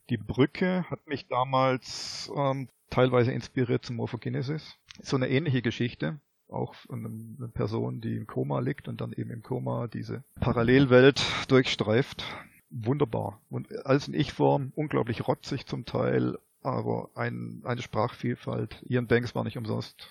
Die 0.09 0.17
Brücke 0.17 0.89
hat 0.89 1.05
mich 1.07 1.27
damals 1.27 2.31
ähm, 2.35 2.69
teilweise 2.89 3.31
inspiriert 3.31 3.85
zum 3.85 3.97
Morphogenesis. 3.97 4.77
So 5.01 5.15
eine 5.15 5.29
ähnliche 5.29 5.61
Geschichte 5.61 6.19
auch 6.53 6.75
eine 6.89 7.47
Person, 7.49 8.01
die 8.01 8.15
im 8.15 8.27
Koma 8.27 8.59
liegt 8.59 8.87
und 8.87 9.01
dann 9.01 9.13
eben 9.13 9.31
im 9.31 9.43
Koma 9.43 9.87
diese 9.87 10.23
Parallelwelt 10.39 11.23
durchstreift. 11.47 12.23
Wunderbar. 12.69 13.39
Und 13.49 13.85
als 13.85 14.07
in 14.07 14.13
Ich-Form, 14.13 14.71
unglaublich 14.75 15.27
rotzig 15.27 15.67
zum 15.67 15.85
Teil, 15.85 16.37
aber 16.61 17.09
ein, 17.15 17.61
eine 17.65 17.81
Sprachvielfalt. 17.81 18.83
Ian 18.87 19.07
Banks 19.07 19.35
war 19.35 19.43
nicht 19.43 19.57
umsonst 19.57 20.09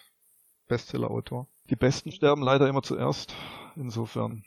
Bestseller-Autor. 0.68 1.49
Die 1.70 1.76
Besten 1.76 2.12
sterben 2.12 2.43
leider 2.43 2.68
immer 2.68 2.82
zuerst. 2.82 3.34
Insofern. 3.76 4.45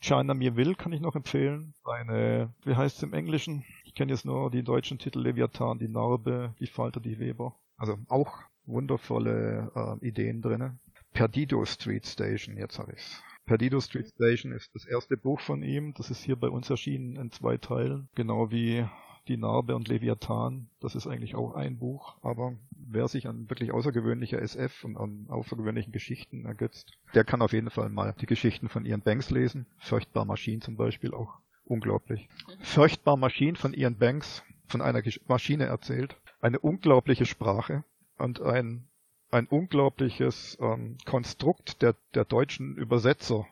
China 0.00 0.34
Mir 0.34 0.56
Will 0.56 0.74
kann 0.74 0.92
ich 0.92 1.00
noch 1.00 1.16
empfehlen. 1.16 1.72
Eine, 1.84 2.52
wie 2.64 2.76
heißt 2.76 2.98
es 2.98 3.02
im 3.02 3.14
Englischen? 3.14 3.64
Ich 3.84 3.94
kenne 3.94 4.12
jetzt 4.12 4.26
nur 4.26 4.50
die 4.50 4.62
deutschen 4.62 4.98
Titel 4.98 5.20
Leviathan, 5.20 5.78
die 5.78 5.88
Narbe, 5.88 6.54
die 6.58 6.66
Falter, 6.66 7.00
die 7.00 7.18
Weber. 7.18 7.54
Also 7.78 7.96
auch 8.08 8.42
wundervolle 8.66 9.72
äh, 9.74 10.06
Ideen 10.06 10.42
drinnen. 10.42 10.78
Perdido 11.14 11.64
Street 11.64 12.04
Station, 12.06 12.56
jetzt 12.56 12.78
habe 12.78 12.92
ich's. 12.92 13.22
Perdido 13.46 13.80
Street 13.80 14.08
Station 14.08 14.50
ist 14.50 14.74
das 14.74 14.84
erste 14.84 15.16
Buch 15.16 15.38
von 15.38 15.62
ihm. 15.62 15.94
Das 15.94 16.10
ist 16.10 16.24
hier 16.24 16.34
bei 16.34 16.48
uns 16.48 16.68
erschienen 16.68 17.16
in 17.16 17.30
zwei 17.30 17.56
Teilen. 17.56 18.08
Genau 18.16 18.50
wie 18.50 18.84
Die 19.28 19.36
Narbe 19.36 19.76
und 19.76 19.86
Leviathan. 19.86 20.68
Das 20.80 20.96
ist 20.96 21.06
eigentlich 21.06 21.36
auch 21.36 21.54
ein 21.54 21.78
Buch. 21.78 22.16
Aber 22.22 22.56
wer 22.70 23.06
sich 23.06 23.28
an 23.28 23.48
wirklich 23.48 23.70
außergewöhnlicher 23.72 24.42
SF 24.42 24.82
und 24.82 24.96
an 24.96 25.26
außergewöhnlichen 25.28 25.92
Geschichten 25.92 26.46
ergötzt, 26.46 26.98
der 27.14 27.24
kann 27.24 27.42
auf 27.42 27.52
jeden 27.52 27.70
Fall 27.70 27.90
mal 27.90 28.14
die 28.20 28.26
Geschichten 28.26 28.68
von 28.68 28.84
Ian 28.84 29.00
Banks 29.00 29.30
lesen. 29.30 29.66
Furchtbar 29.78 30.24
Maschinen 30.24 30.62
zum 30.62 30.76
Beispiel 30.76 31.14
auch. 31.14 31.38
Unglaublich. 31.64 32.28
Furchtbar 32.60 33.16
Maschinen 33.16 33.56
von 33.56 33.72
Ian 33.72 33.96
Banks, 33.96 34.42
von 34.66 34.82
einer 34.82 35.02
Maschine 35.28 35.66
erzählt. 35.66 36.16
Eine 36.40 36.58
unglaubliche 36.58 37.24
Sprache 37.24 37.84
und 38.18 38.42
ein 38.42 38.88
ein 39.34 39.46
unglaubliches 39.46 40.56
ähm, 40.60 40.96
Konstrukt 41.04 41.82
der, 41.82 41.96
der 42.14 42.24
deutschen 42.24 42.76
Übersetzer. 42.76 43.46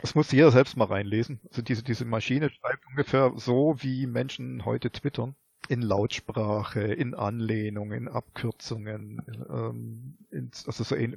Das 0.00 0.14
muss 0.14 0.30
jeder 0.32 0.50
selbst 0.50 0.76
mal 0.76 0.84
reinlesen. 0.84 1.40
Also 1.48 1.62
diese, 1.62 1.82
diese 1.82 2.04
Maschine 2.04 2.50
schreibt 2.50 2.86
ungefähr 2.86 3.32
so, 3.36 3.76
wie 3.78 4.06
Menschen 4.06 4.64
heute 4.64 4.90
twittern. 4.90 5.34
In 5.68 5.80
Lautsprache, 5.80 6.82
in 6.82 7.14
Anlehnung, 7.14 7.92
in 7.92 8.06
Abkürzungen, 8.06 9.22
ähm, 9.48 10.18
in, 10.30 10.50
also 10.66 10.84
so 10.84 10.94
in, 10.94 11.14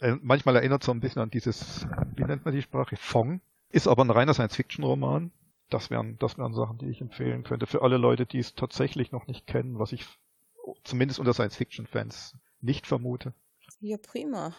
äh, 0.00 0.14
manchmal 0.22 0.54
erinnert 0.54 0.82
es 0.82 0.86
so 0.86 0.92
ein 0.92 1.00
bisschen 1.00 1.22
an 1.22 1.30
dieses, 1.30 1.84
wie 2.14 2.22
nennt 2.22 2.44
man 2.44 2.54
die 2.54 2.62
Sprache? 2.62 2.96
Fong. 2.96 3.40
Ist 3.70 3.88
aber 3.88 4.04
ein 4.04 4.10
reiner 4.10 4.34
Science-Fiction-Roman. 4.34 5.32
Das 5.68 5.90
wären, 5.90 6.16
das 6.20 6.38
wären 6.38 6.54
Sachen, 6.54 6.78
die 6.78 6.88
ich 6.88 7.00
empfehlen 7.00 7.42
könnte. 7.42 7.66
Für 7.66 7.82
alle 7.82 7.96
Leute, 7.96 8.24
die 8.24 8.38
es 8.38 8.54
tatsächlich 8.54 9.10
noch 9.10 9.26
nicht 9.26 9.48
kennen, 9.48 9.80
was 9.80 9.90
ich 9.90 10.06
zumindest 10.84 11.18
unter 11.18 11.34
Science-Fiction-Fans 11.34 12.36
nicht 12.60 12.86
vermute. 12.86 13.34
Ja, 13.80 13.96
prima. 13.96 14.54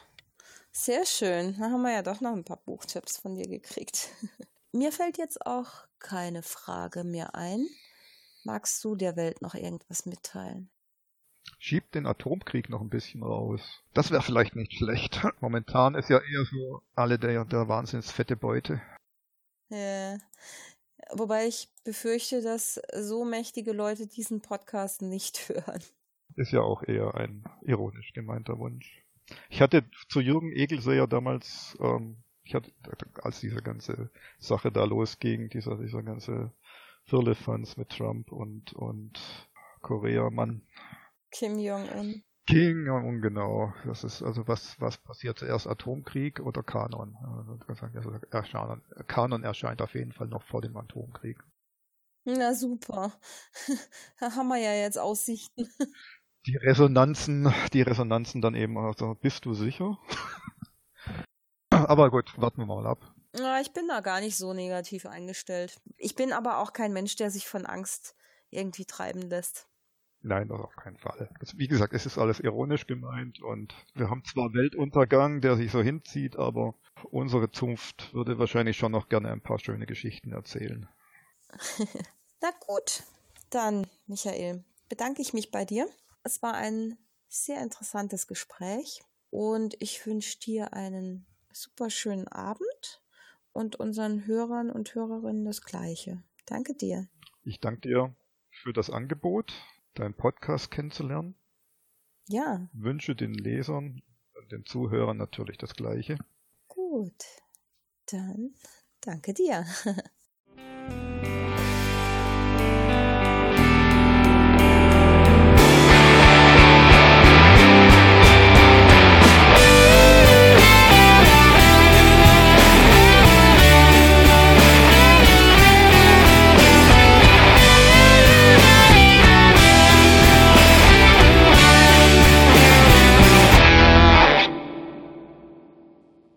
Sehr 0.72 1.06
schön. 1.06 1.56
Da 1.60 1.72
haben 1.72 1.82
wir 1.82 1.92
ja 1.92 2.04
doch 2.04 2.22
noch 2.22 2.32
ein 2.34 2.46
paar 2.46 2.58
Buchtipps 2.58 3.18
von 3.18 3.36
dir 3.36 3.48
gekriegt. 3.48 4.10
Mir 4.72 4.92
fällt 4.92 5.18
jetzt 5.18 5.46
auch 5.46 5.88
keine 6.00 6.42
Frage 6.42 7.04
mehr 7.04 7.36
ein. 7.36 7.68
Magst 8.46 8.84
du 8.84 8.96
der 8.96 9.16
Welt 9.18 9.42
noch 9.42 9.56
irgendwas 9.56 10.06
mitteilen? 10.06 10.70
Schiebt 11.58 11.96
den 11.96 12.06
Atomkrieg 12.06 12.70
noch 12.70 12.80
ein 12.80 12.90
bisschen 12.90 13.24
raus. 13.24 13.62
Das 13.94 14.12
wäre 14.12 14.22
vielleicht 14.22 14.56
nicht 14.56 14.74
schlecht. 14.74 15.22
Momentan 15.42 15.96
ist 15.96 16.10
ja 16.10 16.20
eher 16.20 16.46
so 16.46 16.82
alle 16.96 17.20
der, 17.20 17.44
der 17.44 17.68
wahnsinns 17.68 18.12
fette 18.12 18.38
Beute. 18.38 18.82
Ja. 19.70 20.18
Wobei 21.12 21.48
ich 21.48 21.68
befürchte, 21.84 22.42
dass 22.42 22.80
so 22.96 23.26
mächtige 23.26 23.74
Leute 23.74 24.08
diesen 24.08 24.42
Podcast 24.42 25.02
nicht 25.02 25.50
hören. 25.50 25.84
Ist 26.36 26.52
ja 26.52 26.62
auch 26.62 26.84
eher 26.84 27.16
ein 27.16 27.44
ironisch 27.64 28.14
gemeinter 28.14 28.58
Wunsch. 28.60 29.04
Ich 29.50 29.62
hatte 29.62 29.84
zu 30.08 30.20
Jürgen 30.20 30.52
Egelseher 30.52 31.08
damals, 31.08 31.78
ähm, 31.82 32.18
ich 32.44 32.56
hatte, 32.56 32.72
als 33.22 33.40
diese 33.40 33.62
ganze 33.62 34.10
Sache 34.40 34.72
da 34.72 34.86
losging, 34.86 35.50
dieser, 35.50 35.78
dieser 35.78 36.04
ganze 36.04 36.52
Firlefanz 37.06 37.78
mit 37.78 37.90
Trump 37.90 38.32
und, 38.32 38.74
und 38.74 39.20
Korea-Mann. 39.82 40.62
Kim 41.32 41.60
Jong-un. 41.60 42.24
Kim 42.48 42.86
Jong-un, 42.86 43.22
genau. 43.22 43.74
Das 43.86 44.04
ist 44.04 44.24
also 44.24 44.48
was, 44.48 44.80
was 44.82 44.98
passiert 44.98 45.38
zuerst 45.38 45.68
Atomkrieg 45.68 46.40
oder 46.40 46.64
Kanon? 46.64 47.16
Also, 47.38 48.20
Kanon 49.08 49.44
erscheint 49.44 49.82
auf 49.82 49.94
jeden 49.94 50.12
Fall 50.12 50.28
noch 50.28 50.44
vor 50.44 50.62
dem 50.62 50.76
Atomkrieg. 50.76 51.38
Na 52.26 52.54
super. 52.54 53.14
da 54.20 54.36
haben 54.36 54.48
wir 54.50 54.58
ja 54.58 54.74
jetzt 54.74 54.98
Aussichten 54.98 55.68
die 56.46 56.56
Resonanzen, 56.58 57.54
die 57.74 57.82
Resonanzen 57.82 58.42
dann 58.42 58.56
eben, 58.56 58.78
also 58.78 59.16
bist 59.16 59.46
du 59.46 59.54
sicher? 59.54 59.98
aber 61.70 62.10
gut, 62.10 62.34
warten 62.38 62.62
wir 62.62 62.66
mal 62.66 62.88
ab. 62.88 63.14
Ja, 63.38 63.60
ich 63.60 63.74
bin 63.74 63.88
da 63.88 64.00
gar 64.02 64.22
nicht 64.22 64.38
so 64.38 64.54
negativ 64.54 65.06
eingestellt. 65.06 65.80
Ich 65.98 66.16
bin 66.16 66.34
aber 66.34 66.60
auch 66.60 66.74
kein 66.74 66.94
Mensch, 66.94 67.16
der 67.16 67.30
sich 67.30 67.48
von 67.48 67.66
Angst 67.66 68.16
irgendwie 68.50 68.86
treiben 68.86 69.22
lässt. 69.22 69.68
Nein, 70.22 70.50
das 70.50 70.60
auf 70.60 70.76
keinen 70.76 70.98
Fall. 70.98 71.30
Also, 71.40 71.58
wie 71.58 71.68
gesagt, 71.68 71.94
es 71.94 72.06
ist 72.06 72.18
alles 72.18 72.42
ironisch 72.42 72.88
gemeint 72.88 73.42
und 73.42 73.74
wir 73.94 74.10
haben 74.10 74.24
zwar 74.26 74.54
Weltuntergang, 74.54 75.40
der 75.40 75.56
sich 75.56 75.72
so 75.72 75.82
hinzieht, 75.82 76.36
aber 76.36 76.74
unsere 77.12 77.52
Zunft 77.52 78.14
würde 78.14 78.38
wahrscheinlich 78.38 78.76
schon 78.76 78.92
noch 78.92 79.08
gerne 79.08 79.32
ein 79.32 79.42
paar 79.42 79.60
schöne 79.60 79.86
Geschichten 79.86 80.34
erzählen. 80.34 80.90
Na 82.42 82.52
gut, 82.68 83.04
dann, 83.50 83.88
Michael, 84.08 84.64
bedanke 84.90 85.22
ich 85.22 85.34
mich 85.34 85.52
bei 85.52 85.64
dir. 85.64 85.88
Es 86.24 86.42
war 86.42 86.54
ein 86.54 86.98
sehr 87.28 87.62
interessantes 87.62 88.28
Gespräch 88.28 89.04
und 89.30 89.76
ich 89.80 90.06
wünsche 90.06 90.40
dir 90.40 90.74
einen 90.74 91.26
super 91.54 91.90
schönen 91.90 92.28
Abend 92.28 93.02
und 93.54 93.76
unseren 93.76 94.26
Hörern 94.26 94.70
und 94.72 94.94
Hörerinnen 94.96 95.46
das 95.46 95.62
Gleiche. 95.62 96.24
Danke 96.46 96.74
dir. 96.74 97.08
Ich 97.44 97.60
danke 97.60 97.82
dir 97.82 98.16
für 98.50 98.74
das 98.74 98.90
Angebot, 98.90 99.54
deinen 99.94 100.14
Podcast 100.14 100.72
kennenzulernen. 100.72 101.36
Ja. 102.28 102.70
Wünsche 102.74 103.16
den 103.16 103.34
Lesern 103.34 104.02
und 104.36 104.52
den 104.52 104.66
Zuhörern 104.66 105.18
natürlich 105.18 105.58
das 105.58 105.74
Gleiche. 105.76 106.18
Gut. 106.68 107.24
Dann 108.12 108.54
danke 109.02 109.34
dir. 109.34 109.66